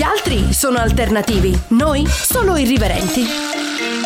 Gli 0.00 0.02
altri 0.02 0.54
sono 0.54 0.78
alternativi, 0.78 1.54
noi 1.72 2.06
solo 2.06 2.56
irriverenti. 2.56 3.22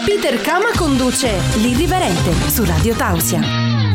Peter 0.04 0.40
Kama 0.40 0.70
conduce 0.76 1.30
L'Irriverente 1.58 2.32
su 2.50 2.64
Radio 2.64 2.96
Tausia. 2.96 3.40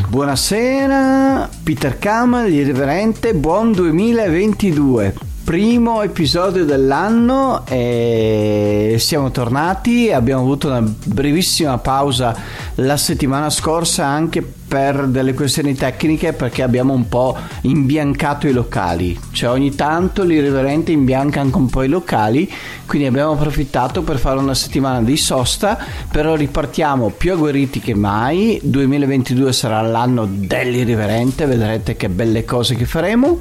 Buonasera, 0.08 1.50
Peter 1.62 2.00
Kama, 2.00 2.46
l'irriverente, 2.46 3.34
buon 3.34 3.74
2022 3.74 5.29
primo 5.50 6.04
episodio 6.04 6.64
dell'anno 6.64 7.66
e 7.66 8.98
siamo 9.00 9.32
tornati, 9.32 10.12
abbiamo 10.12 10.42
avuto 10.42 10.68
una 10.68 10.84
brevissima 11.06 11.80
pausa 11.80 12.38
la 12.76 12.98
settimana 12.98 13.50
scorsa 13.50 14.06
anche 14.06 14.44
per 14.44 15.08
delle 15.08 15.34
questioni 15.34 15.74
tecniche 15.74 16.34
perché 16.34 16.62
abbiamo 16.62 16.94
un 16.94 17.08
po' 17.08 17.36
imbiancato 17.62 18.48
i 18.48 18.52
locali, 18.52 19.20
cioè 19.32 19.50
ogni 19.50 19.74
tanto 19.74 20.22
l'irriverente 20.22 20.92
imbianca 20.92 21.42
anche 21.42 21.58
un 21.58 21.68
po' 21.68 21.82
i 21.82 21.88
locali, 21.88 22.48
quindi 22.86 23.08
abbiamo 23.08 23.32
approfittato 23.32 24.04
per 24.04 24.20
fare 24.20 24.38
una 24.38 24.54
settimana 24.54 25.02
di 25.02 25.18
sosta, 25.18 25.80
però 26.12 26.36
ripartiamo 26.36 27.10
più 27.10 27.34
agguerriti 27.34 27.80
che 27.80 27.96
mai, 27.96 28.60
2022 28.62 29.52
sarà 29.52 29.82
l'anno 29.82 30.28
dell'irriverente, 30.30 31.48
vedrete 31.48 31.96
che 31.96 32.08
belle 32.08 32.46
cose 32.46 32.76
che 32.76 32.86
faremo 32.86 33.40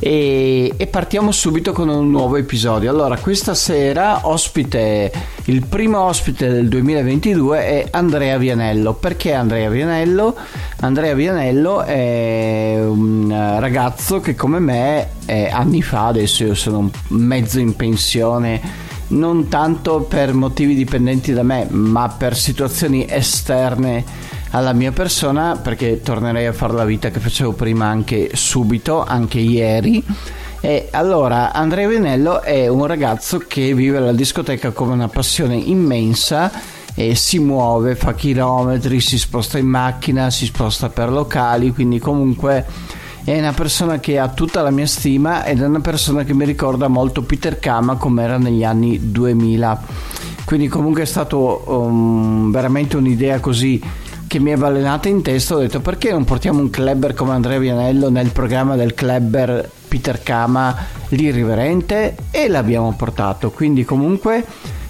e, 0.00 0.72
e, 0.76 0.86
partiamo 0.86 1.32
subito 1.32 1.72
con 1.72 1.88
un 1.88 2.10
nuovo 2.10 2.36
episodio. 2.36 2.90
Allora, 2.90 3.18
questa 3.18 3.54
sera 3.54 4.26
ospite, 4.28 5.10
il 5.46 5.66
primo 5.66 6.00
ospite 6.00 6.48
del 6.48 6.68
2022 6.68 7.58
è 7.58 7.88
Andrea 7.90 8.38
Vianello. 8.38 8.94
Perché 8.94 9.32
Andrea 9.32 9.68
Vianello? 9.68 10.36
Andrea 10.80 11.14
Vianello 11.14 11.82
è 11.82 12.76
un 12.80 13.56
ragazzo 13.58 14.20
che 14.20 14.34
come 14.34 14.58
me 14.60 15.08
anni 15.50 15.82
fa, 15.82 16.06
adesso 16.06 16.44
io 16.44 16.54
sono 16.54 16.90
mezzo 17.08 17.58
in 17.58 17.74
pensione, 17.74 18.60
non 19.08 19.48
tanto 19.48 20.02
per 20.02 20.32
motivi 20.32 20.74
dipendenti 20.74 21.32
da 21.32 21.42
me, 21.42 21.66
ma 21.70 22.08
per 22.08 22.36
situazioni 22.36 23.06
esterne 23.08 24.04
alla 24.50 24.72
mia 24.72 24.92
persona 24.92 25.56
perché 25.56 26.00
tornerei 26.00 26.46
a 26.46 26.52
fare 26.52 26.72
la 26.72 26.84
vita 26.84 27.10
che 27.10 27.20
facevo 27.20 27.52
prima 27.52 27.86
anche 27.86 28.30
subito, 28.34 29.04
anche 29.04 29.38
ieri. 29.38 30.02
E 30.60 30.88
allora 30.90 31.52
Andrea 31.52 31.86
Venello 31.86 32.42
è 32.42 32.66
un 32.66 32.86
ragazzo 32.86 33.38
che 33.46 33.74
vive 33.74 34.00
la 34.00 34.12
discoteca 34.12 34.72
come 34.72 34.92
una 34.92 35.08
passione 35.08 35.54
immensa 35.56 36.50
e 36.94 37.14
si 37.14 37.38
muove, 37.38 37.94
fa 37.94 38.12
chilometri, 38.14 39.00
si 39.00 39.18
sposta 39.18 39.56
in 39.56 39.66
macchina, 39.66 40.30
si 40.30 40.46
sposta 40.46 40.88
per 40.88 41.10
locali, 41.10 41.72
quindi 41.72 42.00
comunque 42.00 42.66
è 43.22 43.38
una 43.38 43.52
persona 43.52 44.00
che 44.00 44.18
ha 44.18 44.28
tutta 44.28 44.62
la 44.62 44.70
mia 44.70 44.86
stima 44.86 45.44
ed 45.44 45.60
è 45.62 45.66
una 45.66 45.80
persona 45.80 46.24
che 46.24 46.34
mi 46.34 46.44
ricorda 46.44 46.88
molto 46.88 47.22
Peter 47.22 47.60
Kama 47.60 47.94
come 47.94 48.24
era 48.24 48.36
negli 48.36 48.64
anni 48.64 49.12
2000. 49.12 49.82
Quindi 50.44 50.66
comunque 50.66 51.02
è 51.02 51.04
stato 51.04 51.62
um, 51.66 52.50
veramente 52.50 52.96
un'idea 52.96 53.38
così 53.38 53.80
che 54.28 54.38
mi 54.38 54.52
è 54.52 54.56
balenata 54.56 55.08
in 55.08 55.22
testa 55.22 55.56
ho 55.56 55.58
detto 55.58 55.80
perché 55.80 56.12
non 56.12 56.24
portiamo 56.24 56.60
un 56.60 56.70
clubber 56.70 57.14
come 57.14 57.32
Andrea 57.32 57.58
Vianello 57.58 58.10
nel 58.10 58.30
programma 58.30 58.76
del 58.76 58.94
clubber 58.94 59.68
Peter 59.88 60.22
Kama 60.22 60.76
l'irriverente? 61.08 62.14
E 62.30 62.46
l'abbiamo 62.46 62.92
portato. 62.92 63.50
Quindi 63.50 63.84
comunque 63.84 64.44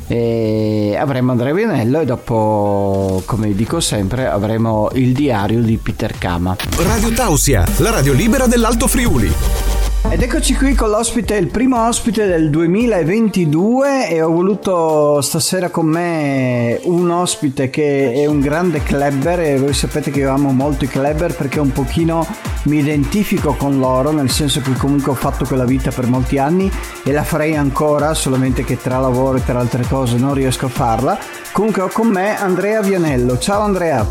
eh, 0.08 0.96
avremo 0.98 1.30
Andrea 1.30 1.54
Vianello 1.54 2.00
e 2.00 2.04
dopo 2.04 3.22
come 3.24 3.54
dico 3.54 3.80
sempre 3.80 4.26
avremo 4.26 4.90
il 4.94 5.12
diario 5.12 5.62
di 5.62 5.76
Peter 5.76 6.16
Kama 6.16 6.56
Radio 6.78 7.12
Tausia 7.12 7.64
la 7.78 7.90
radio 7.90 8.14
libera 8.14 8.46
dell'Alto 8.46 8.86
Friuli 8.86 9.77
ed 10.10 10.22
eccoci 10.22 10.54
qui 10.54 10.74
con 10.74 10.88
l'ospite, 10.88 11.34
il 11.34 11.48
primo 11.48 11.86
ospite 11.86 12.26
del 12.26 12.48
2022 12.50 14.08
e 14.08 14.22
ho 14.22 14.30
voluto 14.30 15.20
stasera 15.20 15.68
con 15.68 15.86
me 15.86 16.80
un 16.84 17.10
ospite 17.10 17.68
che 17.68 18.12
è 18.14 18.24
un 18.24 18.40
grande 18.40 18.82
clubber 18.82 19.40
e 19.40 19.58
voi 19.58 19.74
sapete 19.74 20.10
che 20.10 20.20
io 20.20 20.32
amo 20.32 20.50
molto 20.52 20.84
i 20.84 20.88
clubber 20.88 21.34
perché 21.34 21.60
un 21.60 21.72
pochino 21.72 22.26
mi 22.62 22.78
identifico 22.78 23.54
con 23.54 23.78
loro, 23.78 24.10
nel 24.10 24.30
senso 24.30 24.60
che 24.60 24.72
comunque 24.72 25.12
ho 25.12 25.16
fatto 25.16 25.44
quella 25.44 25.64
vita 25.64 25.90
per 25.90 26.06
molti 26.06 26.38
anni 26.38 26.70
e 27.04 27.12
la 27.12 27.24
farei 27.24 27.56
ancora, 27.56 28.14
solamente 28.14 28.64
che 28.64 28.80
tra 28.80 28.98
lavoro 28.98 29.38
e 29.38 29.44
tra 29.44 29.58
altre 29.58 29.84
cose 29.86 30.16
non 30.16 30.32
riesco 30.32 30.66
a 30.66 30.70
farla. 30.70 31.18
Comunque 31.52 31.82
ho 31.82 31.90
con 31.92 32.06
me 32.06 32.38
Andrea 32.38 32.80
Vianello. 32.80 33.38
Ciao 33.38 33.62
Andrea. 33.62 34.06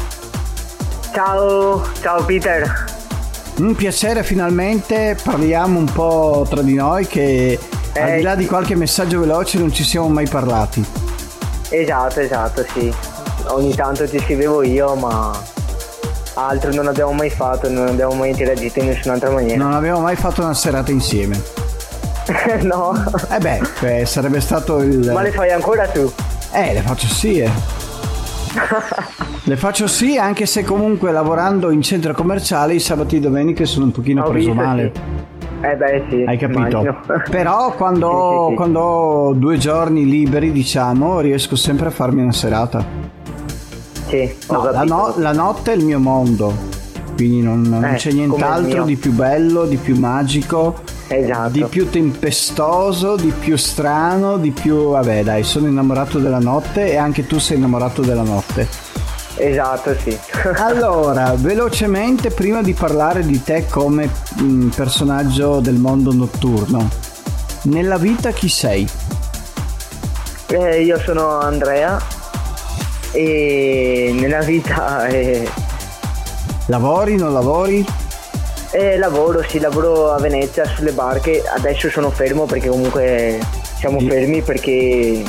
Ciao, 1.12 1.84
ciao 2.02 2.24
Peter. 2.26 2.97
Un 3.60 3.76
piacere 3.76 4.24
finalmente, 4.24 5.18
parliamo 5.22 5.80
un 5.80 5.92
po' 5.92 6.46
tra 6.48 6.62
di 6.62 6.76
noi 6.76 7.08
che 7.08 7.58
eh, 7.92 8.00
al 8.00 8.18
di 8.18 8.22
là 8.22 8.36
di 8.36 8.46
qualche 8.46 8.76
messaggio 8.76 9.20
veloce 9.20 9.58
non 9.58 9.74
ci 9.74 9.84
siamo 9.84 10.08
mai 10.10 10.28
parlati. 10.28 10.86
Esatto, 11.70 12.20
esatto, 12.20 12.64
sì. 12.72 12.94
Ogni 13.48 13.74
tanto 13.74 14.08
ti 14.08 14.20
scrivevo 14.20 14.62
io, 14.62 14.94
ma 14.94 15.32
altro 16.36 16.72
non 16.72 16.88
abbiamo 16.88 17.14
mai 17.14 17.32
fatto, 17.32 17.68
non 17.68 17.88
abbiamo 17.88 18.14
mai 18.14 18.30
interagito 18.30 18.78
in 18.78 18.88
nessun'altra 18.88 19.32
maniera. 19.32 19.64
Non 19.64 19.74
abbiamo 19.74 20.02
mai 20.02 20.16
fatto 20.16 20.44
una 20.44 20.54
serata 20.54 20.92
insieme. 20.92 21.42
no. 22.62 22.94
Eh 23.32 23.40
beh, 23.40 23.62
eh, 24.02 24.06
sarebbe 24.06 24.40
stato 24.40 24.78
il... 24.82 25.12
Ma 25.12 25.24
le 25.24 25.32
fai 25.32 25.50
ancora 25.52 25.88
tu? 25.88 26.14
Eh, 26.52 26.74
le 26.74 26.82
faccio 26.82 27.08
sì, 27.08 27.40
eh. 27.40 27.50
Le 29.48 29.56
faccio 29.56 29.88
sì, 29.88 30.18
anche 30.18 30.46
se 30.46 30.66
comunque 30.66 31.10
lavorando 31.14 31.72
in 31.72 31.82
centro 31.82 32.14
commerciale 32.14 32.74
i 32.74 32.82
sabati 32.82 33.16
e 33.16 33.20
domeniche 33.22 33.64
sono 33.64 33.86
un 33.86 33.92
pochino 33.92 34.26
Ho 34.26 34.30
preso 34.30 34.50
visto, 34.50 34.62
male. 34.62 34.92
Sì. 34.94 35.66
Eh 35.66 35.76
beh 35.78 36.04
sì. 36.10 36.24
Hai 36.28 36.38
capito? 36.38 36.60
Immagino. 36.60 37.00
Però 37.32 37.74
quando, 37.74 38.48
sì, 38.48 38.50
sì, 38.50 38.56
quando 38.58 38.80
ho 38.82 39.34
due 39.36 39.58
giorni 39.58 40.06
liberi, 40.06 40.52
diciamo, 40.52 41.22
riesco 41.22 41.56
sempre 41.56 41.88
a 41.88 41.92
farmi 41.92 42.24
una 42.24 42.34
serata. 42.34 42.86
Sì, 44.08 44.30
no, 44.50 44.70
la, 44.70 44.84
no, 44.84 45.14
la, 45.16 45.32
notte 45.32 45.72
è 45.72 45.76
il 45.78 45.86
mio 45.86 46.00
mondo, 46.00 46.54
quindi 47.16 47.42
non, 47.42 47.62
non 47.62 47.86
eh, 47.86 47.96
c'è 47.96 48.12
nient'altro 48.12 48.84
di 48.84 48.98
più 48.98 49.14
bello, 49.14 49.64
di 49.64 49.78
più 49.78 49.98
magico. 49.98 50.76
Esatto. 51.08 51.52
Di 51.52 51.64
più 51.70 51.90
tempestoso, 51.90 53.16
di 53.16 53.32
più 53.32 53.56
strano, 53.56 54.36
di 54.36 54.52
più... 54.52 54.90
Vabbè 54.90 55.24
dai, 55.24 55.44
sono 55.44 55.68
innamorato 55.68 56.20
della 56.20 56.40
notte 56.40 56.92
e 56.92 56.98
anche 56.98 57.26
tu 57.26 57.40
sei 57.40 57.56
innamorato 57.56 58.02
della 58.02 58.24
notte. 58.24 58.87
Esatto, 59.38 59.96
sì. 60.00 60.18
allora, 60.58 61.34
velocemente, 61.36 62.32
prima 62.32 62.62
di 62.62 62.74
parlare 62.74 63.24
di 63.24 63.42
te 63.44 63.66
come 63.70 64.10
mh, 64.38 64.44
mm, 64.44 64.70
personaggio 64.70 65.60
del 65.60 65.76
mondo 65.76 66.12
notturno, 66.12 66.90
nella 67.64 67.98
vita 67.98 68.32
chi 68.32 68.50
sei? 68.50 68.88
Eh, 70.48 70.82
io 70.82 70.98
sono 71.00 71.40
Andrea 71.40 72.00
e 73.12 74.16
nella 74.20 74.40
vita... 74.40 75.06
Eh... 75.08 75.48
Lavori, 76.68 77.16
non 77.16 77.32
lavori? 77.32 77.86
Eh, 78.72 78.98
lavoro, 78.98 79.44
sì, 79.48 79.60
lavoro 79.60 80.12
a 80.12 80.20
Venezia 80.20 80.66
sulle 80.66 80.92
barche, 80.92 81.44
adesso 81.46 81.90
sono 81.90 82.10
fermo 82.10 82.46
perché 82.46 82.68
comunque 82.70 83.40
siamo 83.78 84.00
fermi 84.00 84.42
perché 84.42 85.24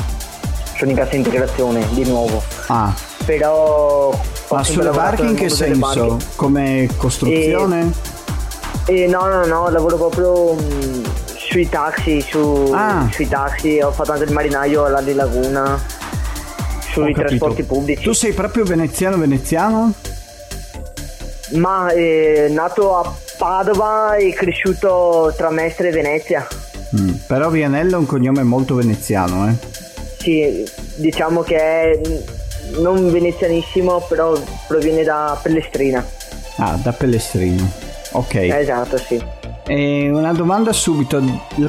sono 0.76 0.90
in 0.90 0.96
cassa 0.96 1.14
integrazione 1.14 1.86
di 1.92 2.04
nuovo. 2.04 2.42
Ah 2.68 3.07
però... 3.28 4.18
Ma 4.50 4.64
sulle 4.64 4.88
barche 4.88 5.26
in 5.26 5.34
che 5.34 5.50
senso? 5.50 6.16
Come 6.34 6.88
costruzione? 6.96 7.92
E, 8.86 9.02
e 9.02 9.06
no, 9.06 9.26
no, 9.26 9.44
no, 9.44 9.68
lavoro 9.68 9.98
proprio 9.98 10.54
mh, 10.54 10.62
mm, 10.62 11.04
sui 11.36 11.68
taxi, 11.68 12.22
su, 12.22 12.72
ah. 12.74 13.06
sui 13.12 13.28
taxi, 13.28 13.80
ho 13.80 13.90
fatto 13.90 14.12
anche 14.12 14.24
il 14.24 14.32
marinaio 14.32 14.86
alla 14.86 15.02
di 15.02 15.12
Laguna, 15.12 15.78
sui 16.90 17.12
trasporti 17.12 17.64
pubblici. 17.64 18.02
Tu 18.02 18.12
sei 18.12 18.32
proprio 18.32 18.64
veneziano 18.64 19.18
veneziano? 19.18 19.92
Ma 21.56 21.90
eh, 21.90 22.48
nato 22.50 22.96
a 22.96 23.14
Padova 23.36 24.16
e 24.16 24.32
cresciuto 24.32 25.34
tra 25.36 25.50
Mestre 25.50 25.88
e 25.88 25.92
Venezia. 25.92 26.46
Mm, 26.98 27.10
però 27.26 27.50
Vianello 27.50 27.96
è 27.96 27.98
un 27.98 28.06
cognome 28.06 28.42
molto 28.42 28.74
veneziano, 28.74 29.50
eh? 29.50 29.54
Sì, 30.16 30.64
diciamo 30.96 31.42
che 31.42 31.56
è 31.56 32.00
non 32.76 33.10
venezianissimo, 33.10 34.04
però 34.08 34.38
proviene 34.66 35.02
da 35.02 35.38
Pellestrina. 35.42 36.04
Ah, 36.56 36.78
da 36.82 36.92
Pellestrino. 36.92 37.70
Ok. 38.12 38.34
Esatto, 38.34 38.96
sì. 38.98 39.22
E 39.66 40.08
una 40.10 40.32
domanda 40.32 40.72
subito, 40.72 41.22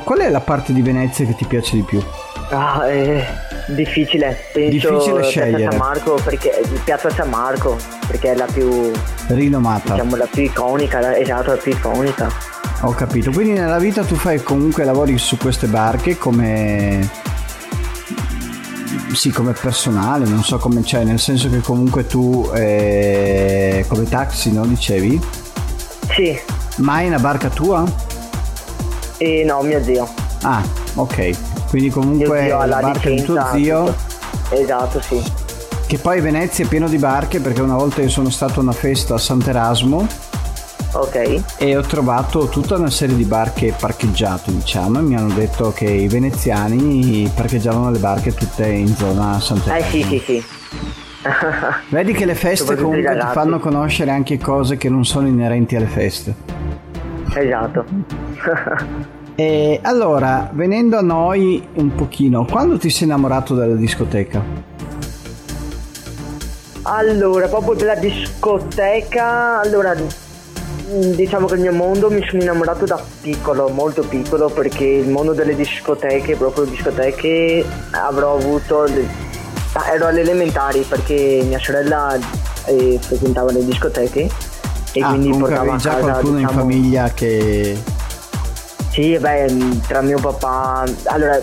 qual 0.03 0.19
è 0.19 0.29
la 0.29 0.39
parte 0.39 0.71
di 0.71 0.81
Venezia 0.81 1.25
che 1.25 1.35
ti 1.35 1.45
piace 1.45 1.75
di 1.75 1.81
più? 1.81 2.01
Ah, 2.49 2.87
è 2.87 3.25
difficile. 3.67 4.37
Penso 4.53 4.69
difficile 4.69 5.23
scegliere. 5.23 5.57
Piazza 5.57 5.71
San 5.71 5.79
Marco 5.79 6.13
perché 6.23 6.61
Piazza 6.83 7.09
San 7.09 7.29
Marco 7.29 7.77
perché 8.07 8.31
è 8.31 8.35
la 8.35 8.47
più 8.51 8.91
rinomata. 9.27 9.93
Diciamo 9.93 10.15
la 10.15 10.27
più 10.31 10.43
iconica, 10.43 10.99
la, 10.99 11.17
esatto, 11.17 11.51
la 11.51 11.57
più 11.57 11.71
iconica. 11.73 12.31
Ho 12.81 12.91
capito. 12.91 13.31
Quindi 13.31 13.59
nella 13.59 13.77
vita 13.77 14.03
tu 14.03 14.15
fai 14.15 14.41
comunque 14.41 14.85
lavori 14.85 15.17
su 15.17 15.37
queste 15.37 15.67
barche 15.67 16.17
come 16.17 17.07
sì, 19.13 19.31
come 19.31 19.53
personale, 19.53 20.25
non 20.25 20.43
so 20.43 20.57
come 20.57 20.81
c'è, 20.81 21.03
nel 21.03 21.19
senso 21.19 21.49
che 21.49 21.59
comunque 21.59 22.05
tu 22.05 22.49
eh, 22.53 23.85
come 23.87 24.03
taxi, 24.05 24.51
no? 24.51 24.65
Dicevi? 24.65 25.21
Sì. 26.11 26.39
Ma 26.77 26.95
hai 26.95 27.07
una 27.07 27.19
barca 27.19 27.49
tua? 27.49 27.83
Eh, 29.17 29.43
no, 29.45 29.61
mio 29.61 29.83
zio. 29.83 30.07
Ah, 30.43 30.63
ok. 30.95 31.67
Quindi 31.69 31.89
comunque 31.89 32.47
la 32.47 32.79
barca 32.81 33.09
di 33.09 33.21
tuo 33.21 33.45
zio. 33.51 33.83
Tutto. 33.85 34.55
Esatto, 34.55 35.01
sì. 35.01 35.21
Che 35.85 35.97
poi 35.97 36.21
Venezia 36.21 36.65
è 36.65 36.67
pieno 36.67 36.87
di 36.87 36.97
barche 36.97 37.39
perché 37.39 37.61
una 37.61 37.75
volta 37.75 38.01
io 38.01 38.09
sono 38.09 38.29
stato 38.29 38.59
a 38.59 38.63
una 38.63 38.71
festa 38.71 39.15
a 39.15 39.17
Sant'Erasmo. 39.17 40.07
Ok. 40.91 41.43
E 41.57 41.77
ho 41.77 41.81
trovato 41.81 42.47
tutta 42.47 42.75
una 42.75 42.89
serie 42.89 43.15
di 43.15 43.23
barche 43.23 43.73
parcheggiate, 43.79 44.51
diciamo, 44.51 44.99
e 44.99 45.01
mi 45.03 45.15
hanno 45.15 45.33
detto 45.33 45.71
che 45.71 45.85
i 45.85 46.07
veneziani 46.07 47.31
parcheggiavano 47.33 47.91
le 47.91 47.99
barche 47.99 48.33
tutte 48.33 48.67
in 48.67 48.87
zona 48.87 49.39
Sant'Erasmo. 49.39 49.85
Eh 49.85 49.89
sì, 49.89 50.03
sì, 50.03 50.19
sì. 50.19 50.43
Vedi 51.89 52.13
che 52.13 52.25
le 52.25 52.33
feste 52.33 52.75
comunque 52.75 53.13
ti 53.13 53.27
fanno 53.31 53.59
conoscere 53.59 54.09
anche 54.11 54.39
cose 54.39 54.77
che 54.77 54.89
non 54.89 55.05
sono 55.05 55.27
inerenti 55.27 55.75
alle 55.75 55.85
feste. 55.85 56.33
Esatto. 57.35 57.85
e 59.35 59.79
allora, 59.83 60.49
venendo 60.51 60.97
a 60.97 61.01
noi 61.01 61.67
un 61.73 61.93
pochino, 61.93 62.45
quando 62.45 62.79
ti 62.79 62.89
sei 62.89 63.05
innamorato 63.05 63.53
della 63.53 63.75
discoteca? 63.75 64.41
Allora, 66.81 67.47
proprio 67.47 67.75
della 67.75 67.95
discoteca, 67.95 69.59
allora 69.59 69.93
diciamo 71.15 71.47
che 71.47 71.55
il 71.55 71.61
mio 71.61 71.73
mondo 71.73 72.09
mi 72.09 72.25
sono 72.27 72.41
innamorato 72.41 72.85
da 72.85 73.03
piccolo, 73.21 73.69
molto 73.69 74.01
piccolo, 74.03 74.49
perché 74.49 74.85
il 74.85 75.09
mondo 75.09 75.33
delle 75.33 75.55
discoteche, 75.55 76.35
proprio 76.35 76.65
discoteche, 76.65 77.65
avrò 77.91 78.35
avuto 78.35 78.85
Ah, 79.73 79.93
ero 79.93 80.07
alle 80.07 80.21
elementari 80.21 80.81
perché 80.81 81.43
mia 81.45 81.59
sorella 81.59 82.17
eh, 82.65 82.97
frequentava 82.99 83.51
le 83.51 83.63
discoteche 83.63 84.27
e 84.93 85.01
ah, 85.01 85.09
quindi 85.09 85.37
portava 85.37 85.75
già 85.75 85.91
casa, 85.91 86.01
qualcuno 86.01 86.37
diciamo... 86.37 86.51
in 86.51 86.57
famiglia 86.57 87.11
che 87.13 87.79
sì 88.89 89.15
beh 89.15 89.79
tra 89.87 90.01
mio 90.01 90.19
papà 90.19 90.85
allora 91.03 91.39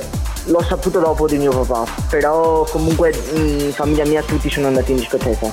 l'ho 0.47 0.63
saputo 0.65 0.99
dopo 0.99 1.29
di 1.29 1.39
mio 1.39 1.53
papà 1.53 1.89
però 2.11 2.65
comunque 2.65 3.15
in 3.35 3.71
famiglia 3.73 4.05
mia 4.05 4.23
tutti 4.23 4.51
sono 4.51 4.67
andati 4.67 4.91
in 4.91 4.97
discoteca. 4.97 5.53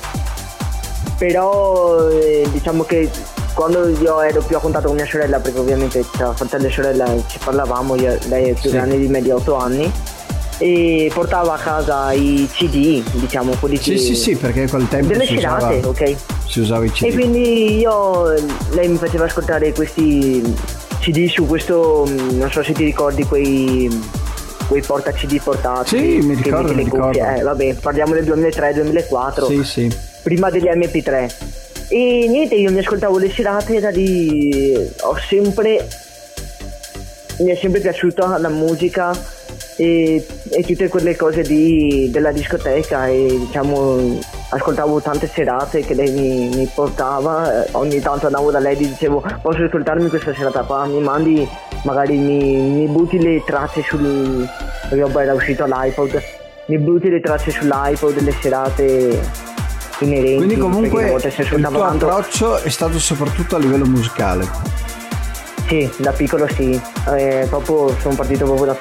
Però 1.19 2.09
eh, 2.09 2.47
diciamo 2.51 2.83
che 2.83 3.07
quando 3.53 3.88
io 3.88 4.21
ero 4.21 4.41
più 4.41 4.57
a 4.57 4.59
contatto 4.59 4.88
con 4.88 4.95
mia 4.95 5.05
sorella 5.05 5.39
perché 5.39 5.59
ovviamente 5.59 6.03
tra 6.11 6.33
fratello 6.33 6.67
e 6.67 6.71
sorella 6.71 7.05
ci 7.27 7.39
parlavamo 7.44 7.95
io, 7.95 8.17
lei 8.27 8.50
è 8.50 8.53
più 8.53 8.69
sì. 8.69 8.71
grande 8.71 8.97
di 8.97 9.07
me 9.07 9.21
di 9.21 9.31
8 9.31 9.55
anni 9.55 9.91
e 10.57 11.11
portava 11.13 11.53
a 11.55 11.57
casa 11.57 12.11
i 12.13 12.47
CD, 12.51 13.03
diciamo, 13.13 13.55
quelli 13.59 13.77
sì, 13.77 13.91
che... 13.91 13.97
Sì, 13.97 14.15
sì, 14.15 14.35
perché 14.35 14.67
quel 14.67 14.88
tempo 14.88 15.07
delle 15.07 15.25
si 15.25 15.38
serate, 15.38 15.77
usava, 15.77 15.88
ok. 15.89 16.15
Si 16.47 16.59
usava 16.59 16.85
i 16.85 16.91
CD. 16.91 17.05
E 17.05 17.13
quindi 17.13 17.79
io 17.79 18.29
lei 18.71 18.88
mi 18.88 18.97
faceva 18.97 19.25
ascoltare 19.25 19.73
questi 19.73 20.41
CD 21.00 21.27
su 21.27 21.45
questo, 21.45 22.07
non 22.31 22.50
so 22.51 22.63
se 22.63 22.73
ti 22.73 22.83
ricordi 22.83 23.25
quei 23.25 23.89
quei 24.67 24.81
porta 24.81 25.11
CD 25.11 25.41
portati. 25.41 25.97
Sì, 25.97 26.25
mi 26.25 26.35
ricordo, 26.35 26.73
mi 26.73 26.83
ricordo. 26.83 27.19
Eh, 27.19 27.41
vabbè, 27.41 27.75
parliamo 27.75 28.13
del 28.13 28.25
2003-2004. 28.25 29.45
Sì, 29.45 29.63
sì. 29.63 29.97
Prima 30.23 30.50
degli 30.50 30.65
MP3. 30.65 31.31
E 31.89 32.25
niente, 32.27 32.56
io 32.56 32.71
mi 32.71 32.80
ascoltavo 32.80 33.18
le 33.18 33.31
serate 33.31 33.80
da 33.80 33.89
lì 33.89 34.74
ho 35.01 35.18
sempre 35.18 35.88
mi 37.39 37.50
è 37.50 37.56
sempre 37.56 37.80
piaciuta 37.80 38.38
la 38.38 38.50
musica 38.50 39.12
e, 39.75 40.25
e 40.50 40.63
tutte 40.63 40.88
quelle 40.88 41.15
cose 41.15 41.41
di, 41.41 42.09
della 42.12 42.31
discoteca 42.31 43.07
e 43.07 43.25
diciamo 43.39 44.19
ascoltavo 44.50 45.01
tante 45.01 45.27
serate 45.27 45.81
che 45.81 45.95
lei 45.95 46.12
mi, 46.12 46.56
mi, 46.56 46.69
portava 46.74 47.65
ogni 47.71 48.00
tanto 48.00 48.27
andavo 48.27 48.51
da 48.51 48.59
lei 48.59 48.74
e 48.74 48.77
dicevo 48.77 49.24
posso 49.41 49.63
ascoltarmi 49.63 50.09
questa 50.09 50.33
serata 50.33 50.62
qua? 50.62 50.86
Mi 50.86 51.00
mandi 51.00 51.47
magari 51.83 52.18
mi, 52.18 52.56
mi 52.56 52.88
butti 52.88 53.19
le 53.19 53.44
tracce 53.44 53.81
sul 53.81 54.47
perché 54.89 55.19
era 55.19 55.33
uscito 55.33 55.65
l'iPod 55.65 56.21
mi 56.68 56.77
butti 56.77 57.09
le 57.09 57.19
tracce 57.19 57.51
sull'iPod 57.51 58.13
delle 58.13 58.31
serate 58.39 59.19
inerenti 59.99 60.35
quindi 60.35 60.57
comunque 60.57 61.13
il 61.13 61.67
tuo 61.69 61.83
approccio 61.83 62.57
è 62.57 62.69
stato 62.69 62.99
soprattutto 62.99 63.55
a 63.55 63.59
livello 63.59 63.85
musicale. 63.85 64.47
Sì 65.67 65.89
da 65.97 66.11
piccolo 66.11 66.47
sì. 66.47 66.79
Eh, 67.15 67.45
proprio 67.49 67.95
sono 67.99 68.15
partito 68.15 68.45
proprio 68.45 68.65
da 68.65 68.77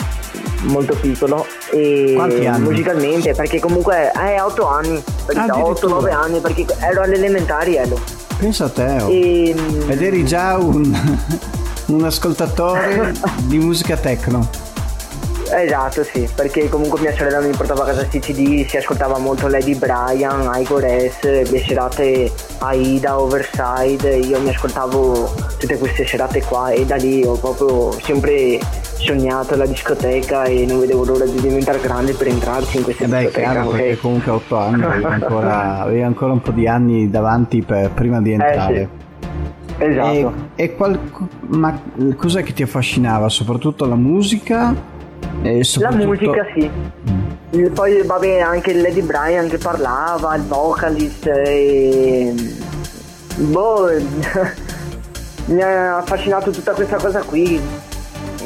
molto 0.62 0.94
piccolo 0.94 1.46
e 1.72 2.14
musicalmente 2.58 3.34
perché 3.34 3.58
comunque 3.58 4.12
eh, 4.12 4.40
8 4.40 4.66
anni 4.66 5.02
ah, 5.34 5.46
8-9 5.46 6.12
anni 6.12 6.40
perché 6.40 6.64
ero 6.80 7.02
alle 7.02 7.14
elementari 7.14 7.76
ero. 7.76 7.98
Pensa 8.38 8.64
a 8.64 8.68
te 8.68 9.00
oh. 9.00 9.08
e, 9.10 9.54
ed 9.86 10.02
eri 10.02 10.24
già 10.24 10.56
un, 10.58 10.92
un 11.86 12.04
ascoltatore 12.04 13.14
di 13.46 13.58
musica 13.58 13.96
techno 13.96 14.70
Esatto, 15.54 16.02
sì, 16.02 16.26
perché 16.34 16.68
comunque 16.70 16.98
mia 17.00 17.12
sorella 17.12 17.40
mi 17.40 17.54
portava 17.54 17.82
a 17.82 17.86
casa 17.86 18.06
questi 18.06 18.20
CD, 18.20 18.66
si 18.66 18.78
ascoltava 18.78 19.18
molto 19.18 19.48
Lady 19.48 19.74
Brian, 19.74 20.50
Igor 20.56 20.82
S, 20.82 21.50
le 21.50 21.58
serate 21.58 22.32
Aida, 22.58 23.20
Overside, 23.20 24.16
io 24.16 24.40
mi 24.40 24.48
ascoltavo 24.48 25.30
tutte 25.58 25.76
queste 25.76 26.06
serate 26.06 26.42
qua 26.42 26.70
e 26.70 26.86
da 26.86 26.96
lì 26.96 27.22
ho 27.22 27.34
proprio 27.34 27.92
sempre 28.00 28.58
sognato 28.94 29.54
la 29.56 29.66
discoteca 29.66 30.44
e 30.44 30.64
non 30.64 30.80
vedevo 30.80 31.04
l'ora 31.04 31.26
di 31.26 31.38
diventare 31.38 31.80
grande 31.80 32.14
per 32.14 32.28
entrarci 32.28 32.78
in 32.78 32.84
questa 32.84 33.04
eh 33.04 33.08
beh, 33.08 33.18
discoteca. 33.18 33.50
Chiaro, 33.50 33.68
perché 33.68 33.98
comunque 33.98 34.30
a 34.30 34.34
8 34.34 34.56
anni 34.56 34.84
avevi 34.84 35.04
ancora, 35.12 35.78
avevi 35.80 36.02
ancora, 36.02 36.32
un 36.32 36.40
po' 36.40 36.52
di 36.52 36.66
anni 36.66 37.10
davanti 37.10 37.60
per, 37.60 37.90
prima 37.90 38.22
di 38.22 38.32
entrare. 38.32 38.80
Eh, 38.80 38.88
sì. 39.76 39.84
Esatto. 39.84 40.32
E, 40.54 40.64
e 40.64 40.74
qual, 40.76 40.98
ma 41.48 41.78
cos'è 42.16 42.42
che 42.42 42.54
ti 42.54 42.62
affascinava? 42.62 43.28
Soprattutto 43.28 43.84
la 43.84 43.96
musica? 43.96 45.00
La 45.78 45.90
musica 45.90 46.46
sì. 46.54 46.70
Poi 47.74 48.02
vabbè 48.02 48.40
anche 48.40 48.72
Lady 48.74 49.02
Brian 49.02 49.48
che 49.48 49.58
parlava, 49.58 50.34
il 50.36 50.42
vocalist 50.42 51.26
e... 51.26 52.34
Boh, 53.36 53.90
mi 55.46 55.62
ha 55.62 55.98
affascinato 55.98 56.50
tutta 56.50 56.72
questa 56.72 56.96
cosa 56.96 57.22
qui. 57.22 57.60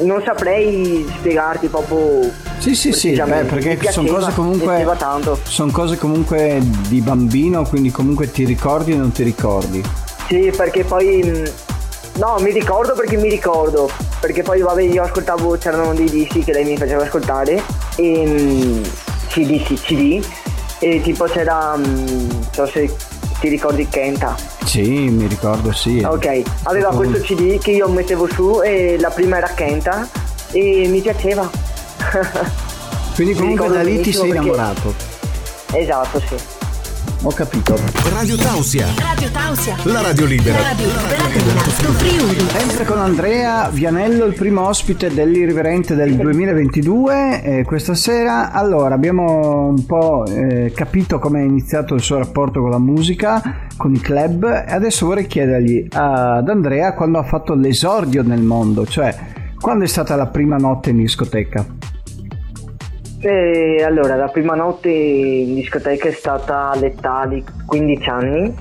Non 0.00 0.22
saprei 0.24 1.06
spiegarti 1.18 1.68
proprio. 1.68 2.30
Sì, 2.58 2.74
sì, 2.74 2.92
sì, 2.92 3.12
beh, 3.12 3.44
perché 3.44 3.90
sono 3.90 4.08
cose 4.08 4.32
comunque. 4.32 4.86
Sono 5.44 5.70
cose 5.70 5.96
comunque 5.96 6.60
di 6.88 7.00
bambino, 7.00 7.64
quindi 7.64 7.90
comunque 7.90 8.30
ti 8.30 8.44
ricordi 8.44 8.92
o 8.92 8.96
non 8.96 9.12
ti 9.12 9.22
ricordi. 9.22 9.82
Sì, 10.28 10.52
perché 10.56 10.84
poi 10.84 11.44
No, 12.16 12.36
mi 12.40 12.50
ricordo 12.50 12.94
perché 12.94 13.16
mi 13.16 13.28
ricordo. 13.28 13.90
Perché 14.20 14.42
poi 14.42 14.60
vabbè 14.60 14.82
io 14.82 15.02
ascoltavo, 15.02 15.56
c'erano 15.58 15.94
dei 15.94 16.08
dischi 16.08 16.42
che 16.42 16.52
lei 16.52 16.64
mi 16.64 16.76
faceva 16.76 17.02
ascoltare. 17.02 17.62
E 17.96 18.18
um, 18.26 18.82
CD, 19.28 19.62
CD. 19.62 20.24
E 20.78 21.00
tipo 21.02 21.24
c'era. 21.24 21.74
Um, 21.74 21.82
non 21.82 22.48
so 22.52 22.66
se 22.66 22.94
ti 23.40 23.48
ricordi 23.48 23.86
Kenta. 23.88 24.34
Sì, 24.64 25.08
mi 25.08 25.26
ricordo, 25.26 25.72
sì. 25.72 26.02
Ok, 26.04 26.42
aveva 26.64 26.94
questo 26.94 27.20
CD 27.20 27.58
che 27.58 27.72
io 27.72 27.88
mettevo 27.88 28.26
su 28.28 28.62
e 28.62 28.96
la 28.98 29.10
prima 29.10 29.36
era 29.36 29.48
Kenta 29.48 30.08
e 30.52 30.86
mi 30.88 31.00
piaceva. 31.00 31.48
Quindi 33.14 33.34
comunque 33.34 33.68
da 33.68 33.82
lì 33.82 34.00
ti 34.00 34.12
sei 34.12 34.30
perché... 34.30 34.44
innamorato. 34.44 34.94
Esatto, 35.72 36.20
sì. 36.20 36.55
Ho 37.26 37.32
capito. 37.32 37.74
Radio 38.12 38.36
Tausia. 38.36 38.86
Radio 39.00 39.28
Tausia. 39.32 39.76
La 39.82 40.00
radio 40.00 40.26
libera. 40.26 40.60
La 40.60 40.68
radio 40.68 40.86
libera 40.86 41.26
dell'Alto 41.32 41.70
Friuli. 41.70 42.38
Sempre 42.38 42.84
con 42.84 42.98
Andrea 43.00 43.68
Vianello, 43.68 44.26
il 44.26 44.34
primo 44.34 44.68
ospite 44.68 45.12
dell'Irriverente 45.12 45.96
del 45.96 46.14
2022. 46.14 47.42
Eh, 47.42 47.64
questa 47.64 47.94
sera, 47.94 48.52
allora, 48.52 48.94
abbiamo 48.94 49.66
un 49.66 49.84
po' 49.86 50.24
eh, 50.24 50.70
capito 50.72 51.18
come 51.18 51.40
è 51.40 51.44
iniziato 51.44 51.94
il 51.94 52.00
suo 52.00 52.18
rapporto 52.18 52.60
con 52.60 52.70
la 52.70 52.78
musica, 52.78 53.66
con 53.76 53.92
i 53.92 53.98
club. 53.98 54.44
E 54.44 54.72
adesso 54.72 55.06
vorrei 55.06 55.26
chiedergli 55.26 55.84
ad 55.90 56.48
Andrea 56.48 56.94
quando 56.94 57.18
ha 57.18 57.24
fatto 57.24 57.54
l'esordio 57.54 58.22
nel 58.22 58.42
mondo, 58.42 58.86
cioè 58.86 59.12
quando 59.58 59.82
è 59.82 59.88
stata 59.88 60.14
la 60.14 60.28
prima 60.28 60.58
notte 60.58 60.90
in 60.90 60.98
discoteca. 60.98 61.95
E 63.20 63.82
allora, 63.82 64.14
la 64.16 64.28
prima 64.28 64.54
notte 64.54 64.90
in 64.90 65.54
discoteca 65.54 66.08
è 66.08 66.12
stata 66.12 66.70
all'età 66.70 67.26
di 67.26 67.42
15 67.66 68.08
anni. 68.08 68.54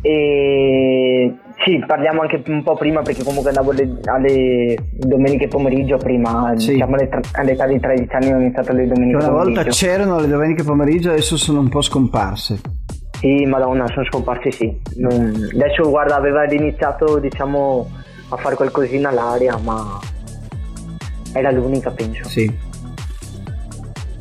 E 0.00 1.34
sì, 1.64 1.82
parliamo 1.86 2.20
anche 2.20 2.42
un 2.46 2.62
po' 2.62 2.74
prima 2.74 3.00
perché 3.00 3.24
comunque 3.24 3.48
andavo 3.48 3.70
alle, 3.70 3.98
alle 4.04 4.76
domeniche 4.92 5.48
pomeriggio 5.48 5.96
prima, 5.96 6.52
sì. 6.56 6.72
diciamo 6.72 6.96
all'età 7.32 7.66
di 7.66 7.80
13 7.80 8.14
anni 8.14 8.32
ho 8.32 8.38
iniziato 8.38 8.72
le 8.72 8.86
domeniche 8.86 9.16
Una 9.16 9.28
pomeriggio. 9.28 9.50
Una 9.50 9.62
volta 9.62 9.70
c'erano 9.70 10.20
le 10.20 10.28
domeniche 10.28 10.62
pomeriggio, 10.62 11.10
adesso 11.10 11.38
sono 11.38 11.60
un 11.60 11.68
po' 11.70 11.80
scomparse. 11.80 12.60
Sì, 13.18 13.46
madonna, 13.46 13.86
sono 13.88 14.04
scomparse 14.04 14.50
sì. 14.50 14.78
Non... 14.96 15.48
Adesso 15.54 15.88
guarda, 15.88 16.16
aveva 16.16 16.44
iniziato 16.52 17.18
diciamo 17.18 17.88
a 18.28 18.36
fare 18.36 18.56
qualcosina 18.56 19.08
all'aria, 19.08 19.56
ma 19.56 19.98
era 21.32 21.50
l'unica 21.50 21.90
penso. 21.90 22.28
Sì. 22.28 22.72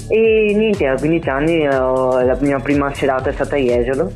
E 0.07 0.53
niente, 0.55 0.85
a 0.87 0.95
15 0.95 1.29
anni 1.29 1.65
uh, 1.65 2.25
la 2.25 2.37
mia 2.41 2.59
prima 2.59 2.93
serata 2.93 3.29
è 3.29 3.33
stata 3.33 3.55
a 3.55 3.59
Jesolo. 3.59 4.11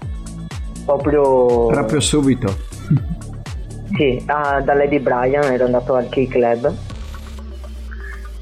Proprio... 0.86 1.67
Proprio 1.67 2.00
subito. 2.00 2.56
sì, 3.96 4.22
uh, 4.22 4.63
da 4.63 4.74
Lady 4.74 5.00
Brian 5.00 5.44
ero 5.44 5.65
andato 5.65 5.96
al 5.96 6.10
Key 6.10 6.27
Club. 6.27 6.74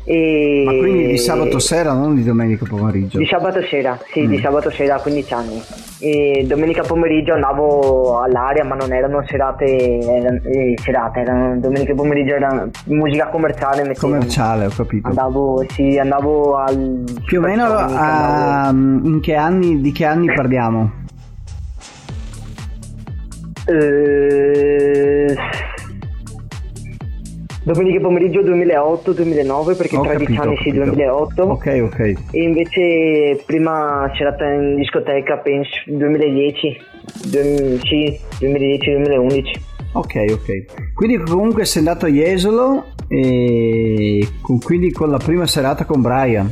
E 0.07 0.61
Ma 0.63 0.71
quindi 0.73 1.07
di 1.07 1.17
sabato 1.17 1.57
sera, 1.57 1.91
non 1.93 2.13
di 2.13 2.23
domenica 2.23 2.63
pomeriggio? 2.69 3.17
Di 3.17 3.25
sabato 3.25 3.59
sera, 3.63 3.99
sì, 4.11 4.21
Mm. 4.21 4.27
di 4.29 4.37
sabato 4.39 4.69
sera 4.69 4.95
a 4.95 4.99
15 5.01 5.33
anni. 5.33 5.59
E 5.99 6.45
domenica 6.47 6.83
pomeriggio 6.83 7.33
andavo 7.33 8.19
all'aria, 8.21 8.63
ma 8.63 8.75
non 8.75 8.93
erano 8.93 9.23
serate, 9.25 9.65
erano, 9.65 10.39
eh, 10.43 10.75
serate, 10.79 11.21
erano 11.21 11.59
domenica 11.59 11.95
pomeriggio 11.95 12.35
era 12.35 12.69
musica 12.85 13.29
commerciale. 13.29 13.81
mettevo- 13.81 14.07
Commerciale, 14.07 14.65
ho 14.67 14.71
capito. 14.75 15.07
Andavo, 15.07 15.65
sì, 15.69 15.97
andavo 15.97 16.55
al... 16.57 17.03
Più 17.25 17.39
o 17.39 17.41
meno 17.41 17.63
a- 17.65 18.69
in 18.71 19.19
che 19.23 19.33
anni, 19.33 19.81
di 19.81 19.91
che 19.91 20.05
anni 20.05 20.27
parliamo? 20.31 20.91
Eh, 23.67 25.35
domenica 27.65 27.99
pomeriggio 27.99 28.41
2008-2009 28.41 29.75
perché 29.77 29.97
Ho 29.97 30.01
13 30.03 30.23
capito, 30.25 30.41
anni 30.41 30.57
sì 30.57 30.69
capito. 30.71 30.83
2008 30.85 31.43
Ok, 31.43 31.79
ok. 31.91 31.99
e 32.31 32.41
invece 32.43 33.43
prima 33.45 34.09
serata 34.15 34.45
in 34.51 34.75
discoteca 34.75 35.37
penso 35.37 35.71
2010 35.87 36.77
Due- 37.29 37.79
sì 37.83 38.19
2010-2011 38.39 39.73
Ok, 39.93 40.25
ok. 40.29 40.93
Quindi 40.93 41.17
comunque 41.19 41.63
sei 41.65 41.79
andato 41.87 42.05
a 42.05 42.09
Jesolo 42.09 42.83
e 43.07 44.27
con- 44.41 44.59
quindi 44.59 44.91
con 44.91 45.09
la 45.09 45.17
prima 45.17 45.45
serata 45.47 45.85
con 45.85 46.01
Brian. 46.01 46.51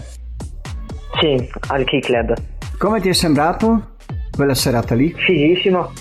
sì 1.19 1.49
al 1.67 1.83
Key 1.83 1.99
Club 1.99 2.33
Come 2.77 3.01
ti 3.01 3.09
è 3.09 3.13
sembrato 3.13 3.92
quella 4.35 4.55
serata 4.55 4.95
lì? 4.95 5.13
fighissimo 5.15 5.91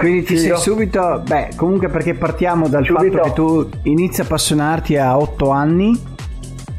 Quindi 0.00 0.22
ti 0.24 0.36
Sì, 0.36 0.48
sei 0.48 0.56
subito, 0.58 1.22
beh, 1.26 1.50
comunque 1.56 1.88
perché 1.88 2.14
partiamo 2.14 2.68
dal 2.68 2.84
Subito. 2.84 3.16
fatto 3.18 3.22
che 3.28 3.32
tu 3.32 3.68
inizi 3.84 4.20
a 4.20 4.24
appassionarti 4.24 4.96
a 4.96 5.16
8 5.16 5.50
anni, 5.50 5.98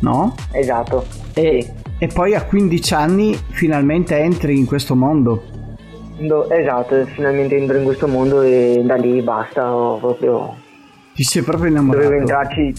no? 0.02 0.36
esatto 0.52 1.06
E, 1.34 1.62
sì. 1.62 1.72
e 1.98 2.08
poi 2.08 2.36
a 2.36 2.44
15 2.44 2.94
anni 2.94 3.38
finalmente 3.50 4.18
entri 4.18 4.58
in 4.58 4.66
questo 4.66 4.96
mondo. 4.96 5.44
No, 6.20 6.50
esatto 6.50 7.06
finalmente 7.16 7.56
entro 7.56 7.78
in 7.78 7.86
questo 7.86 8.06
mondo 8.08 8.42
e 8.42 8.82
da 8.86 8.96
lì 8.96 9.22
basta 9.22 9.74
ho 9.74 9.98
proprio 10.00 10.54
Ti 11.16 11.24
sei 11.24 11.44
proprio 11.44 11.70
innamorato. 11.70 12.04
dovevo 12.04 12.20
entrarci 12.22 12.74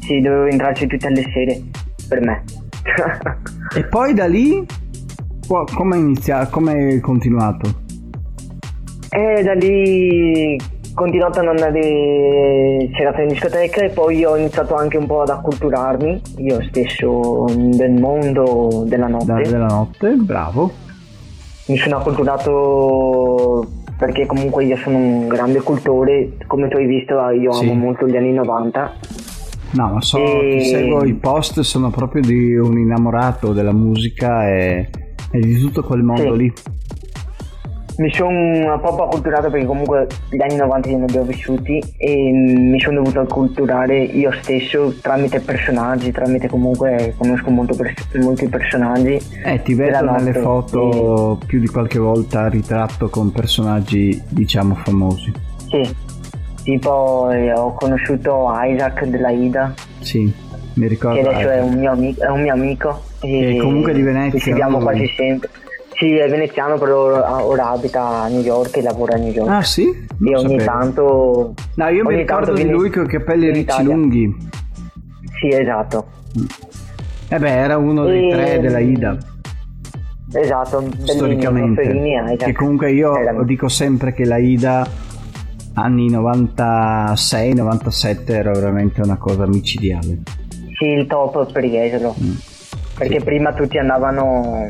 sì 0.00 0.20
dovevo 0.22 0.46
entrarci 0.46 0.86
tutte 0.86 1.10
le 1.10 1.22
sere 1.32 1.60
per 2.08 2.20
me 2.22 2.42
E 3.76 3.84
poi 3.84 4.14
da 4.14 4.24
lì 4.26 4.64
come 5.46 5.96
è 5.96 5.98
iniziato? 5.98 6.50
Come 6.50 6.88
è 6.96 7.00
continuato? 7.00 7.84
E 9.10 9.42
da 9.42 9.54
lì 9.54 10.56
continuato 10.94 11.40
ad 11.40 11.46
andare 11.48 12.90
serate 12.96 13.22
in 13.22 13.28
discoteca 13.28 13.82
e 13.82 13.90
poi 13.90 14.24
ho 14.24 14.36
iniziato 14.36 14.74
anche 14.74 14.96
un 14.96 15.06
po' 15.06 15.20
ad 15.22 15.28
acculturarmi 15.28 16.22
io 16.38 16.62
stesso 16.68 17.44
del 17.54 17.92
mondo 17.92 18.84
della 18.86 19.06
notte. 19.06 19.24
Da, 19.26 19.40
della 19.40 19.66
notte, 19.66 20.14
bravo. 20.14 20.70
Mi 21.68 21.76
sono 21.76 21.96
acculturato 21.98 23.66
perché 23.98 24.26
comunque 24.26 24.64
io 24.64 24.76
sono 24.76 24.96
un 24.96 25.28
grande 25.28 25.60
cultore, 25.60 26.36
come 26.46 26.68
tu 26.68 26.76
hai 26.76 26.86
visto 26.86 27.14
io 27.30 27.52
Sì. 27.52 27.64
amo 27.68 27.74
molto 27.74 28.06
gli 28.06 28.16
anni 28.16 28.32
90. 28.32 28.92
No, 29.72 29.88
ma 29.94 30.00
so, 30.00 30.18
E- 30.18 30.56
ti 30.58 30.64
seguo 30.64 31.04
i 31.04 31.14
post, 31.14 31.60
sono 31.60 31.90
proprio 31.90 32.22
di 32.22 32.54
un 32.56 32.78
innamorato 32.78 33.52
della 33.52 33.72
musica 33.72 34.48
e, 34.48 34.88
e 35.36 35.40
di 35.40 35.58
tutto 35.58 35.82
quel 35.82 36.02
mondo 36.02 36.32
Sì. 36.34 36.38
lì. 36.38 36.52
Mi 37.98 38.12
sono 38.12 38.78
proprio 38.78 39.04
acculturato 39.06 39.48
perché 39.48 39.64
comunque 39.64 40.06
gli 40.28 40.42
anni 40.42 40.56
90 40.56 40.90
io 40.90 40.98
non 40.98 41.06
li 41.06 41.16
ho 41.16 41.22
vissuti 41.22 41.82
e 41.96 42.30
mi 42.30 42.78
sono 42.78 42.98
dovuto 43.00 43.20
acculturare 43.20 44.02
io 44.02 44.30
stesso 44.42 44.92
tramite 45.00 45.40
personaggi, 45.40 46.12
tramite 46.12 46.46
comunque 46.46 47.14
conosco 47.16 47.48
molto 47.48 47.74
pers- 47.74 48.14
molti 48.16 48.48
personaggi. 48.48 49.18
Eh, 49.46 49.62
ti 49.62 49.72
vedo 49.72 50.02
nelle 50.10 50.30
notte, 50.32 50.40
foto 50.42 51.38
più 51.46 51.58
di 51.58 51.68
qualche 51.68 51.98
volta 51.98 52.48
ritratto 52.48 53.08
con 53.08 53.32
personaggi, 53.32 54.22
diciamo, 54.28 54.74
famosi. 54.74 55.32
Sì, 55.70 55.94
tipo 56.64 57.30
eh, 57.30 57.50
ho 57.54 57.72
conosciuto 57.72 58.46
Isaac 58.62 59.06
della 59.06 59.30
Ida, 59.30 59.72
Sì, 60.00 60.30
mi 60.76 60.88
ricordo. 60.88 61.20
che 61.20 61.28
adesso 61.28 61.48
eh, 61.50 61.58
è 61.58 61.62
un 61.62 61.74
mio, 61.74 61.90
ami- 61.92 62.14
è 62.18 62.28
un 62.28 62.42
mio 62.42 62.52
amico. 62.52 63.02
Che 63.20 63.54
è 63.56 63.58
comunque 63.58 63.92
di 63.92 64.02
Venezia, 64.02 64.38
Ci 64.38 64.50
vediamo 64.50 64.78
quasi 64.78 65.06
sempre. 65.16 65.48
Sì, 65.94 66.12
è 66.14 66.28
veneziano, 66.28 66.76
però 66.78 67.44
ora, 67.46 67.70
abita 67.70 68.22
a 68.22 68.28
New 68.28 68.42
York 68.42 68.76
e 68.76 68.82
lavora 68.82 69.14
a 69.14 69.18
New 69.18 69.32
York. 69.32 69.48
Ah, 69.50 69.62
sì? 69.62 69.84
Non 70.18 70.32
e 70.32 70.36
ogni 70.36 70.58
sapevo. 70.60 70.78
tanto. 70.78 71.54
No, 71.76 71.88
io 71.88 72.04
mi 72.04 72.16
ricordo 72.16 72.52
di 72.52 72.68
lui 72.68 72.90
con 72.90 73.04
i 73.04 73.08
capelli 73.08 73.46
ricci 73.46 73.60
Italia. 73.60 73.94
lunghi. 73.94 74.36
Sì, 75.40 75.48
esatto. 75.48 76.06
Eh 77.28 77.38
beh, 77.38 77.50
era 77.50 77.78
uno 77.78 78.04
dei 78.04 78.30
E- 78.30 78.34
tre 78.34 78.60
della 78.60 78.78
Ida. 78.78 79.16
Esatto, 80.34 80.84
storicamente. 81.04 81.82
Raffaellini 81.82 82.14
e 82.14 82.22
Isaac. 82.24 82.44
Che 82.44 82.52
comunque 82.52 82.92
io 82.92 83.16
Era- 83.16 83.42
dico 83.44 83.68
sempre 83.68 84.12
che 84.12 84.26
la 84.26 84.36
Ida 84.36 84.86
anni 85.74 86.10
96-97 86.10 88.34
era 88.34 88.50
veramente 88.52 89.00
una 89.00 89.16
cosa 89.16 89.46
micidiale. 89.46 90.18
Sì, 90.78 90.86
il 90.86 91.06
top 91.06 91.52
per 91.52 91.64
Jesolo. 91.64 92.14
Mm. 92.20 92.30
Perché 92.98 93.20
prima 93.20 93.52
tutti 93.52 93.78
andavano. 93.78 94.66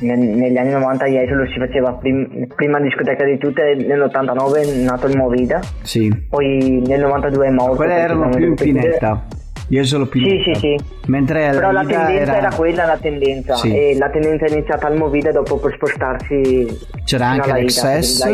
negli 0.00 0.56
anni 0.56 0.70
90 0.72 1.04
a 1.04 1.08
Jesolo 1.08 1.46
si 1.52 1.58
faceva 1.58 1.92
prim- 1.92 2.46
prima 2.54 2.80
discoteca 2.80 3.22
di 3.24 3.36
tutte, 3.38 3.74
nell'89 3.76 4.54
è 4.62 4.82
nato 4.82 5.06
il 5.06 5.16
Movida, 5.16 5.60
Sì. 5.82 6.10
poi 6.28 6.82
nel 6.86 7.00
92 7.00 7.46
è 7.46 7.50
morto. 7.50 7.76
Quelle 7.76 7.92
perché 7.92 8.04
erano 8.06 8.28
più 8.30 8.38
in 8.38 8.40
dovuto 8.44 8.62
chiudere. 8.64 8.86
pineta. 8.86 9.26
Io 9.68 9.84
solo 9.84 10.06
pineta. 10.06 10.42
Sì, 10.42 10.52
sì, 10.54 10.58
sì. 10.60 10.76
Mentre 11.08 11.50
Però 11.50 11.70
la 11.70 11.80
tendenza 11.84 12.12
era... 12.12 12.36
era... 12.38 12.54
quella, 12.54 12.86
la 12.86 12.96
tendenza. 12.96 13.54
Sì. 13.56 13.72
E 13.76 13.96
la 13.98 14.08
tendenza 14.10 14.46
è 14.46 14.50
iniziata 14.52 14.86
al 14.86 14.96
Movida 14.96 15.30
dopo 15.32 15.58
per 15.58 15.74
spostarsi. 15.74 16.66
C'era 17.04 17.26
anche 17.26 17.52
l'XS. 17.52 18.24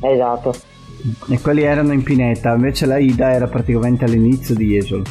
Esatto. 0.00 0.54
E 1.30 1.38
quelli 1.40 1.62
erano 1.62 1.92
in 1.92 2.02
pineta, 2.02 2.52
invece 2.54 2.84
la 2.86 2.98
Ida 2.98 3.30
era 3.32 3.46
praticamente 3.46 4.04
all'inizio 4.06 4.54
di 4.54 4.66
Jesolo. 4.66 5.02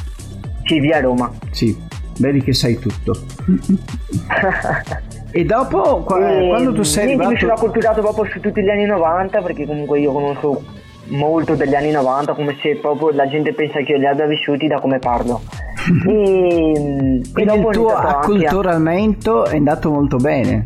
Sì, 0.63 0.79
via 0.79 0.99
Roma. 1.01 1.31
Sì, 1.51 1.77
vedi 2.19 2.41
che 2.41 2.53
sai 2.53 2.77
tutto. 2.79 3.13
e 5.31 5.43
dopo, 5.45 6.03
qua- 6.03 6.29
E 6.39 6.47
quando 6.47 6.73
tu 6.73 6.83
sei 6.83 7.05
niente, 7.07 7.23
Mi 7.27 7.37
sono 7.37 7.51
arrivato... 7.53 7.59
acculturato 7.65 8.01
proprio 8.01 8.25
su 8.31 8.39
tutti 8.39 8.61
gli 8.61 8.69
anni 8.69 8.85
90 8.85 9.41
perché 9.41 9.65
comunque 9.65 9.99
io 9.99 10.11
conosco 10.11 10.63
molto 11.07 11.55
degli 11.55 11.75
anni 11.75 11.91
90 11.91 12.33
come 12.33 12.55
se 12.61 12.77
proprio 12.77 13.11
la 13.11 13.27
gente 13.27 13.53
pensa 13.53 13.79
che 13.81 13.91
io 13.91 13.97
li 13.97 14.05
abbia 14.07 14.25
vissuti 14.25 14.67
da 14.67 14.79
come 14.79 14.99
parlo. 14.99 15.41
e, 16.07 16.71
e 16.71 17.21
Quindi 17.33 17.43
dopo 17.43 17.69
il 17.69 17.75
tuo 17.75 17.93
anche 17.93 18.07
a- 18.07 18.17
acculturamento 18.19 19.45
è 19.45 19.57
andato 19.57 19.91
molto 19.91 20.15
bene. 20.17 20.65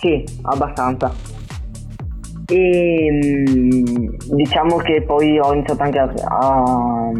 Sì, 0.00 0.24
abbastanza. 0.42 1.12
E 2.46 3.08
mm, 3.10 4.06
diciamo 4.34 4.76
che 4.76 5.02
poi 5.06 5.38
ho 5.38 5.52
iniziato 5.54 5.82
anche 5.82 5.98
a, 5.98 6.12
a, 6.28 7.10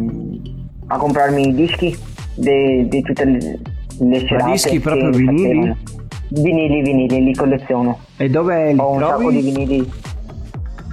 a 0.87 0.97
comprarmi 0.97 1.47
i 1.47 1.53
dischi 1.53 1.97
di, 2.35 3.01
tutte 3.01 3.25
le, 3.25 3.59
le 3.99 4.19
serate. 4.27 4.51
dischi 4.51 4.71
che 4.71 4.79
proprio 4.79 5.09
vinili? 5.09 5.75
Vinili, 6.29 6.81
vinili, 6.81 7.23
li 7.23 7.33
colleziono. 7.33 7.99
E 8.17 8.29
dove 8.29 8.73
li 8.73 8.79
Ho 8.79 8.91
un 8.91 8.99
sacco 8.99 9.31
di 9.31 9.41
vinili. 9.41 9.91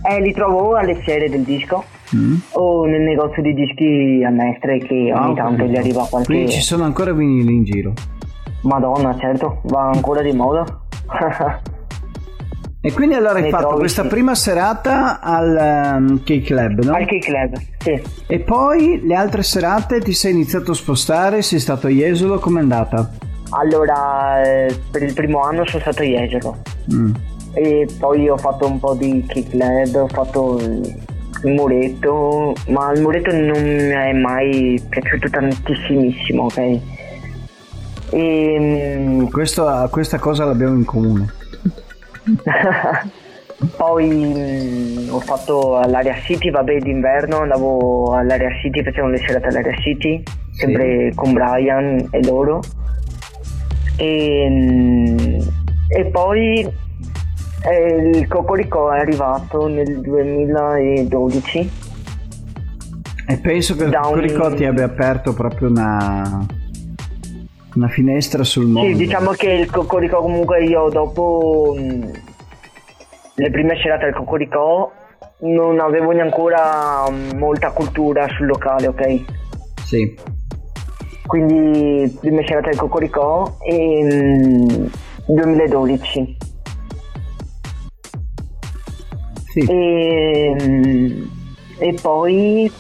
Eh, 0.09 0.21
li 0.21 0.33
trovo 0.33 0.75
alle 0.77 0.97
fiere 0.97 1.29
del 1.29 1.43
disco 1.43 1.85
Mm. 2.15 2.35
o 2.53 2.85
nel 2.85 3.01
negozio 3.01 3.41
di 3.41 3.55
dischi 3.55 4.23
a 4.23 4.29
Mestre 4.29 4.77
che 4.81 5.13
ogni 5.15 5.31
ho 5.31 5.35
tanto 5.35 5.65
gli 5.65 5.77
arriva 5.77 6.07
qualche... 6.11 6.27
Quindi 6.31 6.51
ci 6.53 6.61
sono 6.61 6.85
ancora 6.85 7.13
vinili 7.15 7.55
in 7.55 7.65
giro. 7.65 7.95
Madonna, 8.63 9.17
certo, 9.19 9.63
va 9.65 9.89
ancora 9.89 10.21
di 10.21 10.33
moda. 10.33 10.65
E 12.85 12.93
quindi 12.93 13.15
allora 13.15 13.39
hai 13.39 13.49
fatto 13.49 13.77
questa 13.77 14.03
sì. 14.03 14.09
prima 14.09 14.35
serata 14.35 15.21
al 15.21 15.97
um, 16.01 16.19
Cake 16.25 16.41
Club, 16.43 16.83
no? 16.83 16.95
Al 16.95 17.05
Key 17.07 17.21
Club, 17.21 17.55
sì. 17.79 18.03
E 18.27 18.41
poi 18.41 19.01
le 19.05 19.15
altre 19.15 19.45
serate 19.45 20.01
ti 20.01 20.13
sei 20.13 20.33
iniziato 20.33 20.73
a 20.73 20.75
spostare, 20.75 21.43
sei 21.43 21.61
stato 21.61 21.87
a 21.87 21.91
Jesolo, 21.91 22.41
com'è 22.41 22.59
andata? 22.59 23.09
Allora, 23.51 24.43
eh, 24.43 24.77
per 24.91 25.05
il 25.05 25.13
primo 25.13 25.43
anno 25.43 25.65
sono 25.67 25.81
stato 25.81 26.03
a 26.03 26.05
Jesolo 26.07 26.57
Mm. 26.93 27.15
e 27.53 27.87
poi 28.01 28.29
ho 28.29 28.37
fatto 28.37 28.67
un 28.67 28.81
po' 28.81 28.95
di 28.95 29.25
kick 29.29 29.53
led, 29.53 29.95
ho 29.95 30.09
fatto 30.09 30.59
il 30.59 31.53
muretto, 31.55 32.53
ma 32.71 32.91
il 32.93 33.01
muretto 33.01 33.31
non 33.31 33.63
mi 33.63 33.91
è 33.91 34.13
mai 34.13 34.83
piaciuto 34.89 35.29
tantissimissimo, 35.31 36.45
ok? 36.47 36.79
E, 38.11 39.29
Questo- 39.31 39.89
questa 39.91 40.19
cosa 40.19 40.45
l'abbiamo 40.45 40.75
in 40.75 40.85
comune. 40.85 41.33
poi 43.77 44.09
mm, 44.09 45.09
ho 45.11 45.21
fatto 45.21 45.77
all'Area 45.77 46.15
City, 46.25 46.51
vabbè 46.51 46.79
d'inverno 46.79 47.39
andavo 47.41 48.15
all'Area 48.15 48.51
City, 48.61 48.83
facevo 48.83 49.09
le 49.09 49.19
serate 49.19 49.49
all'Area 49.49 49.77
City, 49.79 50.23
sempre 50.53 51.13
con 51.15 51.33
Brian 51.33 52.09
e 52.11 52.25
loro. 52.25 52.61
E, 53.97 54.47
mm, 54.51 55.41
e 55.89 56.05
poi 56.07 56.61
eh, 57.65 58.11
il 58.15 58.27
Cocorico 58.27 58.91
è 58.91 58.99
arrivato 59.01 59.69
nel 59.69 60.01
2012 60.01 61.71
E 63.29 63.37
penso 63.39 63.77
che 63.77 63.85
il 63.85 63.91
Da 63.91 64.01
un- 64.01 64.05
Cocorico 64.15 64.55
ti 64.55 64.65
abbia 64.65 64.85
aperto 64.85 65.33
proprio 65.35 65.69
una, 65.69 66.45
una 67.75 67.89
finestra 67.89 68.45
sul 68.45 68.67
mondo. 68.67 68.89
Sì, 68.91 68.97
diciamo 68.97 69.31
che 69.33 69.51
il 69.51 69.71
Cocorico 69.71 70.21
comunque 70.21 70.65
io 70.65 70.89
dopo 70.89 71.75
mh, 71.77 72.11
le 73.35 73.51
prime 73.51 73.77
serate 73.81 74.07
al 74.07 74.15
Cocorico 74.15 74.93
non 75.41 75.81
avevo 75.81 76.11
neanche 76.11 76.35
ancora 76.35 77.05
molta 77.37 77.71
cultura 77.71 78.29
sul 78.29 78.47
locale, 78.47 78.87
ok? 78.89 79.25
Sì. 79.85 80.15
Quindi 81.27 82.17
prime 82.21 82.45
serate 82.47 82.71
al 82.71 82.77
Cocorico 82.77 83.57
e 83.61 84.05
mh, 84.05 84.91
2012. 85.27 86.37
Sì. 89.53 89.61
E, 89.69 90.57
mh, 90.59 91.31
e 91.79 91.95
poi 92.01 92.71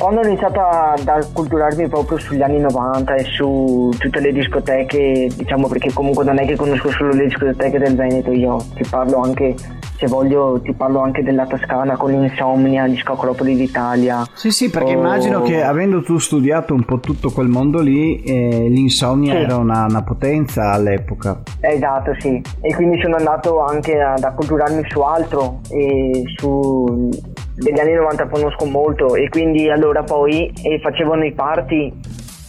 quando 0.00 0.20
ho 0.20 0.24
iniziato 0.26 0.60
ad 0.60 1.08
acculturarmi 1.08 1.88
proprio 1.88 2.18
sugli 2.18 2.40
anni 2.40 2.60
90 2.60 3.14
e 3.16 3.24
su 3.24 3.90
tutte 3.98 4.20
le 4.20 4.30
discoteche, 4.32 5.28
diciamo 5.34 5.66
perché 5.66 5.92
comunque 5.92 6.24
non 6.24 6.38
è 6.38 6.46
che 6.46 6.54
conosco 6.54 6.88
solo 6.90 7.12
le 7.14 7.24
discoteche 7.24 7.78
del 7.80 7.96
Veneto, 7.96 8.30
io 8.30 8.58
ti 8.76 8.84
parlo 8.88 9.18
anche, 9.22 9.56
se 9.96 10.06
voglio, 10.06 10.60
ti 10.62 10.72
parlo 10.72 11.00
anche 11.00 11.24
della 11.24 11.46
Toscana 11.46 11.96
con 11.96 12.12
l'Insomnia, 12.12 12.86
gli 12.86 12.96
Scoccolopoli 12.96 13.56
d'Italia. 13.56 14.24
Sì, 14.34 14.52
sì, 14.52 14.70
perché 14.70 14.94
Oh. 14.94 14.98
immagino 14.98 15.42
che 15.42 15.64
avendo 15.64 16.00
tu 16.02 16.18
studiato 16.18 16.74
un 16.74 16.84
po' 16.84 17.00
tutto 17.00 17.30
quel 17.32 17.48
mondo 17.48 17.80
lì, 17.80 18.22
eh, 18.22 18.68
l'insonnia 18.68 19.32
Sì. 19.34 19.40
era 19.40 19.56
una, 19.56 19.86
una 19.88 20.04
potenza 20.04 20.70
all'epoca. 20.70 21.42
Esatto, 21.58 22.12
sì. 22.20 22.40
E 22.60 22.72
quindi 22.76 23.00
sono 23.02 23.16
andato 23.16 23.64
anche 23.64 24.00
ad 24.00 24.22
acculturarmi 24.22 24.82
su 24.88 25.00
altro 25.00 25.58
e 25.70 26.22
su 26.36 27.10
degli 27.58 27.78
anni 27.80 27.94
90 27.94 28.28
conosco 28.28 28.64
molto 28.66 29.14
e 29.16 29.28
quindi 29.28 29.68
allora 29.70 30.02
poi 30.02 30.52
eh, 30.62 30.78
facevano 30.80 31.24
i 31.24 31.32
party 31.32 31.92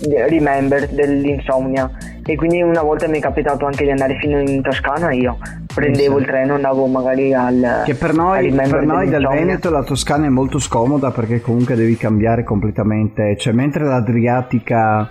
eh, 0.10 0.28
Remember 0.30 0.88
dell'insomnia 0.88 1.90
e 2.26 2.36
quindi 2.36 2.62
una 2.62 2.84
volta 2.84 3.08
mi 3.08 3.18
è 3.18 3.22
capitato 3.22 3.66
anche 3.66 3.84
di 3.86 3.90
andare 3.90 4.18
fino 4.20 4.40
in 4.40 4.62
Toscana 4.62 5.12
io 5.12 5.38
prendevo 5.74 6.16
Sì. 6.18 6.22
il 6.22 6.28
treno 6.28 6.54
andavo 6.56 6.86
magari 6.86 7.34
al 7.34 7.82
Che 7.86 7.96
per 7.96 8.14
noi, 8.14 8.52
per 8.52 8.86
noi 8.86 9.10
del. 9.10 9.28
Veneto 9.28 9.70
la 9.72 9.84
Toscana 9.84 10.26
è 10.28 10.30
molto 10.30 10.60
scomoda 10.60 11.10
perché 11.12 11.42
comunque 11.42 11.76
devi 11.76 11.96
cambiare 11.98 12.44
completamente, 12.44 13.36
cioè 13.38 13.54
mentre 13.54 13.84
l'Adriatica 13.86 15.10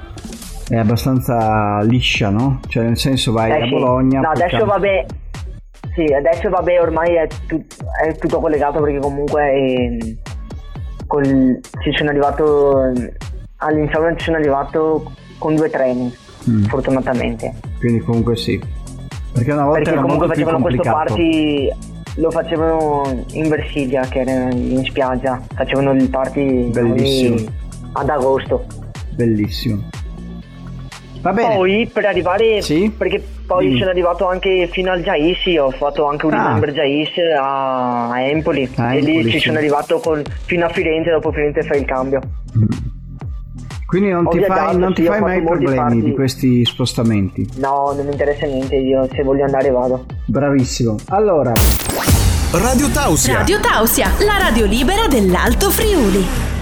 è 0.69 0.77
abbastanza 0.77 1.81
liscia, 1.83 2.29
no? 2.31 2.61
Cioè 2.69 2.85
nel 2.85 2.99
senso 2.99 3.33
vai 3.33 3.51
Eh 3.51 3.63
a 3.63 3.65
sì. 3.65 3.71
Bologna. 3.71 4.21
No, 4.21 4.29
adesso 4.31 4.57
cambi- 4.59 4.71
vabbè. 4.71 5.07
Sì, 5.95 6.05
adesso 6.13 6.49
vabbè, 6.49 6.81
ormai 6.81 7.15
è, 7.15 7.27
tut- 7.47 7.77
è 8.05 8.15
tutto 8.17 8.39
collegato 8.41 8.81
perché 8.81 8.99
comunque 8.99 9.51
ehm, 9.53 10.17
col- 11.07 11.61
ci 11.83 11.93
sono 11.97 12.11
arrivato 12.11 12.93
all'insomnia 13.59 14.15
ci 14.17 14.25
sono 14.25 14.37
arrivato 14.37 15.13
con 15.39 15.55
due 15.57 15.69
treni, 15.71 16.13
Mm, 16.49 16.65
fortunatamente. 16.65 17.55
quindi 17.79 18.01
comunque 18.01 18.37
sì. 18.37 18.61
Perché 19.33 19.53
una 19.53 19.65
volta 19.65 19.79
Perché 19.79 19.91
era 19.93 20.01
comunque 20.03 20.27
molto 20.27 20.41
facevano 20.43 20.63
questo 20.65 20.83
party 20.83 21.71
lo 22.17 22.31
facevano 22.33 23.25
in 23.33 23.49
Versilia, 23.49 24.01
che 24.03 24.21
era 24.21 24.51
in 24.53 24.83
spiaggia. 24.85 25.41
Facevano 25.55 25.93
il 25.93 26.09
party 26.09 26.71
Bellissimo. 26.71 27.35
ogni- 27.37 27.49
ad 27.93 28.09
agosto. 28.09 28.65
Bellissimo. 29.15 29.83
Va 31.21 31.33
bene. 31.33 31.55
Poi 31.55 31.89
per 31.93 32.07
arrivare, 32.07 32.61
Sì? 32.63 32.93
perché 32.97 33.23
poi 33.49 33.67
Dimmi. 33.67 33.79
sono 33.79 33.91
arrivato 33.91 34.29
anche 34.29 34.69
fino 34.71 34.93
al 34.93 35.01
Jais, 35.01 35.43
io 35.47 35.65
ho 35.65 35.71
fatto 35.71 36.05
anche 36.07 36.27
un 36.27 36.35
Ah. 36.35 36.45
Remember 36.45 36.71
Jais 36.73 37.09
a, 37.41 38.11
a 38.11 38.21
Empoli 38.21 38.71
A 38.77 38.93
e 38.95 38.99
Empoli, 38.99 39.23
lì 39.23 39.31
ci 39.31 39.39
sì. 39.41 39.47
sono 39.47 39.57
arrivato 39.59 39.99
con- 40.01 40.23
fino 40.45 40.67
a 40.67 40.69
Firenze, 40.69 41.11
dopo 41.11 41.33
Firenze 41.33 41.63
fai 41.63 41.79
il 41.81 41.87
cambio. 41.87 42.21
Quindi 43.87 44.11
non 44.11 44.27
Ho 44.27 44.29
ti 44.29 44.41
fai, 44.43 44.77
non 44.77 44.93
ti 44.93 45.01
sì, 45.03 45.09
ho 45.09 45.13
fai 45.13 45.21
mai 45.23 45.43
problemi 45.43 45.77
party. 45.77 46.03
di 46.03 46.13
questi 46.13 46.63
spostamenti. 46.67 47.49
No, 47.57 47.95
non 47.97 48.05
mi 48.05 48.13
interessa 48.13 48.45
niente, 48.45 48.77
io 48.77 49.09
se 49.11 49.23
voglio 49.23 49.45
andare 49.45 49.71
vado. 49.71 50.05
Bravissimo. 50.27 50.97
Allora, 51.09 51.55
Radio 52.53 52.89
Tausia. 52.91 53.39
Radio 53.39 53.61
Tausia, 53.61 54.11
la 54.27 54.37
radio 54.39 54.67
libera 54.67 55.07
dell'Alto 55.09 55.71
Friuli. 55.71 56.58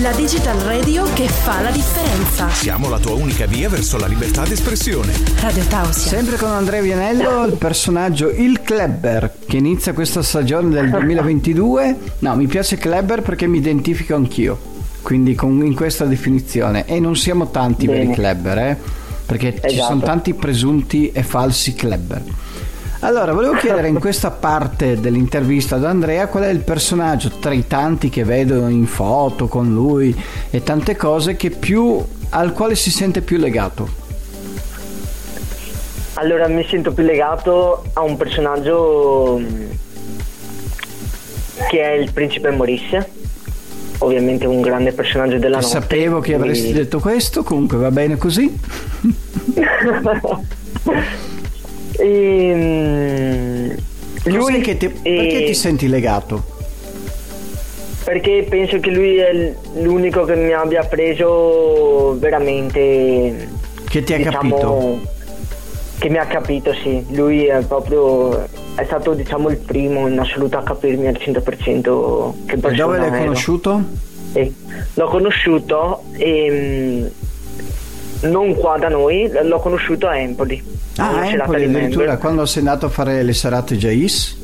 La 0.00 0.12
digital 0.12 0.56
radio 0.58 1.04
che 1.12 1.26
fa 1.28 1.60
la 1.60 1.70
differenza. 1.70 2.48
Siamo 2.50 2.88
la 2.88 2.98
tua 2.98 3.14
unica 3.14 3.46
via 3.46 3.68
verso 3.68 3.98
la 3.98 4.06
libertà 4.06 4.42
d'espressione. 4.44 5.12
Radio 5.40 5.64
Tausia. 5.64 6.08
sempre 6.10 6.36
con 6.36 6.50
Andrea 6.50 6.80
Vianello, 6.80 7.44
il 7.44 7.56
personaggio 7.56 8.30
Il 8.30 8.62
Klebber, 8.62 9.34
che 9.46 9.56
inizia 9.58 9.92
questa 9.92 10.22
stagione 10.22 10.70
del 10.70 10.88
2022. 10.88 11.96
No, 12.20 12.34
mi 12.36 12.46
piace 12.46 12.76
Klebber 12.78 13.22
perché 13.22 13.46
mi 13.46 13.58
identifico 13.58 14.14
anch'io. 14.14 14.58
Quindi 15.02 15.34
con- 15.34 15.64
in 15.64 15.74
questa 15.74 16.04
definizione. 16.04 16.86
E 16.86 16.98
non 17.00 17.16
siamo 17.16 17.50
tanti 17.50 17.86
Bene. 17.86 17.98
veri 18.00 18.12
Klebber, 18.14 18.58
eh? 18.58 18.76
Perché 19.26 19.52
ci 19.60 19.74
Esatto. 19.74 19.86
sono 19.88 20.00
tanti 20.02 20.32
presunti 20.34 21.10
e 21.12 21.22
falsi 21.22 21.74
Klebber. 21.74 22.22
Allora, 23.04 23.32
volevo 23.32 23.54
chiedere 23.54 23.88
in 23.88 23.98
questa 23.98 24.30
parte 24.30 25.00
dell'intervista 25.00 25.74
ad 25.74 25.84
Andrea 25.84 26.28
qual 26.28 26.44
è 26.44 26.48
il 26.50 26.60
personaggio 26.60 27.30
tra 27.30 27.52
i 27.52 27.66
tanti 27.66 28.08
che 28.08 28.22
vedo 28.22 28.68
in 28.68 28.86
foto 28.86 29.48
con 29.48 29.72
lui 29.72 30.16
e 30.50 30.62
tante 30.62 30.94
cose 30.94 31.34
che 31.34 31.50
più 31.50 32.00
al 32.28 32.52
quale 32.52 32.76
si 32.76 32.92
sente 32.92 33.20
più 33.20 33.38
legato. 33.38 33.88
Allora 36.14 36.46
mi 36.46 36.64
sento 36.64 36.92
più 36.92 37.02
legato 37.02 37.82
a 37.92 38.02
un 38.02 38.16
personaggio 38.16 39.36
mm, 39.40 39.70
che 41.68 41.82
è 41.82 41.94
il 41.94 42.12
principe 42.12 42.52
Maurice, 42.52 43.10
ovviamente 43.98 44.46
un 44.46 44.60
grande 44.60 44.92
personaggio 44.92 45.38
della 45.38 45.56
notte. 45.56 45.70
Sapevo 45.70 46.20
che 46.20 46.34
avresti 46.34 46.72
detto 46.72 47.00
questo, 47.00 47.42
comunque 47.42 47.78
va 47.78 47.90
bene 47.90 48.16
così. 48.16 48.56
E, 51.98 52.52
mm, 52.54 53.70
Cos'è 54.38 54.60
che 54.60 54.76
ti- 54.76 54.86
e- 55.02 55.14
perché 55.16 55.44
ti 55.46 55.54
senti 55.54 55.88
legato? 55.88 56.42
Perché 58.04 58.44
penso 58.48 58.78
che 58.80 58.90
lui 58.90 59.16
è 59.18 59.54
l'unico 59.80 60.24
che 60.24 60.34
mi 60.34 60.52
abbia 60.52 60.82
preso 60.84 62.16
veramente. 62.18 63.48
Che 63.88 64.02
ti 64.02 64.12
ha 64.14 64.16
diciamo, 64.16 64.36
capito? 64.38 65.00
Che 65.98 66.08
mi 66.08 66.18
ha 66.18 66.26
capito, 66.26 66.74
sì. 66.74 67.04
Lui 67.10 67.46
è 67.46 67.62
proprio. 67.64 68.42
È 68.74 68.84
stato, 68.84 69.12
diciamo, 69.14 69.50
il 69.50 69.58
primo 69.58 70.08
in 70.08 70.18
assoluto 70.18 70.56
a 70.58 70.62
capirmi 70.62 71.06
al 71.06 71.16
100% 71.20 72.34
che 72.46 72.54
E 72.54 72.58
persona 72.58 72.84
dove 72.86 72.98
l'hai 72.98 73.08
ero. 73.08 73.18
conosciuto? 73.18 73.82
E 74.32 74.52
l'ho 74.94 75.08
conosciuto 75.08 76.02
e. 76.16 77.12
non 78.22 78.54
qua 78.54 78.78
da 78.78 78.88
noi, 78.88 79.30
l'ho 79.42 79.58
conosciuto 79.60 80.06
a 80.08 80.16
Empoli. 80.18 80.62
Ah, 80.96 81.10
Una 81.10 81.20
a 81.20 81.26
Empoli 81.26 81.66
di 81.68 81.74
addirittura, 81.76 82.16
quando 82.18 82.44
sei 82.46 82.58
andato 82.60 82.86
a 82.86 82.88
fare 82.88 83.22
le 83.22 83.32
serate 83.32 83.76
Jais? 83.76 84.40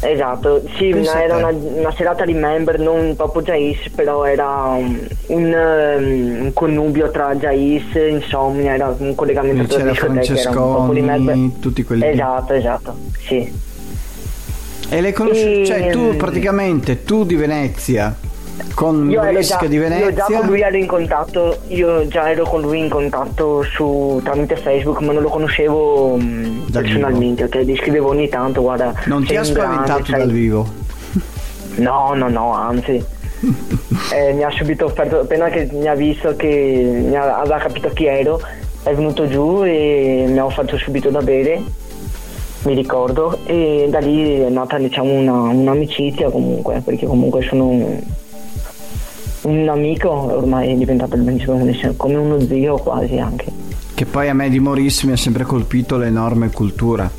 Esatto, 0.00 0.62
sì, 0.76 0.90
Pensa 0.90 1.14
ma 1.14 1.18
a 1.18 1.22
era 1.24 1.36
una, 1.38 1.48
una 1.48 1.92
serata 1.92 2.24
di 2.24 2.32
member, 2.32 2.78
non 2.78 3.14
proprio 3.16 3.42
Jais, 3.42 3.78
però 3.94 4.24
era 4.24 4.46
un, 4.76 4.96
un, 5.26 5.52
ehm, 5.52 6.44
un 6.44 6.52
connubio 6.52 7.10
tra 7.10 7.34
Jais 7.34 7.82
e 7.94 8.08
Insomnia, 8.08 8.74
era 8.74 8.94
un 8.96 9.14
collegamento 9.16 9.64
tra 9.74 9.78
C'era. 9.82 9.94
Francesconi, 9.94 11.58
tutti 11.58 11.82
quelli 11.82 12.02
lì. 12.02 12.08
Esatto, 12.12 12.52
esatto, 12.52 12.96
sì. 13.26 13.52
E 14.90 15.00
l'hai 15.00 15.12
conosciuto, 15.12 15.60
E- 15.60 15.64
cioè 15.66 15.90
tu 15.90 16.16
praticamente, 16.16 17.02
tu 17.02 17.24
di 17.24 17.34
Venezia, 17.34 18.14
con 18.74 19.10
Io 19.10 19.20
Maurice 19.20 19.56
già, 19.60 19.66
di 19.66 19.76
io 19.76 19.82
già 19.82 19.88
Venezia, 19.88 20.24
con 20.38 20.46
lui 20.46 20.60
ero 20.60 20.76
in 20.76 20.86
contatto, 20.86 21.58
io 21.68 22.06
già 22.08 22.30
ero 22.30 22.44
con 22.44 22.60
lui 22.60 22.78
in 22.78 22.88
contatto 22.88 23.62
su, 23.62 24.20
tramite 24.22 24.56
Facebook, 24.56 25.00
ma 25.00 25.12
non 25.12 25.22
lo 25.22 25.28
conoscevo 25.28 26.16
mh, 26.16 26.70
Dal 26.70 26.82
personalmente, 26.82 27.44
ok? 27.44 27.58
Gli 27.58 27.76
scrivevo 27.76 28.08
ogni 28.10 28.28
tanto, 28.28 28.60
guarda. 28.62 28.92
non 29.06 29.20
ti 29.22 29.28
sei 29.28 29.36
ha 29.36 29.42
grande, 29.42 29.60
spaventato 29.60 30.04
sai- 30.04 30.18
dal 30.20 30.30
vivo? 30.30 30.66
No, 31.76 32.12
no, 32.14 32.28
no, 32.28 32.52
anzi. 32.54 33.04
Eh, 34.12 34.32
mi 34.32 34.42
ha 34.42 34.50
subito 34.50 34.86
offerto, 34.86 35.20
appena 35.20 35.48
che 35.48 35.68
mi 35.72 35.86
ha 35.86 35.94
visto 35.94 36.34
che 36.36 37.04
mi 37.08 37.14
ha- 37.14 37.38
aveva 37.38 37.58
capito 37.58 37.88
chi 37.90 38.06
ero, 38.06 38.40
è 38.82 38.92
venuto 38.94 39.28
giù 39.28 39.62
e 39.64 40.24
mi 40.28 40.38
ha 40.38 40.44
offerto 40.44 40.76
subito 40.78 41.10
da 41.10 41.20
bere, 41.20 41.60
mi 42.64 42.74
ricordo, 42.74 43.38
e 43.46 43.86
da 43.90 43.98
lì 43.98 44.40
è 44.40 44.48
nata 44.48 44.78
diciamo 44.78 45.12
una, 45.12 45.32
un'amicizia 45.32 46.30
comunque, 46.30 46.80
perché 46.84 47.06
comunque 47.06 47.42
sono 47.42 47.98
un, 49.42 49.68
amico, 49.68 50.10
ormai 50.10 50.72
è 50.72 50.74
diventato 50.74 51.16
il 51.16 51.22
principe, 51.22 51.94
come 51.96 52.14
uno 52.16 52.40
zio 52.40 52.76
quasi 52.76 53.18
anche. 53.18 53.46
Che 53.94 54.04
poi 54.06 54.28
a 54.28 54.34
me 54.34 54.48
di 54.48 54.60
Maurice 54.60 55.06
mi 55.06 55.12
ha 55.12 55.16
sempre 55.16 55.44
colpito 55.44 55.96
l'enorme 55.96 56.50
cultura. 56.50 57.10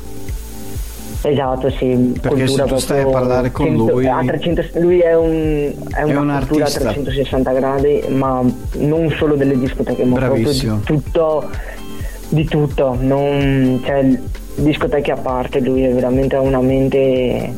Esatto, 1.22 1.70
sì. 1.70 2.14
Perché 2.20 2.46
se 2.46 2.64
tu 2.64 2.78
stai 2.78 3.02
a 3.02 3.06
parlare 3.06 3.50
con 3.50 3.66
100 3.66 3.92
lui- 3.92 4.06
a 4.06 4.22
300 4.24 4.62
lui 4.80 5.00
è, 5.00 5.14
un, 5.14 5.72
è 5.94 6.02
una 6.02 6.20
un 6.20 6.36
cultura 6.38 6.64
a 6.64 6.66
artista. 6.68 6.92
360 6.92 7.52
gradi, 7.52 8.02
ma 8.08 8.42
non 8.78 9.10
solo 9.18 9.34
delle 9.34 9.58
discoteche, 9.58 10.04
ma 10.04 10.18
Bravissimo. 10.18 10.76
proprio 10.76 10.96
di 10.96 11.02
tutto, 11.02 11.50
di 12.30 12.44
tutto. 12.46 12.96
Non, 12.98 13.82
cioè, 13.84 14.18
discoteche 14.54 15.10
a 15.10 15.16
parte, 15.16 15.60
lui 15.60 15.82
è 15.82 15.92
veramente 15.92 16.36
una 16.36 16.60
mente 16.60 17.52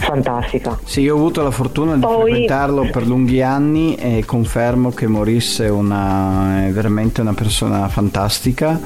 fantastica. 0.00 0.78
Sì, 0.84 1.02
io 1.02 1.14
ho 1.14 1.18
avuto 1.18 1.42
la 1.42 1.50
fortuna 1.50 1.94
di 1.94 2.00
Poi- 2.00 2.22
frequentarlo 2.22 2.88
per 2.90 3.06
lunghi 3.06 3.42
anni 3.42 3.94
e 3.94 4.24
confermo 4.24 4.90
che 4.90 5.06
Morisse 5.06 5.66
è, 5.66 5.70
una, 5.70 6.66
è 6.66 6.70
veramente 6.70 7.20
una 7.20 7.34
persona 7.34 7.88
fantastica 7.88 8.80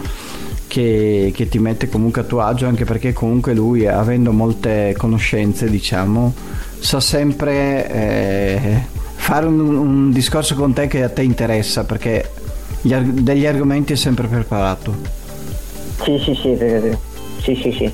che, 0.66 1.33
che 1.35 1.48
ti 1.48 1.59
mette 1.59 1.88
comunque 1.88 2.22
a 2.22 2.24
tuo 2.24 2.40
agio 2.40 2.66
anche 2.66 2.85
perché 2.85 3.12
comunque 3.12 3.55
lui 3.55 3.87
avendo 3.87 4.33
molte 4.33 4.94
conoscenze 4.98 5.70
diciamo 5.70 6.35
sa 6.79 7.00
sempre 7.00 7.88
eh, 7.90 8.83
fare 9.14 9.46
un, 9.46 9.61
un 9.61 10.11
discorso 10.12 10.55
con 10.55 10.72
te 10.72 10.87
che 10.87 11.03
a 11.03 11.09
te 11.09 11.22
interessa 11.22 11.85
perché 11.85 12.29
arg- 12.90 13.20
degli 13.20 13.46
argomenti 13.46 13.92
è 13.92 13.96
sempre 13.96 14.27
preparato. 14.27 14.94
Sì, 16.03 16.18
sì, 16.22 16.35
sì. 16.35 16.59
Sì, 17.40 17.55
sì, 17.55 17.72
sì. 17.72 17.92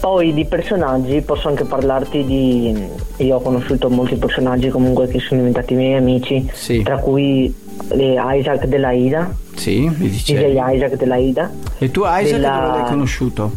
Poi 0.00 0.32
di 0.32 0.44
personaggi 0.44 1.20
posso 1.22 1.48
anche 1.48 1.64
parlarti 1.64 2.24
di... 2.24 2.86
Io 3.16 3.36
ho 3.36 3.40
conosciuto 3.40 3.90
molti 3.90 4.14
personaggi 4.16 4.68
comunque 4.68 5.08
che 5.08 5.18
sono 5.18 5.40
diventati 5.40 5.74
miei 5.74 5.94
amici, 5.96 6.48
Sì. 6.52 6.82
tra 6.82 6.98
cui 6.98 7.52
eh, 7.90 8.16
Isaac 8.16 8.66
della 8.66 8.92
Ida, 8.92 9.28
Sì, 9.56 9.80
mi 9.80 10.08
DJ 10.08 10.10
dicevi. 10.10 10.58
Isaac 10.76 10.94
della 10.96 11.16
Ida. 11.16 11.50
E 11.78 11.90
tu 11.90 12.02
Isaac 12.04 12.30
della- 12.30 12.60
dove 12.66 12.78
l'hai 12.80 12.88
conosciuto? 12.90 13.52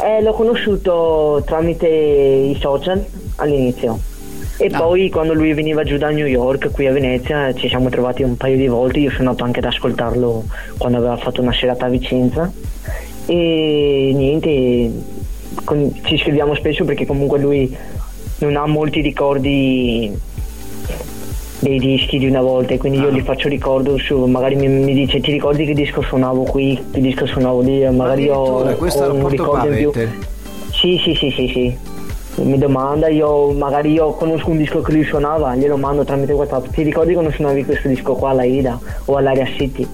Eh, 0.00 0.22
l'ho 0.22 0.32
conosciuto 0.32 1.42
tramite 1.44 1.86
i 1.88 2.56
social 2.60 3.04
all'inizio. 3.36 3.98
E 4.58 4.68
Ah. 4.70 4.78
poi 4.78 5.10
quando 5.10 5.34
lui 5.34 5.52
veniva 5.54 5.82
giù 5.82 5.96
da 5.98 6.10
New 6.10 6.26
York, 6.26 6.70
qui 6.70 6.86
a 6.86 6.92
Venezia, 6.92 7.52
ci 7.54 7.68
siamo 7.68 7.88
trovati 7.88 8.22
un 8.22 8.36
paio 8.36 8.56
di 8.56 8.68
volte. 8.68 9.00
Io 9.00 9.10
sono 9.10 9.30
andato 9.30 9.44
anche 9.44 9.58
ad 9.58 9.64
ascoltarlo 9.66 10.44
quando 10.78 10.98
aveva 10.98 11.16
fatto 11.16 11.40
una 11.42 11.52
serata 11.52 11.86
a 11.86 11.88
Vicenza. 11.88 12.50
E 13.28 14.12
niente, 14.14 14.90
con- 15.64 15.92
ci 16.04 16.18
scriviamo 16.18 16.54
spesso 16.54 16.84
perché 16.84 17.06
comunque 17.06 17.38
lui 17.38 17.74
non 18.38 18.56
ha 18.56 18.66
molti 18.66 19.00
ricordi 19.00 20.12
dei 21.58 21.78
dischi 21.78 22.18
di 22.18 22.26
una 22.26 22.42
volta 22.42 22.74
e 22.74 22.78
quindi 22.78 22.98
io 22.98 23.10
gli 23.10 23.22
faccio 23.22 23.48
ricordo 23.48 23.96
su 23.98 24.24
magari 24.26 24.56
mi, 24.56 24.68
mi 24.68 24.92
dice 24.92 25.20
ti 25.20 25.32
ricordi 25.32 25.64
che 25.64 25.74
disco 25.74 26.02
suonavo 26.02 26.42
qui? 26.42 26.84
Che 26.92 27.00
disco 27.00 27.26
suonavo 27.26 27.60
lì? 27.62 27.88
Magari 27.90 28.26
questo 28.76 29.04
ho 29.04 29.14
un 29.14 29.28
ricordo 29.28 29.68
in 29.72 29.76
più. 29.76 29.92
Sì 30.72 31.00
sì 31.02 31.14
sì 31.14 31.30
sì 31.30 31.48
sì. 31.48 31.94
Mi 32.42 32.58
domanda 32.58 33.08
io 33.08 33.52
magari 33.52 33.92
io 33.92 34.10
conosco 34.12 34.50
un 34.50 34.58
disco 34.58 34.82
che 34.82 34.92
lui 34.92 35.04
suonava 35.04 35.56
glielo 35.56 35.78
mando 35.78 36.04
tramite 36.04 36.34
whatsapp. 36.34 36.66
Ti 36.66 36.82
ricordi 36.82 37.14
quando 37.14 37.30
suonavi 37.30 37.64
questo 37.64 37.88
disco 37.88 38.14
qua 38.14 38.30
alla 38.30 38.44
Ida 38.44 38.78
o 39.06 39.16
all'Area 39.16 39.46
City? 39.56 39.88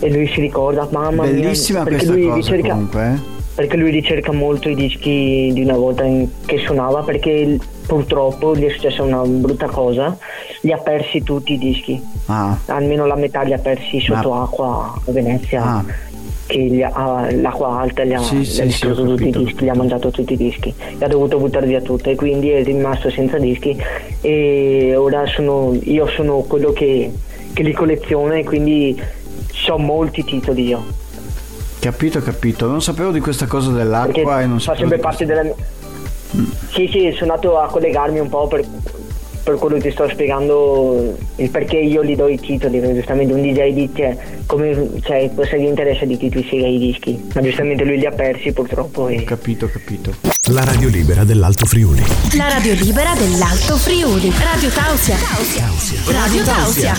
E 0.00 0.10
lui 0.10 0.26
si 0.26 0.40
ricorda 0.40 0.88
mamma 0.90 1.22
Bellissima 1.22 1.82
mia 1.82 1.90
perché 1.90 2.06
questa 2.06 2.12
lui 2.12 2.24
cosa 2.24 2.34
ricerca 2.34 2.68
comunque, 2.72 3.02
eh? 3.02 3.33
Perché 3.54 3.76
lui 3.76 3.90
ricerca 3.90 4.32
molto 4.32 4.68
i 4.68 4.74
dischi 4.74 5.50
di 5.52 5.62
una 5.62 5.76
volta 5.76 6.04
in- 6.04 6.28
che 6.44 6.58
suonava 6.58 7.02
perché 7.02 7.56
purtroppo 7.86 8.56
gli 8.56 8.64
è 8.64 8.70
successa 8.70 9.02
una 9.02 9.22
brutta 9.24 9.66
cosa 9.66 10.16
li 10.62 10.72
ha 10.72 10.78
persi 10.78 11.22
tutti 11.22 11.52
i 11.52 11.58
dischi. 11.58 12.00
Ah, 12.26 12.58
almeno 12.66 13.06
la 13.06 13.14
metà 13.16 13.42
li 13.42 13.52
ha 13.52 13.58
persi 13.58 14.00
sotto 14.00 14.30
Ma- 14.30 14.42
acqua 14.42 14.94
a 15.06 15.10
Venezia 15.12 15.62
Ah. 15.62 15.84
che 16.46 16.58
gli 16.58 16.82
ha- 16.82 17.28
l'acqua 17.32 17.78
alta 17.80 18.04
gli 18.04 18.12
ha, 18.12 18.20
Sì, 18.20 18.36
gli 18.36 18.44
sì, 18.44 18.70
sì, 18.70 18.80
tutti 18.88 19.04
capito, 19.16 19.40
i 19.40 19.44
dischi 19.44 19.64
gli 19.64 19.68
ha 19.68 19.74
mangiato 19.74 20.10
tutti 20.10 20.32
i 20.32 20.36
dischi 20.36 20.74
e 20.98 21.04
ha 21.04 21.08
dovuto 21.08 21.38
buttare 21.38 21.66
via 21.66 21.80
tutto 21.80 22.10
e 22.10 22.14
quindi 22.16 22.50
è 22.50 22.62
rimasto 22.64 23.08
senza 23.10 23.38
dischi. 23.38 23.76
E 24.20 24.94
ora 24.96 25.26
sono 25.26 25.76
io 25.82 26.06
sono 26.08 26.38
quello 26.40 26.72
che, 26.72 27.12
che 27.52 27.62
li 27.62 27.72
colleziona 27.72 28.36
e 28.36 28.44
quindi 28.44 28.98
so 29.52 29.78
molti 29.78 30.24
titoli 30.24 30.66
io 30.66 30.82
capito, 31.84 32.22
capito. 32.22 32.66
Non 32.66 32.80
sapevo 32.80 33.10
di 33.10 33.20
questa 33.20 33.46
cosa 33.46 33.70
perché 33.70 33.82
dell'acqua 33.82 34.40
e 34.40 34.46
non 34.46 34.58
fa 34.58 34.72
sapevo 34.72 34.88
sempre 34.88 34.96
di 34.96 35.02
parte 35.02 35.26
della. 35.26 35.42
Sì, 36.70 36.88
sì, 36.88 37.12
sono 37.16 37.34
andato 37.34 37.58
a 37.58 37.68
collegarmi 37.68 38.18
un 38.18 38.28
po' 38.28 38.48
per, 38.48 38.64
per 39.44 39.56
quello 39.56 39.78
ti 39.78 39.90
sto 39.90 40.08
spiegando 40.08 41.14
il 41.36 41.50
perché 41.50 41.76
io 41.76 42.02
gli 42.02 42.16
do 42.16 42.28
i 42.28 42.40
titoli, 42.40 42.80
perché 42.80 42.94
giustamente 42.94 43.34
un 43.34 43.42
DJ 43.42 43.72
dice 43.74 44.42
come 44.46 44.90
cioè, 45.02 45.30
può 45.32 45.42
essere 45.42 45.58
di 45.58 45.66
interesse 45.66 46.06
di 46.06 46.16
chi 46.16 46.30
ti 46.30 46.42
spiega 46.42 46.66
i 46.66 46.78
dischi, 46.78 47.28
ma 47.34 47.42
giustamente 47.42 47.84
lui 47.84 47.98
li 47.98 48.06
ha 48.06 48.10
persi 48.10 48.52
purtroppo 48.52 49.08
e... 49.08 49.22
Capito, 49.24 49.68
capito. 49.68 50.14
La 50.50 50.64
radio 50.64 50.88
libera 50.88 51.24
dell'Alto 51.24 51.66
Friuli. 51.66 52.02
La 52.36 52.48
radio 52.48 52.72
libera 52.72 53.14
dell'Alto 53.14 53.76
Friuli. 53.76 54.32
Radio 54.42 54.70
Tausia. 54.70 55.16
Radio 56.10 56.42
Tausia. 56.42 56.94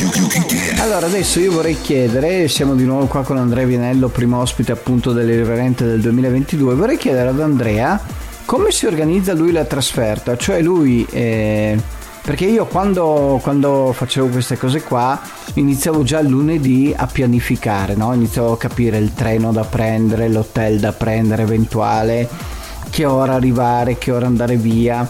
Allora, 0.82 1.08
adesso 1.08 1.40
io 1.40 1.52
vorrei 1.52 1.80
chiedere, 1.82 2.48
siamo 2.48 2.76
di 2.76 2.86
nuovo 2.86 3.08
qua 3.08 3.24
con 3.24 3.38
Andrea 3.38 3.66
Vinello, 3.66 4.10
primo 4.10 4.40
ospite 4.40 4.72
appunto 4.72 5.14
dell'Irriverente 5.14 5.84
del 5.84 6.02
2022, 6.02 6.76
vorrei 6.76 6.98
chiedere 6.98 7.30
ad 7.30 7.42
Andrea 7.42 8.00
come 8.46 8.70
si 8.70 8.86
organizza 8.86 9.34
lui 9.34 9.52
la 9.52 9.66
trasferta, 9.66 10.38
cioè 10.38 10.62
lui... 10.62 11.06
eh, 11.10 12.04
perché 12.26 12.46
io 12.46 12.66
quando, 12.66 13.40
quando 13.44 13.94
facevo 13.94 14.30
queste 14.30 14.58
cose 14.58 14.82
qua 14.82 15.22
iniziavo 15.54 16.02
già 16.02 16.22
lunedì 16.22 16.92
a 16.96 17.06
pianificare, 17.06 17.94
no? 17.94 18.14
iniziavo 18.16 18.54
a 18.54 18.58
capire 18.58 18.98
il 18.98 19.14
treno 19.14 19.52
da 19.52 19.64
prendere, 19.64 20.28
l'hotel 20.28 20.80
da 20.80 20.92
prendere 20.92 21.44
eventuale, 21.44 22.28
che 22.90 23.06
ora 23.06 23.36
arrivare, 23.36 24.00
che 24.00 24.12
ora 24.12 24.26
andare 24.26 24.56
via. 24.56 25.08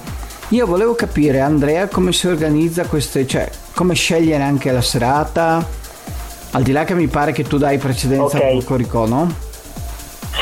Io 0.50 0.66
volevo 0.66 0.94
capire 0.94 1.40
Andrea 1.40 1.88
come 1.88 2.12
si 2.12 2.28
organizza 2.28 2.86
queste, 2.86 3.26
cioè 3.26 3.50
come 3.74 3.94
scegliere 3.94 4.44
anche 4.44 4.70
la 4.74 4.82
serata, 4.82 5.66
al 6.52 6.64
di 6.64 6.74
là 6.74 6.84
che 6.84 6.96
mi 6.96 7.08
pare 7.08 7.32
che 7.32 7.44
tu 7.44 7.58
dai 7.58 7.78
precedenza 7.78 8.38
Ok. 8.38 8.44
al 8.44 8.54
Cocorico, 8.56 9.06
no? 9.08 9.34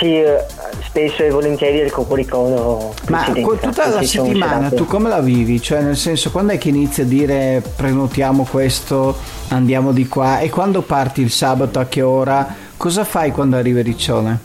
Sì, 0.04 0.20
eh, 0.20 0.44
spesso 0.84 1.24
e 1.24 1.30
volentieri 1.30 1.78
il 1.78 1.90
cocorico 1.90 2.94
Ma 3.08 3.26
con 3.42 3.58
tutta 3.58 3.88
la 3.88 4.04
settimana 4.04 4.70
tu 4.70 4.86
come 4.86 5.08
la 5.08 5.22
vivi? 5.22 5.62
Cioè 5.62 5.80
nel 5.80 5.96
senso 5.96 6.30
quando 6.30 6.52
è 6.52 6.58
che 6.58 6.68
inizi 6.70 7.02
a 7.02 7.06
dire 7.06 7.64
prenotiamo 7.76 8.46
questo, 8.50 9.16
andiamo 9.48 9.94
di 9.94 10.06
qua 10.10 10.40
e 10.40 10.50
quando 10.50 10.82
parti 10.82 11.22
il 11.22 11.32
sabato 11.32 11.80
a 11.80 11.86
che 11.86 12.02
ora? 12.02 12.54
Cosa 12.76 13.06
fai 13.06 13.32
quando 13.32 13.56
arrivi 13.56 13.80
a 13.80 13.84
Riccione? 13.84 14.40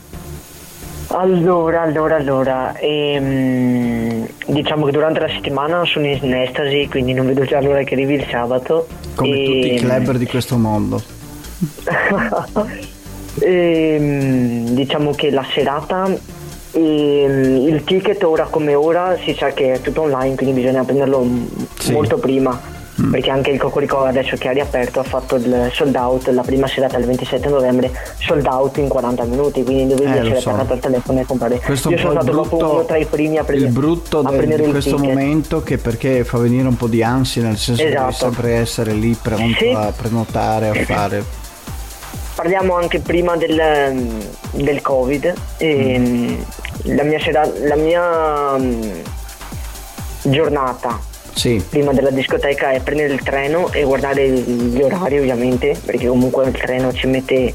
Allora, 1.07 1.81
allora, 1.81 2.15
allora, 2.15 2.77
ehm, 2.77 4.27
diciamo 4.45 4.85
che 4.85 4.91
durante 4.91 5.19
la 5.19 5.27
settimana 5.27 5.83
sono 5.83 6.05
in 6.05 6.33
estasi, 6.35 6.87
quindi 6.89 7.11
non 7.13 7.25
vedo 7.25 7.43
già 7.43 7.59
l'ora 7.59 7.83
che 7.83 7.95
arrivi 7.95 8.13
il 8.13 8.27
sabato. 8.29 8.87
Come 9.15 9.43
tutti 9.43 9.67
i 9.67 9.69
Ehm, 9.71 9.77
clubber 9.79 10.17
di 10.17 10.25
questo 10.25 10.55
mondo. 10.55 11.01
Ehm, 13.41 14.69
diciamo 14.69 15.11
che 15.11 15.29
la 15.31 15.45
serata, 15.53 16.05
ehm, 16.71 17.67
il 17.67 17.83
ticket 17.85 18.23
ora 18.23 18.45
come 18.49 18.73
ora 18.75 19.17
si 19.23 19.33
sa 19.37 19.47
che 19.49 19.73
è 19.73 19.81
tutto 19.81 20.01
online, 20.01 20.35
quindi 20.35 20.59
bisogna 20.61 20.83
prenderlo 20.83 21.25
Sì. 21.79 21.91
molto 21.91 22.17
prima. 22.17 22.77
Perché 23.11 23.29
anche 23.29 23.51
il 23.51 23.57
Cocorico 23.57 23.99
adesso 24.03 24.35
che 24.35 24.49
ha 24.49 24.51
riaperto 24.51 24.99
ha 24.99 25.03
fatto 25.03 25.35
il 25.35 25.69
sold 25.71 25.95
out 25.95 26.27
la 26.27 26.41
prima 26.41 26.67
serata 26.67 26.97
il 26.97 27.05
27 27.05 27.47
novembre, 27.47 27.89
sold 28.19 28.45
out 28.45 28.75
in 28.75 28.89
40 28.89 29.23
minuti, 29.23 29.63
quindi 29.63 29.95
dovevi 29.95 30.17
Eh, 30.17 30.19
essere 30.19 30.41
so. 30.41 30.49
attaccato 30.49 30.73
al 30.73 30.79
telefono 30.79 31.19
e 31.21 31.23
comprare. 31.25 31.61
Questo 31.63 31.89
Io 31.91 31.97
sono 31.97 32.11
stato 32.11 32.31
proprio 32.31 32.57
brutto, 32.57 32.73
uno 32.73 32.83
tra 32.85 32.97
i 32.97 33.05
primi 33.05 33.37
a 33.37 33.45
prendere, 33.45 33.69
il 33.69 33.73
brutto 33.73 34.19
a 34.19 34.29
de- 34.29 34.35
prendere 34.35 34.63
di 34.65 34.71
questo 34.71 34.95
ticket. 34.97 35.13
momento 35.13 35.63
che 35.63 35.77
perché 35.77 36.25
fa 36.25 36.39
venire 36.39 36.67
un 36.67 36.75
po' 36.75 36.87
di 36.87 37.01
ansia 37.01 37.41
nel 37.41 37.55
senso 37.55 37.81
che 37.83 37.89
devi 37.89 38.01
Esatto. 38.03 38.31
sempre 38.33 38.51
essere 38.55 38.91
lì 38.91 39.15
pronto 39.21 39.57
Sì. 39.57 39.69
a 39.73 39.93
prenotare, 39.95 40.67
a 40.67 40.73
fare. 40.83 41.23
Parliamo 42.39 42.75
anche 42.77 42.99
prima 43.01 43.35
del, 43.35 44.23
del 44.51 44.81
Covid. 44.81 45.33
e, 45.57 46.37
la 46.83 47.03
mia, 47.03 47.19
sera- 47.19 47.51
la 47.65 47.75
mia 47.75 48.57
mm, 48.57 48.81
giornata 50.21 50.97
Sì, 51.33 51.61
prima 51.67 51.91
della 51.91 52.11
discoteca 52.11 52.71
è 52.71 52.79
prendere 52.79 53.11
il 53.13 53.21
treno 53.23 53.69
e 53.73 53.83
guardare 53.83 54.29
gli 54.29 54.81
orari 54.81 55.19
ovviamente, 55.19 55.77
perché 55.83 56.07
comunque 56.07 56.45
il 56.45 56.53
treno 56.53 56.93
ci 56.93 57.07
mette 57.07 57.53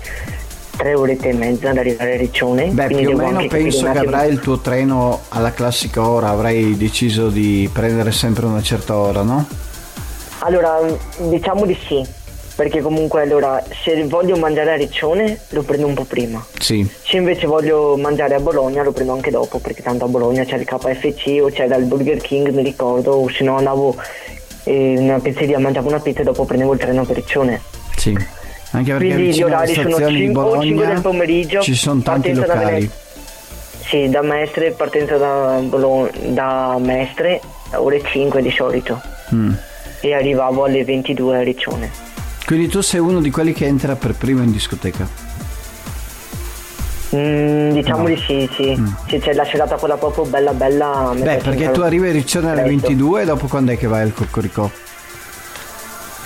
tre 0.76 0.92
orette 0.92 1.30
e 1.30 1.32
mezza 1.32 1.70
ad 1.70 1.78
arrivare 1.78 2.12
a 2.12 2.16
Riccione. 2.18 2.66
beh 2.66 2.86
più 2.88 3.08
o 3.12 3.16
meno 3.16 3.46
penso 3.46 3.90
che 3.90 3.98
avrai 3.98 4.30
il 4.30 4.40
tuo 4.40 4.58
treno 4.58 5.22
alla 5.30 5.52
classica 5.52 6.06
ora, 6.06 6.28
avrai 6.28 6.76
deciso 6.76 7.30
di 7.30 7.70
prendere 7.72 8.12
sempre 8.12 8.44
una 8.44 8.60
certa 8.60 8.98
ora, 8.98 9.22
no? 9.22 9.46
Allora, 10.40 10.78
diciamo 11.20 11.64
di 11.64 11.78
sì, 11.88 12.06
perché 12.54 12.80
comunque 12.80 13.22
allora 13.22 13.62
se 13.82 14.04
voglio 14.04 14.36
mangiare 14.36 14.72
a 14.72 14.76
Riccione 14.76 15.38
lo 15.50 15.62
prendo 15.62 15.86
un 15.86 15.94
po' 15.94 16.04
prima. 16.04 16.44
Sì, 16.58 16.86
Se 17.02 17.16
invece 17.16 17.46
voglio 17.46 17.96
mangiare 17.96 18.34
a 18.34 18.40
Bologna 18.40 18.82
lo 18.82 18.92
prendo 18.92 19.12
anche 19.12 19.30
dopo, 19.30 19.58
perché 19.58 19.82
tanto 19.82 20.04
a 20.04 20.08
Bologna 20.08 20.44
c'è 20.44 20.56
il 20.56 20.64
KFC 20.64 21.40
o 21.42 21.48
c'era 21.50 21.76
il 21.76 21.84
Burger 21.84 22.18
King, 22.18 22.48
mi 22.50 22.62
ricordo, 22.62 23.12
o 23.12 23.28
se 23.28 23.44
no 23.44 23.56
andavo 23.56 23.96
eh, 24.64 24.92
in 24.92 25.02
una 25.02 25.18
pizzeria, 25.20 25.58
mangiavo 25.58 25.88
una 25.88 26.00
pizza 26.00 26.20
e 26.20 26.24
dopo 26.24 26.44
prendevo 26.44 26.72
il 26.72 26.78
treno 26.78 27.04
per 27.04 27.16
Riccione. 27.16 27.60
sì. 27.96 28.16
Anche 28.74 28.90
perché 28.90 29.14
Quindi 29.14 29.34
gli 29.34 29.42
orari 29.42 29.72
sono 29.72 29.88
stazioni 29.88 30.16
di 30.16 30.24
5 30.24 30.42
o 30.42 30.50
5 30.50 30.72
Bologna 30.72 30.92
del 30.94 31.00
pomeriggio. 31.00 31.60
ci 31.60 31.74
sono 31.76 32.00
tanti 32.00 32.32
da 32.32 32.40
locali. 32.40 32.90
Sì, 33.86 34.08
da 34.08 34.22
Mestre, 34.22 34.72
partenza 34.72 35.16
da, 35.16 35.60
Bologna, 35.62 36.10
da 36.30 36.76
Mestre, 36.80 37.40
ore 37.74 38.02
5 38.02 38.42
di 38.42 38.50
solito. 38.50 39.00
Mm. 39.32 39.52
E 40.00 40.12
arrivavo 40.12 40.64
alle 40.64 40.84
22 40.84 41.36
a 41.38 41.42
Riccione. 41.42 42.13
Quindi 42.46 42.68
tu 42.68 42.80
sei 42.82 43.00
uno 43.00 43.20
di 43.20 43.30
quelli 43.30 43.52
che 43.52 43.66
entra 43.66 43.96
per 43.96 44.14
primo 44.14 44.42
in 44.42 44.52
discoteca. 44.52 45.08
Mm, 47.14 47.70
diciamo 47.70 48.06
di 48.06 48.16
sì, 48.16 48.48
sì. 48.54 48.82
Sì, 49.08 49.18
c'è 49.18 49.32
la 49.34 49.44
serata 49.44 49.76
quella 49.76 49.96
proprio 49.96 50.24
bella 50.24 50.52
bella. 50.52 51.12
Beh, 51.16 51.36
perché 51.36 51.70
tu 51.70 51.80
arrivi 51.80 52.08
a 52.08 52.12
Riccione 52.12 52.50
alle 52.50 52.62
presto. 52.62 52.88
22 52.88 53.22
e 53.22 53.24
dopo 53.24 53.46
quando 53.46 53.72
è 53.72 53.78
che 53.78 53.86
vai 53.86 54.02
al 54.02 54.12
Coccoricò? 54.12 54.68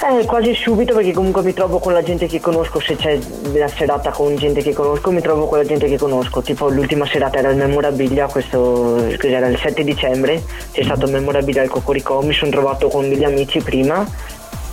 Eh, 0.01 0.25
quasi 0.27 0.55
subito 0.55 0.95
perché 0.95 1.13
comunque 1.13 1.43
mi 1.43 1.53
trovo 1.53 1.81
con 1.81 1.93
la 1.93 2.03
gente 2.03 2.27
che 2.27 2.41
conosco, 2.41 2.81
se 2.81 2.97
c'è 2.97 3.19
la 3.53 3.69
serata 3.69 4.11
con 4.11 4.37
gente 4.37 4.63
che 4.63 4.73
conosco, 4.73 5.11
mi 5.11 5.21
trovo 5.21 5.47
con 5.47 5.59
la 5.59 5.65
gente 5.65 5.87
che 5.87 5.99
conosco. 5.99 6.41
Tipo 6.41 6.69
l'ultima 6.69 7.05
serata 7.05 7.39
era 7.39 7.51
il 7.51 7.57
Memorabilia, 7.57 8.27
questo 8.27 9.05
cos'era, 9.19 9.49
il 9.49 9.59
7 9.59 9.85
dicembre, 9.85 10.43
c'è 10.73 10.85
stato 10.85 11.07
il 11.07 11.13
Memorabilia 11.13 11.63
al 11.63 11.69
Cocoricò, 11.69 12.23
mi 12.23 12.33
sono 12.33 12.51
trovato 12.51 12.89
con 12.89 13.09
degli 13.09 13.25
amici 13.25 13.61
prima, 13.61 14.07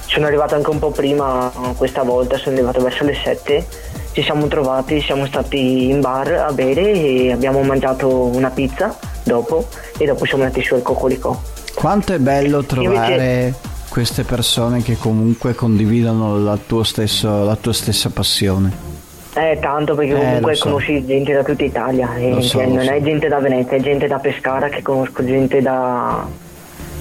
sono 0.05 0.25
arrivato 0.27 0.55
anche 0.55 0.69
un 0.69 0.79
po' 0.79 0.91
prima 0.91 1.51
questa 1.77 2.03
volta, 2.03 2.37
sono 2.37 2.55
arrivato 2.55 2.81
verso 2.81 3.03
le 3.03 3.15
7, 3.15 3.67
ci 4.13 4.21
siamo 4.23 4.47
trovati, 4.47 5.01
siamo 5.01 5.25
stati 5.25 5.89
in 5.89 5.99
bar 6.01 6.31
a 6.47 6.51
bere 6.53 6.91
e 6.91 7.31
abbiamo 7.31 7.61
mangiato 7.63 8.07
una 8.09 8.49
pizza 8.49 8.97
dopo 9.23 9.67
e 9.97 10.05
dopo 10.05 10.25
siamo 10.25 10.43
andati 10.43 10.63
su 10.63 10.73
al 10.75 10.81
Cocoricò. 10.81 11.37
Quanto 11.73 12.13
è 12.13 12.19
bello 12.19 12.63
trovare 12.63 13.53
queste 13.89 14.23
persone 14.23 14.81
che 14.81 14.97
comunque 14.97 15.53
condividono 15.55 16.37
la, 16.37 16.57
tuo 16.65 16.83
stesso- 16.83 17.43
la 17.43 17.55
tua 17.55 17.73
stessa 17.73 18.09
passione. 18.09 18.93
Eh, 19.33 19.57
tanto 19.59 19.95
perché 19.95 20.13
Eh, 20.13 20.17
comunque 20.19 20.55
so. 20.55 20.63
conosci 20.65 21.05
gente 21.05 21.33
da 21.33 21.43
tutta 21.43 21.63
Italia, 21.65 22.15
e 22.15 22.29
Lo 22.31 22.41
so, 22.41 22.59
cioè, 22.59 22.67
non 22.67 22.85
so. 22.85 22.91
è 22.91 23.01
gente 23.01 23.27
da 23.27 23.39
Venezia, 23.39 23.75
è 23.75 23.81
gente 23.81 24.07
da 24.07 24.17
Pescara 24.19 24.69
che 24.69 24.81
conosco 24.81 25.25
gente 25.25 25.61
da... 25.61 26.25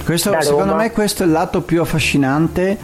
Questo, 0.03 0.29
Da 0.31 0.41
secondo 0.41 0.75
me 0.75 0.91
questo 0.91 1.23
è 1.23 1.25
il 1.25 1.31
lato 1.31 1.61
più 1.61 1.81
affascinante 1.81 2.77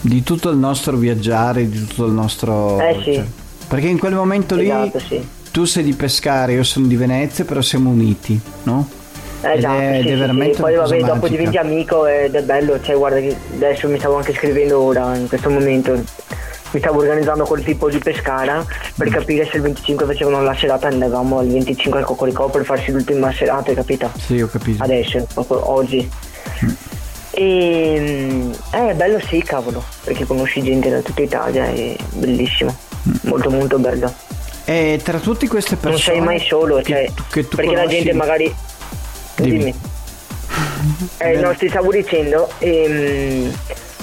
di 0.00 0.22
tutto 0.22 0.50
il 0.50 0.56
nostro 0.56 0.96
viaggiare, 0.96 1.68
di 1.68 1.84
tutto 1.86 2.06
il 2.06 2.12
nostro... 2.12 2.78
Eh, 2.80 2.94
sì. 3.02 3.14
cioè, 3.14 3.24
perché 3.68 3.86
in 3.88 3.98
quel 3.98 4.14
momento 4.14 4.54
lì 4.54 4.70
Esatto, 4.70 4.98
sì. 4.98 5.26
tu 5.50 5.64
sei 5.64 5.82
di 5.84 5.92
Pescara, 5.92 6.52
io 6.52 6.62
sono 6.64 6.86
di 6.86 6.96
Venezia, 6.96 7.44
però 7.44 7.60
siamo 7.60 7.90
uniti, 7.90 8.40
no? 8.64 8.88
Ed 9.42 9.58
Esatto, 9.58 9.78
è, 9.78 10.00
sì, 10.02 10.08
ed 10.08 10.14
è 10.14 10.18
veramente 10.18 10.54
sì. 10.54 10.60
Poi 10.62 10.74
vabbè, 10.74 10.98
dopo 11.00 11.12
magica. 11.12 11.28
diventi 11.28 11.56
amico 11.58 12.06
ed 12.06 12.34
è 12.34 12.42
bello, 12.42 12.80
cioè 12.80 12.96
guarda 12.96 13.18
che 13.20 13.36
adesso 13.54 13.88
mi 13.88 13.98
stavo 13.98 14.16
anche 14.16 14.32
scrivendo 14.34 14.80
ora 14.80 15.14
in 15.16 15.28
questo 15.28 15.50
momento. 15.50 15.92
Mi 16.70 16.80
stavo 16.80 16.98
organizzando 17.00 17.44
col 17.44 17.62
tipo 17.62 17.88
di 17.88 17.98
Pescara 17.98 18.62
per 18.94 19.08
capire 19.08 19.46
se 19.46 19.56
il 19.56 19.62
25 19.62 20.04
facevano 20.06 20.42
la 20.42 20.54
serata 20.54 20.88
e 20.88 20.92
andavamo 20.92 21.38
al 21.38 21.46
25 21.48 21.98
al 22.00 22.04
Cocoricò 22.04 22.50
per 22.50 22.64
farsi 22.64 22.90
l'ultima 22.90 23.32
serata, 23.32 23.70
hai 23.70 23.76
capito? 23.76 24.10
Sì, 24.18 24.40
ho 24.42 24.48
capito. 24.48 24.82
adesso, 24.82 25.26
proprio 25.32 25.70
oggi. 25.70 26.10
E 27.40 28.50
eh, 28.72 28.88
è 28.88 28.94
bello 28.94 29.20
sì, 29.20 29.40
cavolo, 29.44 29.84
perché 30.02 30.24
conosci 30.24 30.60
gente 30.60 30.90
da 30.90 31.00
tutta 31.02 31.22
Italia, 31.22 31.66
è 31.66 31.94
bellissimo, 32.14 32.76
molto 33.22 33.48
molto 33.48 33.78
bello. 33.78 34.12
E 34.64 34.98
tra 35.04 35.20
tutte 35.20 35.46
queste 35.46 35.76
persone... 35.76 36.18
Non 36.18 36.26
sei 36.26 36.36
mai 36.36 36.40
solo, 36.44 36.76
che 36.78 36.82
cioè, 36.82 37.10
che 37.30 37.46
tu 37.46 37.54
perché 37.54 37.70
la 37.70 37.82
conosci- 37.82 37.96
gente 38.02 38.12
magari... 38.12 38.54
Dimmi. 39.36 39.58
Dimmi. 39.58 39.74
Eh, 41.18 41.36
no, 41.36 41.54
ti 41.54 41.68
stavo 41.68 41.90
dicendo 41.90 42.48
ehm, 42.58 43.52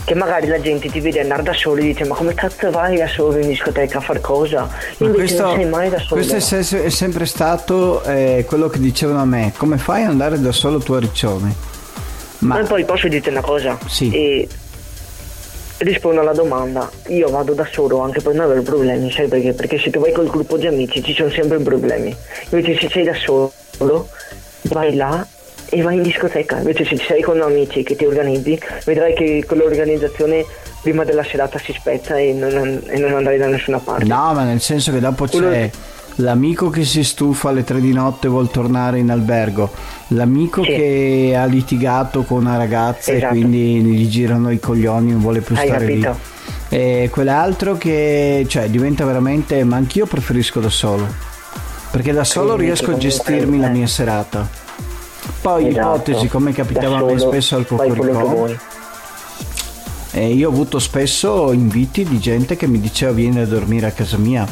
che 0.03 0.13
magari 0.13 0.47
la 0.47 0.59
gente 0.59 0.89
ti 0.89 0.99
vede 0.99 1.21
andare 1.21 1.41
da 1.41 1.53
solo 1.53 1.81
e 1.81 1.85
dice 1.85 2.05
ma 2.05 2.13
come 2.13 2.33
cazzo 2.33 2.69
vai 2.69 2.97
da 2.97 3.07
solo 3.07 3.37
in 3.37 3.47
discoteca 3.47 3.97
a 3.97 4.01
far 4.01 4.19
cosa? 4.19 4.69
Invece 4.97 5.17
questo, 5.17 5.43
non 5.43 5.55
sei 5.55 5.65
mai 5.65 5.89
da 5.89 5.99
solo. 5.99 6.23
questo 6.23 6.55
è, 6.55 6.83
è 6.83 6.89
sempre 6.89 7.25
stato 7.25 8.03
eh, 8.03 8.43
quello 8.45 8.67
che 8.67 8.79
dicevano 8.79 9.21
a 9.21 9.25
me, 9.25 9.53
come 9.55 9.77
fai 9.77 10.03
ad 10.03 10.09
andare 10.09 10.39
da 10.39 10.51
solo 10.51 10.79
tu 10.79 10.93
a 10.93 10.99
Riccione? 10.99 11.74
Ma 12.39 12.59
Ma 12.59 12.63
poi 12.65 12.83
posso 12.85 13.07
dirti 13.07 13.29
una 13.29 13.41
cosa? 13.41 13.77
Sì. 13.87 14.11
E 14.11 14.47
rispondo 15.77 16.21
alla 16.21 16.33
domanda. 16.33 16.89
Io 17.07 17.29
vado 17.29 17.53
da 17.53 17.67
solo 17.71 17.99
anche 18.01 18.21
per 18.21 18.33
non 18.33 18.45
avere 18.45 18.61
problemi, 18.61 19.11
sai 19.11 19.27
perché? 19.27 19.53
Perché 19.53 19.77
se 19.79 19.89
tu 19.89 19.99
vai 19.99 20.11
col 20.11 20.27
gruppo 20.27 20.57
di 20.57 20.67
amici 20.67 21.03
ci 21.03 21.13
sono 21.13 21.29
sempre 21.29 21.59
problemi. 21.59 22.15
Invece 22.49 22.79
se 22.79 22.89
sei 22.89 23.03
da 23.03 23.13
solo, 23.13 24.07
vai 24.63 24.95
là 24.95 25.25
e 25.69 25.81
vai 25.81 25.95
in 25.95 26.03
discoteca. 26.03 26.57
Invece 26.57 26.85
se 26.85 26.97
sei 26.97 27.21
con 27.21 27.41
amici 27.41 27.83
che 27.83 27.95
ti 27.95 28.05
organizzi, 28.05 28.59
vedrai 28.85 29.13
che 29.13 29.43
quell'organizzazione 29.45 30.45
prima 30.81 31.03
della 31.03 31.23
serata 31.23 31.57
si 31.59 31.73
spezza 31.73 32.17
e 32.17 32.31
non, 32.31 32.81
e 32.87 32.97
non 32.99 33.13
andrai 33.15 33.37
da 33.37 33.47
nessuna 33.47 33.79
parte. 33.79 34.05
no, 34.05 34.33
ma 34.33 34.43
nel 34.43 34.61
senso 34.61 34.91
che 34.91 34.99
dopo 34.99 35.25
Quello- 35.25 35.49
c'è 35.49 35.69
l'amico 36.15 36.69
che 36.69 36.85
si 36.85 37.03
stufa 37.03 37.49
alle 37.49 37.63
tre 37.63 37.81
di 37.81 37.91
notte 37.91 38.27
e 38.27 38.29
vuol 38.29 38.49
tornare 38.49 38.99
in 38.99 39.09
albergo, 39.11 39.69
l'amico 40.09 40.63
Sì. 40.63 40.69
che 40.69 41.35
ha 41.37 41.45
litigato 41.45 42.23
con 42.23 42.41
una 42.45 42.57
ragazza 42.57 43.11
Esatto. 43.11 43.33
e 43.33 43.37
quindi 43.37 43.81
gli 43.81 44.07
girano 44.07 44.49
i 44.51 44.59
coglioni, 44.59 45.11
non 45.11 45.19
vuole 45.21 45.41
più 45.41 45.55
Hai 45.55 45.67
stare 45.67 45.85
lì. 45.85 45.99
capito? 45.99 46.33
E 46.69 47.09
quell'altro 47.11 47.77
che 47.77 48.45
cioè 48.47 48.69
diventa 48.69 49.05
veramente, 49.05 49.63
ma 49.63 49.75
anch'io 49.75 50.05
preferisco 50.05 50.59
da 50.59 50.69
solo. 50.69 51.05
Perché 51.91 52.11
da 52.11 52.23
solo 52.23 52.55
Sì, 52.57 52.61
riesco 52.63 52.91
a 52.91 52.97
gestirmi 52.97 53.59
la 53.59 53.67
eh. 53.67 53.71
mia 53.71 53.87
serata. 53.87 54.47
Poi 55.41 55.67
Esatto. 55.67 55.95
ipotesi, 56.11 56.27
come 56.27 56.51
capitava 56.53 56.97
a 56.97 57.03
me 57.03 57.17
spesso 57.19 57.55
al 57.55 57.65
vuoi. 57.67 58.57
e 60.11 60.33
io 60.33 60.49
ho 60.49 60.51
avuto 60.51 60.79
spesso 60.79 61.51
inviti 61.51 62.03
di 62.03 62.19
gente 62.19 62.55
che 62.55 62.67
mi 62.67 62.79
diceva 62.79 63.11
vieni 63.11 63.39
a 63.39 63.45
dormire 63.45 63.87
a 63.87 63.91
casa 63.91 64.17
mia 64.17 64.47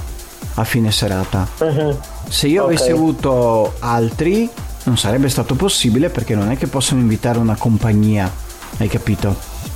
a 0.56 0.64
fine 0.64 0.92
serata. 0.92 1.48
Mhm. 1.60 1.98
Se 2.30 2.48
io 2.48 2.64
Ok. 2.64 2.68
avessi 2.70 2.92
avuto 2.92 3.74
altri 3.80 4.50
non 4.86 4.98
sarebbe 4.98 5.30
stato 5.30 5.56
possibile 5.56 6.10
perché 6.10 6.36
non 6.36 6.52
è 6.52 6.58
che 6.58 6.68
possono 6.68 7.00
invitare 7.00 7.40
una 7.40 7.56
compagnia, 7.58 8.30
hai 8.80 8.88
capito? 8.88 9.36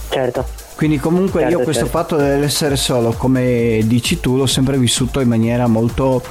Certo. 0.10 0.46
Quindi 0.76 1.00
comunque 1.00 1.42
Certo, 1.42 1.58
io 1.58 1.64
questo 1.64 1.86
certo. 1.86 1.98
fatto 1.98 2.16
dell'essere 2.18 2.76
solo, 2.76 3.12
come 3.14 3.80
dici 3.86 4.20
tu, 4.20 4.36
l'ho 4.38 4.46
sempre 4.46 4.78
vissuto 4.78 5.20
in 5.22 5.28
maniera 5.28 5.66
molto 5.68 6.22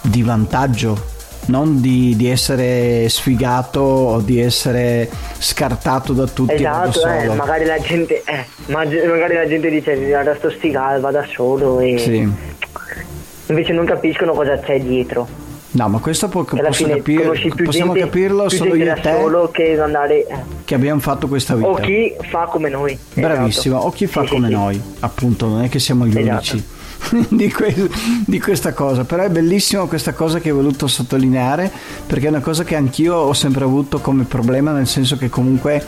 di 0.00 0.22
vantaggio, 0.22 1.18
non 1.46 1.80
di, 1.80 2.14
di 2.16 2.28
essere 2.30 3.08
sfigato 3.10 3.80
o 3.80 4.20
di 4.20 4.40
essere 4.40 5.10
scartato 5.38 6.12
da 6.14 6.26
tutti 6.26 6.62
vado 6.62 6.88
Esatto, 6.90 7.08
eh, 7.08 7.34
magari 7.34 7.64
la 7.66 7.78
gente, 7.80 8.22
eh, 8.24 8.44
ma- 8.66 8.84
magari 8.84 9.34
la 9.34 9.46
gente 9.48 9.68
dice 9.68 9.94
guarda 9.96 10.34
sto 10.36 10.50
stigal, 10.50 11.00
va 11.00 11.10
da 11.10 11.26
solo 11.34 11.80
e 11.80 11.98
Sì. 11.98 12.32
Invece 13.50 13.72
non 13.72 13.84
capiscono 13.84 14.32
cosa 14.32 14.58
c'è 14.58 14.80
dietro. 14.80 15.48
No, 15.72 15.88
ma 15.88 15.98
questo 16.00 16.28
alla 16.58 16.68
posso 16.68 16.84
più 17.54 17.64
possiamo 17.64 17.92
gente, 17.92 18.08
capirlo 18.08 18.48
solo 18.48 18.74
io 18.74 18.82
e 18.82 18.86
da 18.86 18.94
te 18.94 19.16
solo 19.20 19.50
che 19.52 19.80
andare 19.80 20.26
eh, 20.26 20.34
che 20.64 20.74
abbiamo 20.74 20.98
fatto 20.98 21.28
questa 21.28 21.54
vita. 21.54 21.68
o 21.68 21.74
chi 21.74 22.12
fa 22.28 22.46
come 22.46 22.68
noi. 22.68 22.98
Bravissimo, 23.14 23.76
Esatto. 23.76 23.88
o 23.88 23.92
chi 23.92 24.06
fa 24.08 24.22
Sì, 24.22 24.26
sì, 24.26 24.32
come 24.34 24.48
sì. 24.48 24.52
noi, 24.52 24.82
appunto, 25.00 25.46
non 25.46 25.62
è 25.62 25.68
che 25.68 25.78
siamo 25.78 26.06
gli 26.06 26.18
Esatto. 26.18 26.56
unici 26.56 26.64
di, 27.36 27.52
que- 27.52 27.88
di 28.26 28.40
questa 28.40 28.72
cosa, 28.72 29.04
però 29.04 29.22
è 29.22 29.30
bellissimo 29.30 29.86
questa 29.86 30.12
cosa 30.12 30.40
che 30.40 30.48
hai 30.48 30.54
voluto 30.56 30.88
sottolineare 30.88 31.70
perché 32.04 32.26
è 32.26 32.30
una 32.30 32.40
cosa 32.40 32.64
che 32.64 32.74
anch'io 32.74 33.14
ho 33.14 33.32
sempre 33.32 33.62
avuto 33.62 34.00
come 34.00 34.24
problema, 34.24 34.72
nel 34.72 34.88
senso 34.88 35.16
che 35.16 35.28
comunque 35.28 35.82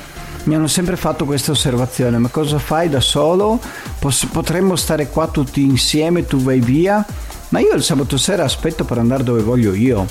mi 0.44 0.54
hanno 0.54 0.68
sempre 0.68 0.94
fatto 0.96 1.24
questa 1.24 1.50
osservazione, 1.50 2.18
ma 2.18 2.28
cosa 2.28 2.60
fai 2.60 2.88
da 2.88 3.00
solo? 3.00 3.58
Pos- 3.98 4.26
potremmo 4.30 4.76
stare 4.76 5.08
qua 5.08 5.26
tutti 5.26 5.60
insieme, 5.62 6.24
tu 6.24 6.38
vai 6.38 6.60
via, 6.60 7.04
ma 7.52 7.60
io 7.60 7.74
il 7.74 7.82
sabato 7.82 8.16
sera 8.16 8.44
aspetto 8.44 8.84
per 8.84 8.96
andare 8.98 9.22
dove 9.22 9.42
voglio 9.42 9.74
io. 9.74 10.06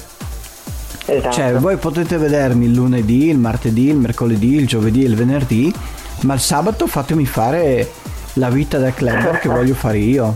Esatto. 1.06 1.34
Cioè, 1.36 1.54
voi 1.56 1.78
potete 1.78 2.18
vedermi 2.18 2.66
il 2.66 2.74
lunedì, 2.74 3.30
il 3.30 3.40
martedì, 3.40 3.88
il 3.88 3.96
mercoledì, 3.96 4.56
il 4.56 4.68
giovedì 4.68 5.04
e 5.04 5.08
il 5.08 5.16
venerdì, 5.16 5.74
ma 6.22 6.36
il 6.36 6.40
sabato 6.40 6.86
fatemi 6.86 7.26
fare 7.26 7.92
la 8.34 8.50
vita 8.50 8.78
da 8.78 8.92
club 8.94 9.40
che 9.40 9.50
voglio 9.50 9.74
fare 9.74 9.98
io. 9.98 10.34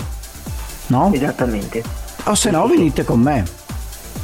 No? 0.88 1.12
Esattamente. 1.14 1.84
O 2.24 2.34
se 2.36 2.50
no 2.50 2.68
venite 2.68 3.04
con 3.04 3.20
me. 3.22 3.44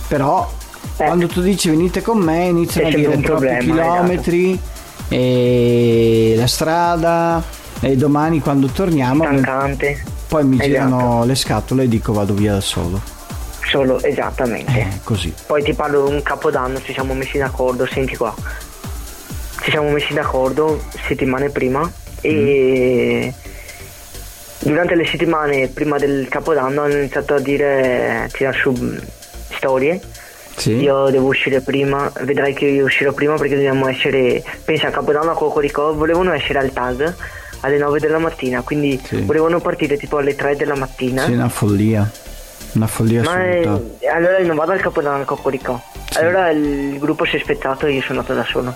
Però 0.08 0.52
Eh. 0.98 1.06
quando 1.06 1.28
tu 1.28 1.42
dici 1.42 1.70
venite 1.70 2.02
con 2.02 2.18
me 2.18 2.46
iniziano 2.46 2.88
a 2.88 2.92
dire 2.92 3.12
troppi 3.12 3.22
problema, 3.24 3.60
esatto. 3.60 3.72
chilometri 3.72 4.60
e 5.08 6.34
la 6.38 6.48
strada 6.48 7.44
e 7.82 7.96
domani 7.96 8.40
quando 8.40 8.68
torniamo 8.68 9.24
Stancante. 9.24 10.04
poi 10.28 10.44
mi 10.46 10.56
Esatto. 10.56 10.70
girano 10.70 11.26
le 11.26 11.36
scatole 11.36 11.84
e 11.84 11.88
dico 11.88 12.14
vado 12.14 12.34
via 12.34 12.54
da 12.54 12.62
solo. 12.62 13.02
Solo, 13.68 14.02
esattamente. 14.04 14.72
Eh, 14.80 14.88
così. 15.04 15.34
Poi 15.46 15.64
ti 15.64 15.74
parlo 15.74 16.08
un 16.08 16.22
capodanno, 16.22 16.82
ci 16.82 16.94
siamo 16.94 17.14
messi 17.14 17.38
d'accordo, 17.38 17.86
senti 17.86 18.16
qua. 18.18 18.34
Ci 19.62 19.70
siamo 19.72 19.90
messi 19.92 20.14
d'accordo 20.14 20.82
settimane 21.08 21.50
prima 21.50 21.90
e 22.22 23.34
durante 24.60 24.96
le 24.96 25.06
settimane 25.06 25.68
prima 25.70 25.98
del 25.98 26.28
capodanno 26.30 26.82
hanno 26.82 26.96
iniziato 26.98 27.36
a 27.36 27.40
dire, 27.40 28.24
a 28.24 28.28
tirare 28.28 28.58
su 28.58 28.72
mm, 28.78 28.98
storie. 29.56 30.02
Sì. 30.58 30.74
Io 30.76 31.10
devo 31.10 31.28
uscire 31.28 31.62
prima, 31.62 32.12
vedrai 32.22 32.54
che 32.54 32.66
io 32.66 32.86
uscirò 32.86 33.14
prima 33.14 33.36
perché 33.36 33.56
dobbiamo 33.56 33.88
essere, 33.88 34.44
pensa 34.66 34.88
a 34.88 34.92
Capodanno 34.92 35.32
a 35.32 35.36
Cocorico, 35.36 35.94
volevano 35.96 36.34
essere 36.34 36.60
al 36.60 36.72
tag 36.74 37.16
alle 37.62 37.78
9 37.78 38.00
della 38.00 38.18
mattina, 38.20 38.62
quindi 38.62 39.00
Sì. 39.04 39.22
volevano 39.22 39.60
partire 39.60 39.98
tipo 39.98 40.18
alle 40.18 40.36
3 40.36 40.56
della 40.56 40.76
mattina. 40.76 41.24
Sì, 41.26 41.32
una 41.34 41.50
follia. 41.50 42.10
Una 42.74 42.88
follia 42.88 43.22
Ma 43.24 43.44
è- 43.44 43.60
assoluta. 43.60 44.12
allora 44.14 44.40
non 44.44 44.56
vado 44.56 44.72
al 44.72 44.80
capodanno 44.80 45.18
al 45.18 45.26
Cocoricò. 45.26 45.80
Allora 46.14 46.50
il 46.50 46.98
gruppo 47.00 47.26
si 47.26 47.36
è 47.36 47.40
spezzato 47.40 47.86
e 47.86 47.94
io 47.94 48.02
sono 48.02 48.20
andato 48.20 48.34
da 48.38 48.46
solo. 48.46 48.74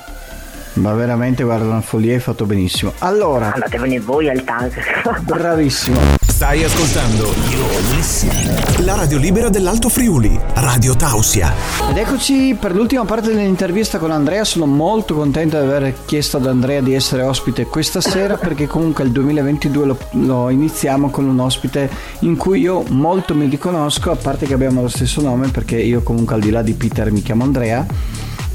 Ma 0.73 0.91
veramente, 0.93 1.43
guarda, 1.43 1.63
una 1.65 1.79
follia 1.81 2.13
hai 2.15 2.19
fatto 2.19 2.45
benissimo. 2.45 2.91
Allora, 2.99 3.53
Andatevene 3.53 3.99
voi 4.01 4.29
al 4.29 4.43
tag. 4.43 4.73
bravissimo. 5.23 6.24
Stai 6.35 6.65
ascoltando 6.65 7.33
la 8.83 8.95
radio 8.95 9.17
libera 9.17 9.47
dell'Alto 9.47 9.87
Friuli, 9.87 10.37
Radio 10.55 10.93
Tausia. 10.93 11.53
Ed 11.89 11.95
eccoci 11.95 12.57
per 12.59 12.75
l'ultima 12.75 13.05
parte 13.05 13.33
dell'intervista 13.33 13.99
con 13.99 14.11
Andrea. 14.11 14.43
Sono 14.43 14.65
molto 14.65 15.15
contento 15.15 15.57
di 15.57 15.65
aver 15.65 15.93
chiesto 16.03 16.35
ad 16.35 16.45
Andrea 16.45 16.81
di 16.81 16.93
essere 16.93 17.21
ospite 17.21 17.67
questa 17.67 18.01
sera 18.01 18.35
perché 18.35 18.67
comunque 18.67 19.05
il 19.05 19.11
2022 19.11 19.85
lo, 19.85 19.97
lo 20.11 20.49
iniziamo 20.49 21.09
con 21.09 21.25
un 21.25 21.39
ospite 21.39 21.89
in 22.19 22.35
cui 22.35 22.59
io 22.59 22.83
molto 22.89 23.33
mi 23.33 23.47
riconosco, 23.47 24.11
a 24.11 24.17
parte 24.17 24.45
che 24.45 24.53
abbiamo 24.53 24.81
lo 24.81 24.89
stesso 24.89 25.21
nome 25.21 25.47
perché 25.47 25.79
io 25.79 26.03
comunque 26.03 26.35
al 26.35 26.41
di 26.41 26.49
là 26.49 26.61
di 26.61 26.73
Peter 26.73 27.13
mi 27.13 27.21
chiamo 27.21 27.45
Andrea. 27.45 27.85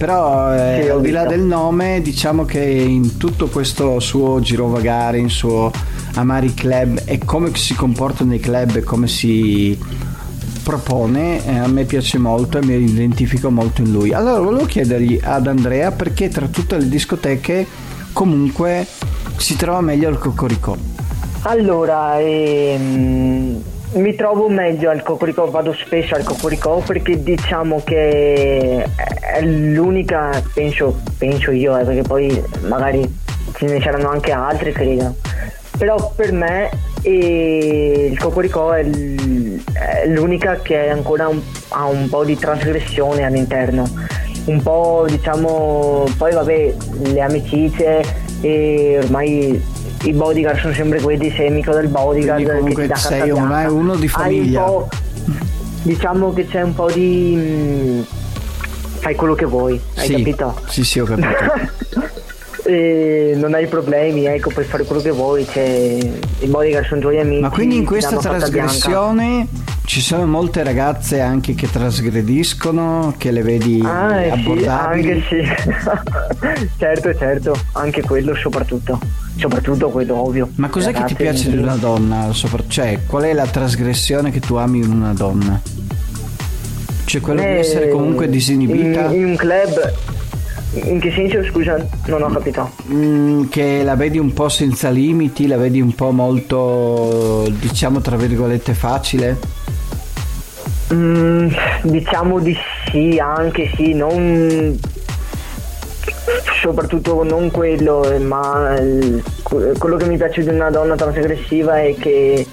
Però 0.00 0.54
eh, 0.54 0.88
al 0.88 1.02
di 1.02 1.10
là 1.10 1.26
del 1.26 1.42
nome, 1.42 2.00
diciamo 2.00 2.46
che 2.46 2.58
in 2.58 3.18
tutto 3.18 3.48
questo 3.48 4.00
suo 4.00 4.40
girovagare, 4.40 5.18
in 5.18 5.28
suo 5.28 5.70
amare 6.14 6.46
i 6.46 6.54
club 6.54 7.02
e 7.04 7.18
come 7.18 7.54
si 7.54 7.74
comporta 7.74 8.24
nei 8.24 8.40
club 8.40 8.76
e 8.76 8.82
come 8.82 9.06
si 9.06 9.78
propone, 10.62 11.44
eh, 11.44 11.58
a 11.58 11.66
me 11.66 11.84
piace 11.84 12.16
molto 12.16 12.56
e 12.56 12.64
mi 12.64 12.76
identifico 12.76 13.50
molto 13.50 13.82
in 13.82 13.92
lui. 13.92 14.14
Allora 14.14 14.40
volevo 14.40 14.64
chiedergli 14.64 15.20
ad 15.22 15.46
Andrea 15.46 15.90
perché 15.90 16.28
tra 16.28 16.46
tutte 16.46 16.78
le 16.78 16.88
discoteche 16.88 17.66
comunque 18.14 18.86
si 19.36 19.54
trova 19.54 19.82
meglio 19.82 20.08
il 20.08 20.16
Cocorico. 20.16 20.78
Allora, 21.42 22.18
ehm, 22.18 23.62
mi 23.92 24.14
trovo 24.14 24.48
meglio 24.48 24.90
al 24.90 25.02
Cocoricò, 25.02 25.50
vado 25.50 25.72
spesso 25.72 26.14
al 26.14 26.22
Cocoricò 26.22 26.78
perché 26.78 27.22
diciamo 27.22 27.82
che 27.84 28.84
è 29.20 29.40
l'unica, 29.42 30.42
penso, 30.54 31.00
penso 31.18 31.50
io, 31.50 31.76
eh, 31.76 31.84
perché 31.84 32.02
poi 32.02 32.42
magari 32.68 33.02
ce 33.56 33.66
ne 33.66 33.80
saranno 33.80 34.08
anche 34.08 34.30
altre, 34.32 34.72
credo. 34.72 35.16
Però 35.76 36.12
per 36.14 36.32
me 36.32 36.68
eh, 37.02 38.08
il 38.12 38.18
Cocoricò 38.18 38.70
è, 38.70 38.84
l- 38.84 39.60
è 39.72 40.06
l'unica 40.06 40.56
che 40.62 40.88
ancora 40.88 41.26
un- 41.28 41.40
ha 41.70 41.86
un 41.86 42.08
po' 42.08 42.24
di 42.24 42.36
trasgressione 42.36 43.24
all'interno. 43.24 43.88
Un 44.44 44.62
po' 44.62 45.04
diciamo, 45.08 46.04
poi 46.16 46.32
vabbè, 46.32 46.74
le 47.12 47.20
amicizie 47.20 48.02
e 48.40 48.98
ormai 49.02 49.62
i 50.02 50.12
bodyguard 50.12 50.58
sono 50.60 50.72
sempre 50.72 51.00
quelli, 51.00 51.30
sei 51.30 51.48
amico 51.48 51.72
del 51.72 51.88
bodyguard 51.88 52.42
Quindi 52.42 52.58
comunque 52.58 52.86
che 52.86 52.94
ti 52.94 52.94
dà 52.94 53.08
sei 53.08 53.30
un- 53.30 53.46
bianca. 53.46 53.72
uno 53.72 53.96
di 53.96 54.08
famiglia. 54.08 54.64
un 54.70 54.84
diciamo 55.82 56.32
che 56.32 56.46
c'è 56.46 56.62
un 56.62 56.74
po' 56.74 56.90
di... 56.90 57.34
mm, 57.36 58.00
fai 58.98 59.14
quello 59.14 59.34
che 59.34 59.44
vuoi, 59.44 59.80
hai 59.96 60.06
sì, 60.06 60.12
capito? 60.14 60.60
Sì, 60.68 60.84
sì, 60.84 60.98
ho 61.00 61.04
capito. 61.04 61.28
E 62.62 63.32
non 63.36 63.54
hai 63.54 63.66
problemi, 63.66 64.26
ecco, 64.26 64.50
puoi 64.50 64.64
fare 64.66 64.84
quello 64.84 65.00
che 65.00 65.10
vuoi, 65.10 65.46
cioè, 65.46 65.98
i 66.40 66.46
bodyguard 66.46 66.86
sono 66.86 67.00
tuoi 67.00 67.18
amici. 67.18 67.40
Ma 67.40 67.48
quindi 67.50 67.76
in 67.76 67.86
questa 67.86 68.16
bianca. 68.48 68.70
Ci 69.90 70.00
sono 70.00 70.24
molte 70.24 70.62
ragazze 70.62 71.20
anche 71.20 71.56
che 71.56 71.68
trasgrediscono, 71.68 73.12
che 73.18 73.32
le 73.32 73.42
vedi 73.42 73.82
Ah, 73.84 74.20
eh, 74.20 74.32
sì, 74.34 74.38
abbordabili. 74.38 75.10
anche 75.10 75.22
sì. 75.28 76.68
certo, 76.78 77.12
certo, 77.18 77.56
anche 77.72 78.00
quello 78.02 78.36
soprattutto. 78.36 79.00
Soprattutto 79.34 79.88
quello 79.90 80.14
ovvio. 80.24 80.48
Ma 80.56 80.68
cos'è 80.68 80.92
che 80.92 81.02
ti 81.06 81.14
Ragazze, 81.14 81.14
piace 81.16 81.50
di 81.50 81.56
una 81.56 81.74
donna? 81.74 82.32
Sopra- 82.32 82.62
Cioè, 82.68 83.00
qual 83.04 83.24
è 83.24 83.32
la 83.32 83.46
trasgressione 83.48 84.30
che 84.30 84.38
tu 84.38 84.54
ami 84.54 84.78
in 84.78 84.92
una 84.92 85.12
donna? 85.12 85.60
Cioè, 87.06 87.20
quello 87.20 87.40
di 87.40 87.46
Eh, 87.48 87.58
essere 87.58 87.88
comunque 87.88 88.28
disinibita, 88.28 89.06
In, 89.06 89.14
in 89.18 89.24
un 89.24 89.34
club. 89.36 89.92
In 90.84 91.00
che 91.00 91.10
senso 91.10 91.42
scusa? 91.50 91.84
Non 92.06 92.22
ho 92.22 92.28
capito. 92.28 92.70
mm, 92.92 93.46
che 93.48 93.82
la 93.82 93.96
vedi 93.96 94.18
un 94.18 94.32
po' 94.32 94.48
senza 94.48 94.88
limiti, 94.88 95.48
la 95.48 95.56
vedi 95.56 95.80
un 95.80 95.92
po' 95.96 96.12
molto, 96.12 97.50
diciamo, 97.58 98.00
tra 98.00 98.14
virgolette, 98.16 98.72
facile? 98.74 99.58
Mm, 100.92 101.48
diciamo 101.82 102.40
di 102.40 102.56
sì, 102.90 103.18
anche 103.22 103.70
sì, 103.76 103.94
non 103.94 104.78
soprattutto 106.60 107.22
non 107.22 107.50
quello, 107.50 108.04
ma 108.20 108.76
il- 108.78 109.22
quello 109.78 109.96
che 109.96 110.06
mi 110.06 110.16
piace 110.16 110.42
di 110.42 110.48
una 110.48 110.70
donna 110.70 110.94
trasgressiva 110.96 111.80
è 111.80 111.94
che, 111.94 112.46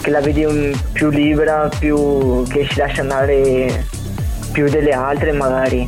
che 0.00 0.10
la 0.10 0.20
vedi 0.20 0.44
un- 0.44 0.72
più 0.92 1.10
libera, 1.10 1.68
più 1.78 2.42
che 2.48 2.66
si 2.70 2.78
lascia 2.78 3.00
andare 3.02 3.86
più 4.52 4.68
delle 4.68 4.90
altre 4.92 5.32
magari. 5.32 5.86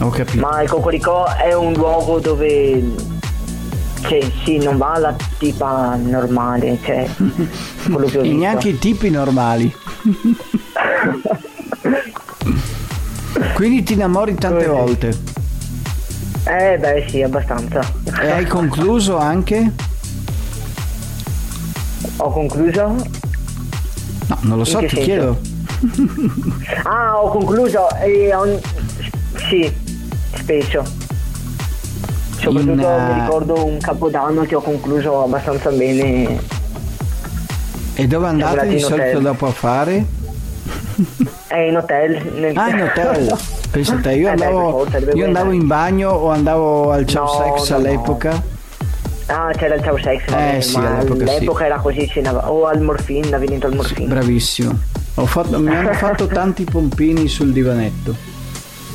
Ho 0.00 0.08
capito. 0.10 0.40
Ma 0.40 0.62
il 0.62 0.68
Cocoricò 0.68 1.24
è 1.36 1.52
un 1.54 1.72
luogo 1.72 2.18
dove 2.20 2.82
cioè, 4.06 4.20
sì, 4.44 4.58
non 4.58 4.76
va 4.76 4.98
la 4.98 5.14
tipa 5.38 5.96
normale, 5.96 6.78
cioè 6.82 7.08
quello 7.90 8.06
che 8.06 8.18
ho 8.18 8.20
E 8.20 8.24
visto. 8.24 8.38
neanche 8.38 8.68
i 8.70 8.78
tipi 8.78 9.10
normali. 9.10 9.72
Quindi 13.54 13.82
ti 13.82 13.92
innamori 13.94 14.34
tante 14.34 14.66
Così. 14.66 14.68
volte. 14.78 15.18
Eh 16.46 16.76
beh 16.78 17.06
sì, 17.08 17.22
abbastanza. 17.22 17.80
E 18.20 18.30
hai 18.30 18.46
concluso 18.46 19.16
anche? 19.16 19.72
Ho 22.18 22.30
concluso? 22.30 22.82
No, 24.26 24.38
non 24.42 24.58
lo 24.58 24.64
so, 24.64 24.78
ti 24.80 24.88
senso? 24.88 25.04
chiedo. 25.04 25.40
Ah, 26.84 27.18
ho 27.20 27.28
concluso 27.30 27.88
e 28.00 28.34
ho- 28.34 28.60
sì, 29.48 29.72
spesso. 30.34 30.82
Soprattutto 32.44 32.72
In, 32.72 32.80
eh, 32.80 33.12
mi 33.14 33.20
ricordo 33.20 33.64
un 33.64 33.78
capodanno 33.78 34.42
che 34.42 34.54
ho 34.54 34.60
concluso 34.60 35.22
abbastanza 35.22 35.70
bene. 35.70 36.38
E 37.94 38.06
dove 38.06 38.26
andate 38.26 38.66
di 38.68 38.78
solito 38.80 39.02
hotel. 39.08 39.22
dopo 39.22 39.46
a 39.46 39.50
fare? 39.52 40.04
È 41.46 41.56
in 41.58 41.76
hotel. 41.76 42.32
nel- 42.34 42.56
Ah, 42.56 42.68
in 42.68 42.82
hotel. 42.82 43.36
Pensa 43.70 43.96
te, 43.96 44.12
io 44.12 44.28
Eh 44.28 44.30
andavo, 44.30 44.86
io 45.14 45.24
andavo 45.24 45.50
in 45.50 45.66
bagno 45.66 46.10
o 46.10 46.30
andavo 46.30 46.90
al 46.92 47.06
ciao 47.06 47.24
No, 47.24 47.56
sex 47.56 47.70
no, 47.70 47.78
no. 47.78 47.84
all'epoca. 47.84 48.42
Ah, 49.26 49.50
c'era 49.56 49.74
il 49.76 49.82
ciao 49.82 49.96
sex, 49.98 50.22
Eh, 50.32 50.60
sì, 50.60 50.76
ma 50.78 50.96
all'epoca 50.96 51.26
sì. 51.26 51.34
all'epoca 51.36 51.64
era 51.66 51.78
così, 51.78 52.08
sì, 52.12 52.20
no, 52.20 52.30
o 52.32 52.66
al 52.66 52.80
morfin, 52.80 53.32
ha 53.34 53.38
venuto 53.38 53.66
al 53.66 53.74
morfin. 53.74 54.06
Bravissimo. 54.08 54.78
Ho 55.14 55.26
fatto- 55.26 55.58
mi 55.60 55.74
hanno 55.74 55.92
fatto 55.94 56.26
tanti 56.32 56.64
pompini 56.64 57.26
sul 57.28 57.52
divanetto. 57.52 58.14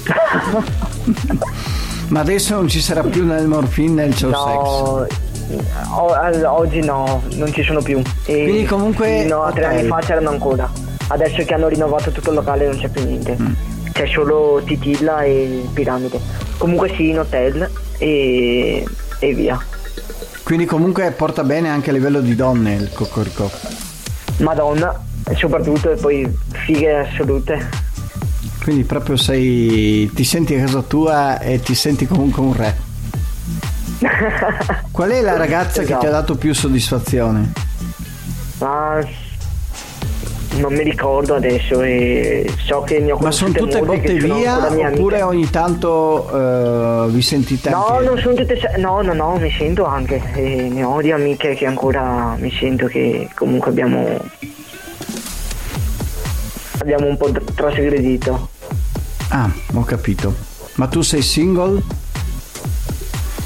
Ma 2.10 2.22
adesso 2.22 2.56
non 2.56 2.68
ci 2.68 2.82
sarà 2.82 3.02
più 3.04 3.24
nel 3.26 3.48
morfin 3.48 3.94
nel 3.94 4.14
sex. 4.16 4.30
No, 4.32 5.06
o- 5.96 6.14
al- 6.14 6.44
oggi 6.44 6.80
no, 6.82 7.22
non 7.34 7.52
ci 7.54 7.64
sono 7.64 7.82
più. 7.82 8.02
E 8.26 8.44
Quindi 8.44 8.66
comunque 8.66 9.24
No, 9.26 9.50
tre 9.54 9.66
hotel. 9.66 9.78
anni 9.80 9.88
fa 9.88 9.98
c'erano 10.00 10.30
ancora. 10.30 10.70
Adesso 11.08 11.44
che 11.44 11.54
hanno 11.54 11.68
rinnovato 11.68 12.12
tutto 12.12 12.30
il 12.30 12.36
locale 12.36 12.68
non 12.68 12.78
c'è 12.78 12.88
più 12.90 13.04
niente. 13.04 13.36
Mm. 13.40 13.52
C'è 13.92 14.06
solo 14.08 14.62
Titilla 14.66 15.22
e 15.24 15.68
Piramide. 15.74 16.20
Comunque 16.58 16.94
sì, 16.96 17.10
in 17.10 17.20
hotel 17.20 17.70
e, 17.98 18.84
e 19.20 19.34
via. 19.34 19.60
Quindi 20.44 20.66
comunque 20.66 21.12
porta 21.12 21.44
bene 21.44 21.70
anche 21.70 21.90
a 21.92 21.94
livello 21.94 22.22
di 22.22 22.36
donne 22.36 22.74
il 22.76 22.92
cocorico. 22.94 23.50
Madonna, 24.38 25.00
soprattutto 25.36 25.92
e 25.92 25.96
poi 25.96 26.28
fighe 26.66 26.96
assolute. 27.08 27.88
Quindi 28.64 28.84
proprio 28.84 29.16
sei. 29.18 30.10
ti 30.14 30.24
senti 30.24 30.56
a 30.56 30.60
casa 30.66 30.82
tua 30.82 31.40
e 31.40 31.60
ti 31.62 31.74
senti 31.76 32.06
comunque 32.06 32.42
un 32.42 32.54
re. 32.56 32.76
Qual 34.92 35.10
è 35.10 35.22
la 35.22 35.36
ragazza 35.38 35.82
che 35.82 35.88
ti 35.88 35.94
ha 35.94 35.98
Esatto. 35.98 36.12
dato 36.12 36.36
più 36.36 36.54
soddisfazione? 36.54 37.52
Ma 38.60 39.00
non 40.58 40.74
mi 40.74 40.84
ricordo 40.84 41.36
adesso 41.36 41.82
e 41.82 42.52
so 42.58 42.82
che 42.82 43.00
ne 43.00 43.12
ho 43.14 43.18
Ma 43.20 43.32
sono 43.32 43.54
tutte 43.54 43.80
botte 43.82 44.14
via 44.16 44.68
oppure 44.68 45.22
ogni 45.22 45.50
tanto 45.50 46.28
eh, 47.08 47.10
vi 47.12 47.22
sentite 47.22 47.70
No, 47.70 47.86
anche? 47.88 48.04
non 48.06 48.18
sono 48.20 48.34
tutte. 48.36 48.60
No, 48.78 49.02
no, 49.02 49.14
no, 49.14 49.38
mi 49.38 49.52
sento 49.58 49.86
anche. 49.86 50.22
E 50.34 50.68
ne 50.70 50.84
ho 50.84 51.02
di 51.02 51.12
amiche 51.12 51.54
che 51.56 51.66
ancora 51.66 52.36
mi 52.40 52.52
sento 52.52 52.88
che 52.88 53.30
comunque 53.36 53.70
abbiamo. 53.72 54.20
Abbiamo 56.80 57.08
un 57.08 57.18
po' 57.18 57.32
tr- 57.32 57.54
trasgredito. 57.54 58.50
Ah, 59.30 59.50
ho 59.74 59.84
capito. 59.84 60.34
Ma 60.76 60.88
tu 60.88 61.02
sei 61.02 61.22
single? 61.22 61.82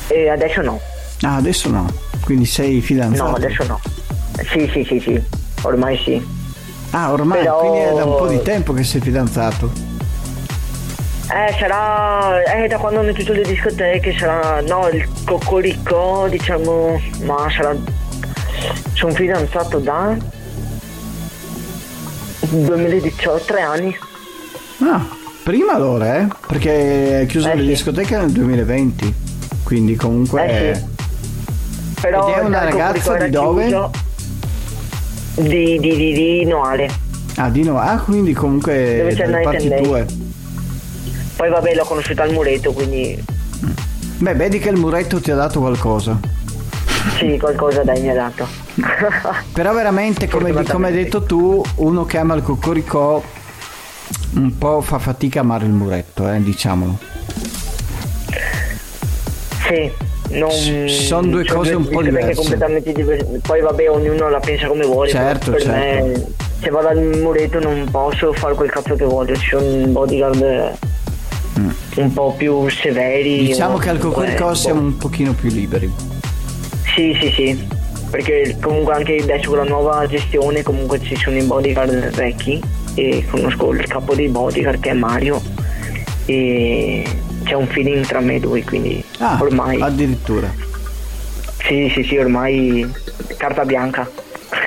E 0.08 0.30
adesso 0.30 0.62
no. 0.62 0.80
Ah, 1.22 1.36
adesso 1.36 1.70
no. 1.70 1.92
Quindi 2.24 2.46
sei 2.46 2.80
fidanzato? 2.82 3.30
No, 3.30 3.36
adesso 3.36 3.64
no. 3.66 3.80
Sì, 4.52 4.70
sì, 4.72 4.84
sì, 4.88 5.00
sì. 5.00 5.22
Ormai 5.64 5.98
sì. 5.98 6.26
Ah, 6.92 7.12
ormai, 7.12 7.40
Però- 7.40 7.60
quindi 7.60 7.80
è 7.80 7.94
da 7.94 8.06
un 8.06 8.16
po' 8.18 8.28
di 8.28 8.42
tempo 8.44 8.74
che 8.74 8.84
sei 8.84 9.02
fidanzato. 9.02 9.72
Eh, 11.32 11.56
sarà. 11.58 12.44
Eh, 12.44 12.68
da 12.68 12.78
quando 12.78 13.00
hanno 13.00 13.14
tutte 13.14 13.34
le 13.34 13.44
discoteche 13.44 14.16
sarà. 14.18 14.62
No, 14.62 14.88
il 14.90 15.08
cocorico, 15.26 16.28
diciamo. 16.30 17.02
Ma 17.24 17.48
sarà. 17.50 17.76
Sono 18.94 19.14
fidanzato 19.14 19.80
da. 19.80 20.16
2018, 22.50 23.44
tre 23.46 23.62
anni. 23.62 23.96
Ah, 24.80 25.06
prima 25.44 25.74
allora, 25.74 26.18
eh? 26.20 26.28
Perché 26.48 27.22
è 27.22 27.26
chiuso 27.26 27.50
Eh, 27.50 27.56
le 27.56 27.62
sì. 27.62 27.68
discoteche 27.68 28.18
nel 28.18 28.32
2020. 28.32 29.14
Quindi 29.64 29.96
comunque... 29.96 30.46
Eh, 30.46 30.76
sì. 30.76 30.92
Però 32.02 32.28
Ed 32.28 32.36
è 32.36 32.46
una 32.46 32.64
ragazza 32.64 33.16
di 33.18 33.30
dove? 33.30 33.90
Di, 35.36 35.80
di, 35.80 35.96
di, 35.96 36.14
di 36.14 36.46
Noale. 36.46 36.90
Ah, 37.38 37.50
di 37.50 37.64
no. 37.64 37.80
Ah, 37.80 37.98
quindi 37.98 38.34
comunque 38.34 38.98
Dove 38.98 39.14
c'è 39.16 39.42
parti 39.42 39.70
tue. 39.82 40.06
Poi 41.36 41.50
vabbè 41.50 41.74
l'ho 41.74 41.86
conosciuta 41.86 42.24
al 42.24 42.32
muretto, 42.34 42.72
quindi 42.74 43.24
Beh, 44.18 44.34
vedi 44.36 44.60
che 44.60 44.70
il 44.70 44.78
muretto 44.78 45.20
ti 45.20 45.32
ha 45.32 45.36
dato 45.36 45.60
qualcosa. 45.60 46.20
sì, 47.18 47.38
qualcosa 47.40 47.84
dai 47.84 48.02
mi 48.02 48.10
ha 48.10 48.14
dato. 48.14 48.48
Però 49.54 49.74
veramente, 49.74 50.28
come, 50.28 50.52
come 50.64 50.88
hai 50.88 50.94
detto 50.94 51.24
tu, 51.24 51.62
uno 51.76 52.06
che 52.06 52.18
ama 52.18 52.36
il 52.36 52.44
cocoricò 52.44 53.22
un 54.36 54.58
po' 54.58 54.82
fa 54.82 55.00
fatica 55.00 55.40
a 55.40 55.44
amare 55.44 55.66
il 55.66 55.72
muretto, 55.72 56.32
eh, 56.32 56.42
diciamolo. 56.42 56.98
sì. 59.68 60.12
Non, 60.30 60.50
Sono 60.88 61.28
due 61.28 61.46
cose 61.46 61.74
un 61.76 61.88
po' 61.88 62.02
diverse. 62.02 62.34
completamente 62.34 62.92
diverse. 62.92 63.40
Poi 63.46 63.62
vabbè 63.62 63.90
ognuno 63.90 64.30
la 64.30 64.40
pensa 64.40 64.68
come 64.68 64.84
vuole. 64.84 65.10
Certo, 65.10 65.52
per 65.52 65.62
certo. 65.62 66.06
me 66.06 66.26
se 66.60 66.70
vado 66.70 66.88
al 66.88 67.04
muretto 67.04 67.60
non 67.60 67.88
posso 67.92 68.34
fare 68.34 68.56
quel 68.56 68.72
cazzo 68.72 68.96
che 68.96 69.04
voglio. 69.04 69.36
Ci 69.36 69.50
sono 69.50 69.86
bodyguard 69.88 70.78
un 71.96 72.14
po' 72.14 72.34
più 72.36 72.68
severi. 72.70 73.42
Mm. 73.42 73.46
Diciamo 73.46 73.78
che 73.78 73.90
al 73.90 74.00
cocoricò 74.00 74.48
boh. 74.48 74.54
siamo 74.56 74.80
un 74.82 74.98
pochino 74.98 75.34
più 75.34 75.50
liberi. 75.50 75.92
Sì, 76.96 77.16
sì, 77.20 77.32
sì. 77.32 77.73
Perché 78.14 78.56
comunque 78.62 78.94
anche 78.94 79.16
adesso 79.24 79.50
con 79.50 79.58
la 79.58 79.64
nuova 79.64 80.06
gestione 80.06 80.62
comunque 80.62 81.02
ci 81.02 81.16
sono 81.16 81.36
i 81.36 81.42
bodyguard 81.42 82.12
vecchi 82.14 82.62
e 82.94 83.26
conosco 83.28 83.72
il 83.74 83.88
capo 83.88 84.14
dei 84.14 84.28
bodyguard 84.28 84.80
che 84.80 84.92
è 84.92 84.94
Mario 84.94 85.42
e 86.26 87.04
c'è 87.44 87.56
un 87.56 87.66
feeling 87.66 88.06
tra 88.06 88.20
me 88.20 88.36
e 88.36 88.40
lui 88.40 88.64
quindi 88.64 89.04
Ah, 89.18 89.40
ormai 89.42 89.82
addirittura. 89.82 90.48
sì 91.64 91.92
sì 91.92 92.04
sì 92.04 92.18
ormai 92.18 92.88
carta 93.38 93.66
bianca 93.66 94.08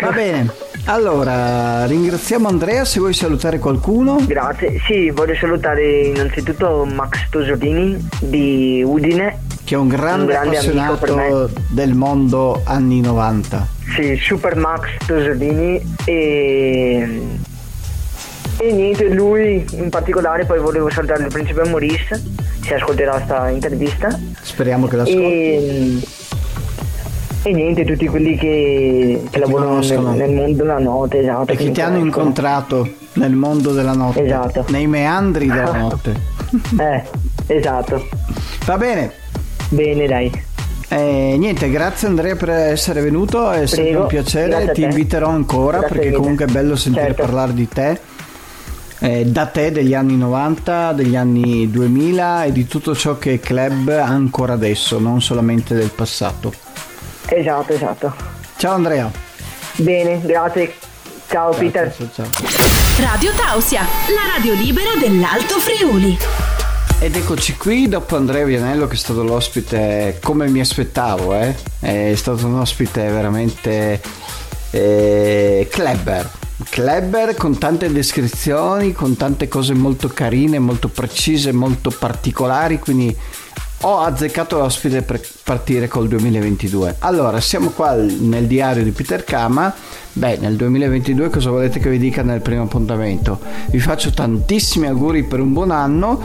Va 0.01 0.11
bene. 0.11 0.51
Allora, 0.87 1.87
ringraziamo 1.87 2.49
Andrea 2.49 2.85
se 2.85 2.99
vuoi 2.99 3.15
salutare 3.15 3.59
qualcuno. 3.61 4.19
grazie 4.27 4.81
sì 4.87 5.11
voglio 5.11 5.35
salutare 5.37 6.07
innanzitutto 6.09 6.85
Max 6.85 7.29
Tosolini 7.31 8.09
di 8.19 8.83
Udine 8.85 9.39
Che 9.67 9.75
è 9.75 9.79
un 9.79 9.89
grande, 9.89 10.21
Un 10.21 10.27
grande 10.29 10.57
appassionato 10.59 11.51
del 11.71 11.95
mondo 11.95 12.61
anni 12.65 13.01
90. 13.01 13.67
Sì, 13.97 14.17
Super 14.17 14.55
Max 14.55 14.91
Tosolini 15.05 15.83
e... 16.05 17.21
e 18.59 18.73
niente, 18.73 19.09
lui 19.09 19.67
in 19.73 19.89
particolare 19.91 20.45
poi 20.45 20.61
volevo 20.61 20.89
salutare 20.89 21.25
il 21.25 21.33
principe 21.33 21.65
Maurice, 21.69 22.23
si 22.63 22.75
ascolterà 22.75 23.21
sta 23.25 23.49
intervista 23.49 24.17
Speriamo 24.41 24.87
che 24.87 24.97
l'ascolti. 24.97 25.21
e, 25.21 26.01
e 27.43 27.53
niente, 27.53 27.85
tutti 27.85 28.07
quelli 28.07 28.37
che, 28.37 29.25
che 29.29 29.39
lavorano 29.41 29.81
nel, 29.81 29.99
nel 30.01 30.31
mondo 30.33 30.63
della 30.63 30.79
notte, 30.79 31.19
esatto. 31.19 31.51
E 31.51 31.57
che 31.57 31.73
ti 31.73 31.81
hanno 31.81 31.99
incontrato 31.99 32.89
nel 33.15 33.33
mondo 33.33 33.73
della 33.73 33.95
notte. 33.95 34.25
Esatto. 34.25 34.65
Nei 34.69 34.87
meandri 34.87 35.49
della 35.49 35.73
notte. 35.77 36.15
Eh, 36.79 37.03
esatto. 37.49 38.07
Va 38.65 38.77
bene. 38.77 39.25
Bene, 39.69 40.07
dai. 40.07 40.45
Eh, 40.89 41.35
niente, 41.37 41.69
grazie 41.69 42.07
Andrea 42.07 42.37
per 42.37 42.51
essere 42.51 43.01
venuto, 43.01 43.51
è 43.51 43.67
sempre 43.67 43.85
Prego, 43.87 44.01
un 44.03 44.07
piacere, 44.07 44.67
ti 44.73 44.81
te. 44.83 44.87
inviterò 44.87 45.29
ancora 45.29 45.79
Grazie 45.79 45.95
perché 45.95 46.11
mille. 46.11 46.21
comunque 46.21 46.45
è 46.45 46.49
bello 46.49 46.77
sentire 46.77 47.07
Certo. 47.07 47.23
parlare 47.23 47.53
di 47.55 47.67
te, 47.69 48.01
eh, 49.01 49.25
da 49.27 49.47
te 49.47 49.73
degli 49.73 49.95
anni 49.95 50.17
90, 50.17 50.93
degli 50.93 51.17
anni 51.17 51.69
2000 51.71 52.45
e 52.45 52.53
di 52.53 52.69
tutto 52.69 52.95
ciò 52.95 53.19
che 53.19 53.35
è 53.35 53.41
club 53.41 53.89
ancora 53.89 54.53
adesso, 54.53 55.01
non 55.01 55.21
solamente 55.21 55.75
del 55.75 55.91
passato. 55.91 56.53
Esatto, 57.27 57.73
esatto. 57.73 58.15
Ciao 58.57 58.75
Andrea. 58.75 59.11
Bene, 59.75 60.21
grazie. 60.23 60.73
Ciao 61.29 61.51
Peter. 61.53 61.93
Ciao, 61.97 62.09
ciao. 62.15 62.27
Radio 63.01 63.33
Tausia, 63.33 63.81
la 63.83 64.35
radio 64.37 64.55
libera 64.55 64.91
dell'Alto 65.01 65.59
Friuli. 65.59 66.17
Ed 66.99 67.15
eccoci 67.15 67.57
qui 67.57 67.89
dopo 67.89 68.17
Andrea 68.17 68.47
Vianello 68.47 68.87
che 68.87 68.95
è 68.95 68.97
stato 68.97 69.23
l'ospite 69.23 70.19
come 70.23 70.49
mi 70.49 70.61
aspettavo, 70.61 71.35
eh? 71.35 71.55
è 71.79 72.15
stato 72.17 72.47
un 72.47 72.55
ospite 72.55 73.03
veramente 73.11 74.01
eh, 74.71 75.69
clever, 75.71 76.29
clever 76.71 77.35
con 77.35 77.59
tante 77.59 77.93
descrizioni, 77.93 78.93
con 78.93 79.15
tante 79.15 79.47
cose 79.47 79.75
molto 79.75 80.09
carine, 80.09 80.59
molto 80.59 80.89
precise, 80.89 81.53
molto 81.53 81.91
particolari, 81.91 82.79
quindi 82.79 83.15
ho 83.83 84.01
azzeccato 84.01 84.57
l'ospite 84.57 85.03
per 85.03 85.21
partire 85.45 85.89
col 85.89 86.09
2022. 86.09 86.97
Allora, 87.01 87.41
siamo 87.41 87.71
qua 87.71 87.93
nel 87.93 88.47
diario 88.47 88.83
di 88.83 88.91
Peter 88.91 89.23
Kama. 89.23 89.73
Beh, 90.17 90.39
nel 90.39 90.57
2022 90.57 91.29
cosa 91.29 91.51
volete 91.51 91.79
che 91.79 91.91
vi 91.91 91.99
dica 91.99 92.23
nel 92.23 92.41
primo 92.41 92.63
appuntamento? 92.63 93.39
Vi 93.69 93.79
faccio 93.79 94.13
tantissimi 94.13 94.87
auguri 94.87 95.25
per 95.25 95.41
un 95.41 95.53
buon 95.53 95.71
anno, 95.71 96.19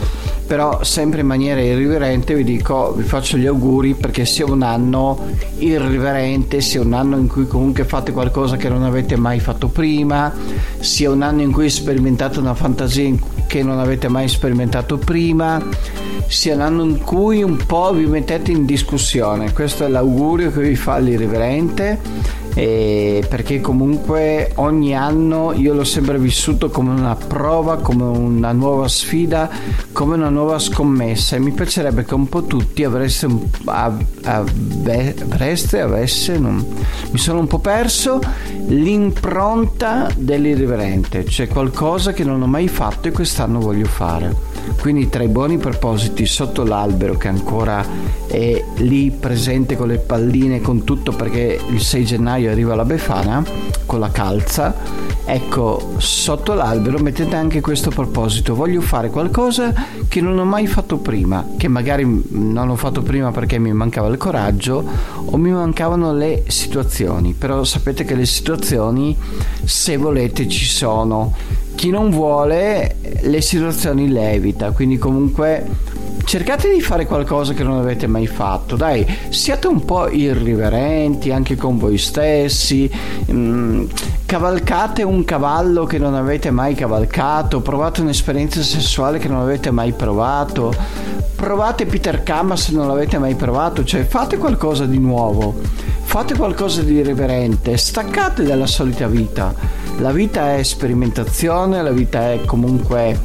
però 0.46 0.82
sempre 0.82 1.20
in 1.20 1.26
maniera 1.26 1.60
irriverente 1.60 2.34
vi 2.34 2.42
dico, 2.42 2.94
vi 2.96 3.02
faccio 3.02 3.36
gli 3.36 3.44
auguri 3.44 3.92
perché 3.92 4.24
sia 4.24 4.46
un 4.46 4.62
anno 4.62 5.18
irriverente, 5.58 6.62
sia 6.62 6.80
un 6.80 6.94
anno 6.94 7.18
in 7.18 7.26
cui 7.26 7.46
comunque 7.46 7.84
fate 7.84 8.12
qualcosa 8.12 8.56
che 8.56 8.70
non 8.70 8.82
avete 8.82 9.16
mai 9.16 9.40
fatto 9.40 9.68
prima, 9.68 10.32
sia 10.78 11.10
un 11.10 11.20
anno 11.20 11.42
in 11.42 11.52
cui 11.52 11.68
sperimentate 11.68 12.38
una 12.38 12.54
fantasia 12.54 13.12
che 13.46 13.62
non 13.62 13.78
avete 13.78 14.08
mai 14.08 14.26
sperimentato 14.26 14.96
prima, 14.96 15.62
sia 16.28 16.54
un 16.54 16.62
anno 16.62 16.82
in 16.84 16.96
cui 16.96 17.42
un 17.42 17.58
po' 17.66 17.92
vi 17.92 18.06
mettete 18.06 18.52
in 18.52 18.64
discussione. 18.64 19.52
Questo 19.52 19.84
è 19.84 19.88
l'augurio 19.88 20.50
che 20.50 20.62
vi 20.62 20.76
fa 20.76 20.96
l'irriverente. 20.96 22.40
E 22.54 23.24
perché 23.28 23.60
comunque 23.62 24.52
ogni 24.56 24.94
anno 24.94 25.52
io 25.54 25.72
l'ho 25.72 25.84
sempre 25.84 26.18
vissuto 26.18 26.68
come 26.68 26.90
una 26.90 27.16
prova, 27.16 27.78
come 27.78 28.04
una 28.04 28.52
nuova 28.52 28.88
sfida, 28.88 29.48
come 29.92 30.16
una 30.16 30.28
nuova 30.28 30.58
scommessa 30.58 31.36
e 31.36 31.38
mi 31.38 31.52
piacerebbe 31.52 32.04
che 32.04 32.14
un 32.14 32.28
po' 32.28 32.44
tutti 32.44 32.84
avreste, 32.84 33.26
av- 33.64 34.04
avreste, 34.24 35.80
avesse, 35.80 36.38
non- 36.38 36.64
mi 37.10 37.18
sono 37.18 37.38
un 37.38 37.46
po' 37.46 37.58
perso 37.58 38.20
l'impronta 38.66 40.08
dell'irriverente, 40.16 41.24
cioè 41.24 41.48
qualcosa 41.48 42.12
che 42.12 42.24
non 42.24 42.42
ho 42.42 42.46
mai 42.46 42.68
fatto 42.68 43.08
e 43.08 43.12
quest'anno 43.12 43.60
voglio 43.60 43.86
fare. 43.86 44.50
Quindi 44.80 45.08
tra 45.08 45.22
i 45.22 45.28
buoni 45.28 45.58
propositi 45.58 46.24
sotto 46.26 46.64
l'albero 46.64 47.16
che 47.16 47.28
ancora 47.28 47.84
è 48.26 48.64
lì 48.76 49.10
presente 49.10 49.76
con 49.76 49.88
le 49.88 49.98
palline 49.98 50.60
con 50.60 50.84
tutto 50.84 51.12
perché 51.12 51.58
il 51.68 51.80
6 51.80 52.04
gennaio 52.04 52.41
arriva 52.48 52.74
la 52.74 52.84
Befana 52.84 53.44
con 53.86 54.00
la 54.00 54.10
calza, 54.10 54.74
ecco 55.24 55.94
sotto 55.98 56.54
l'albero 56.54 56.98
mettete 56.98 57.36
anche 57.36 57.60
questo 57.60 57.90
proposito, 57.90 58.54
voglio 58.54 58.80
fare 58.80 59.10
qualcosa 59.10 59.72
che 60.08 60.20
non 60.20 60.38
ho 60.38 60.44
mai 60.44 60.66
fatto 60.66 60.98
prima, 60.98 61.46
che 61.56 61.68
magari 61.68 62.24
non 62.30 62.68
ho 62.68 62.76
fatto 62.76 63.02
prima 63.02 63.30
perché 63.30 63.58
mi 63.58 63.72
mancava 63.72 64.08
il 64.08 64.16
coraggio 64.16 64.84
o 65.24 65.36
mi 65.36 65.50
mancavano 65.50 66.12
le 66.12 66.44
situazioni, 66.48 67.34
però 67.34 67.64
sapete 67.64 68.04
che 68.04 68.14
le 68.14 68.26
situazioni 68.26 69.16
se 69.64 69.96
volete 69.96 70.48
ci 70.48 70.64
sono. 70.64 71.34
Chi 71.74 71.88
non 71.90 72.10
vuole 72.10 72.96
le 73.22 73.40
situazioni 73.40 74.08
le 74.08 74.32
evita, 74.32 74.72
quindi 74.72 74.98
comunque 74.98 75.66
cercate 76.24 76.72
di 76.72 76.80
fare 76.80 77.06
qualcosa 77.06 77.52
che 77.52 77.62
non 77.62 77.78
avete 77.78 78.06
mai 78.06 78.26
fatto, 78.26 78.76
dai, 78.76 79.06
siate 79.28 79.66
un 79.66 79.84
po' 79.84 80.08
irriverenti 80.08 81.30
anche 81.30 81.56
con 81.56 81.78
voi 81.78 81.98
stessi, 81.98 82.90
mm, 83.30 83.84
cavalcate 84.26 85.02
un 85.02 85.24
cavallo 85.24 85.84
che 85.84 85.98
non 85.98 86.14
avete 86.14 86.50
mai 86.50 86.74
cavalcato, 86.74 87.60
provate 87.60 88.00
un'esperienza 88.00 88.62
sessuale 88.62 89.18
che 89.18 89.28
non 89.28 89.40
avete 89.40 89.70
mai 89.70 89.92
provato, 89.92 90.74
provate 91.34 91.86
Peter 91.86 92.22
Kama 92.22 92.56
se 92.56 92.72
non 92.72 92.86
l'avete 92.86 93.18
mai 93.18 93.34
provato, 93.34 93.84
cioè 93.84 94.04
fate 94.04 94.38
qualcosa 94.38 94.86
di 94.86 94.98
nuovo, 94.98 95.60
fate 96.02 96.36
qualcosa 96.36 96.82
di 96.82 96.94
irriverente, 96.94 97.76
staccate 97.76 98.44
dalla 98.44 98.66
solita 98.66 99.06
vita. 99.06 99.54
La 99.98 100.12
vita 100.12 100.56
è 100.56 100.62
sperimentazione, 100.62 101.82
la 101.82 101.90
vita 101.90 102.32
è 102.32 102.40
comunque 102.44 103.18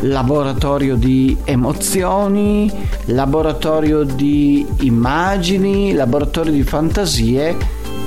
laboratorio 0.00 0.96
di 0.96 1.36
emozioni, 1.44 2.70
laboratorio 3.06 4.04
di 4.04 4.66
immagini, 4.80 5.92
laboratorio 5.92 6.52
di 6.52 6.62
fantasie, 6.62 7.56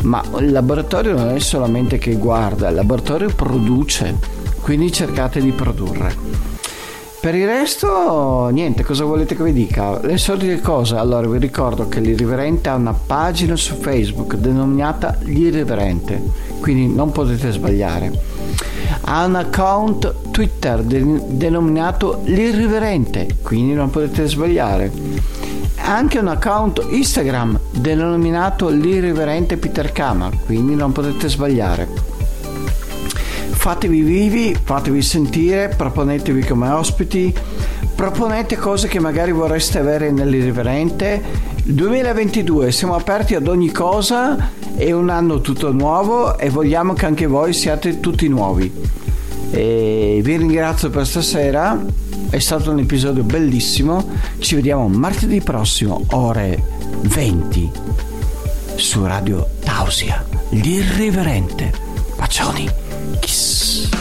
ma 0.04 0.24
il 0.40 0.52
laboratorio 0.52 1.16
non 1.16 1.30
è 1.30 1.40
solamente 1.40 1.98
che 1.98 2.16
guarda, 2.16 2.70
il 2.70 2.76
laboratorio 2.76 3.30
produce, 3.34 4.18
quindi 4.62 4.92
cercate 4.92 5.42
di 5.42 5.52
produrre. 5.52 6.50
Per 7.22 7.36
il 7.36 7.46
resto, 7.46 8.50
niente, 8.52 8.84
cosa 8.84 9.04
volete 9.04 9.36
che 9.36 9.44
vi 9.44 9.54
dica? 9.54 10.00
Le 10.02 10.18
solite 10.18 10.60
cose. 10.60 10.96
Allora, 10.96 11.28
vi 11.28 11.38
ricordo 11.38 11.88
che 11.88 12.00
l'Irriverente 12.00 12.70
ha 12.70 12.74
una 12.74 12.94
pagina 12.96 13.56
su 13.56 13.76
Facebook 13.76 14.38
denominata 14.38 15.16
L'Irriverente, 15.20 16.20
quindi 16.60 16.92
non 16.92 17.12
potete 17.12 17.52
sbagliare. 17.52 18.31
Ha 19.04 19.26
un 19.26 19.36
account 19.36 20.32
Twitter 20.32 20.82
de- 20.84 21.22
denominato 21.28 22.22
L'Irriverente, 22.26 23.28
quindi 23.42 23.74
non 23.74 23.90
potete 23.90 24.28
sbagliare. 24.28 24.92
Anche 25.84 26.20
un 26.20 26.28
account 26.28 26.86
Instagram 26.92 27.60
denominato 27.72 28.70
L'Irriverente 28.70 29.58
Peter 29.58 29.92
Kama, 29.92 30.30
quindi 30.46 30.76
non 30.76 30.92
potete 30.92 31.28
sbagliare. 31.28 31.88
fatevi 33.62 34.02
vivi, 34.02 34.58
fatevi 34.64 35.02
sentire, 35.04 35.70
proponetevi 35.76 36.44
come 36.46 36.70
ospiti, 36.70 37.32
proponete 38.02 38.58
cose 38.58 38.88
che 38.88 39.00
magari 39.00 39.32
vorreste 39.32 39.78
avere 39.78 40.10
nell'irriverente. 40.10 41.22
2022 41.66 42.72
siamo 42.72 42.96
aperti 42.96 43.36
ad 43.36 43.48
ogni 43.48 43.72
cosa, 43.72 44.50
è 44.76 44.92
un 44.92 45.10
anno 45.10 45.40
tutto 45.40 45.72
nuovo 45.72 46.36
e 46.40 46.50
vogliamo 46.50 46.94
che 46.94 47.06
anche 47.06 47.28
voi 47.28 47.54
siate 47.54 48.00
tutti 48.00 48.28
nuovi. 48.28 48.74
E 49.52 50.20
vi 50.24 50.36
ringrazio 50.36 50.90
per 50.90 51.06
stasera, 51.06 51.80
è 52.32 52.40
stato 52.40 52.72
un 52.72 52.80
episodio 52.80 53.22
bellissimo, 53.22 54.04
ci 54.40 54.56
vediamo 54.56 54.88
martedì 54.88 55.40
prossimo, 55.40 56.04
ore 56.14 56.60
20, 57.02 57.72
su 58.78 59.06
Radio 59.06 59.48
Tausia, 59.64 60.26
l'irriverente. 60.50 61.72
Bacioni, 62.18 62.68
kiss. 63.20 64.01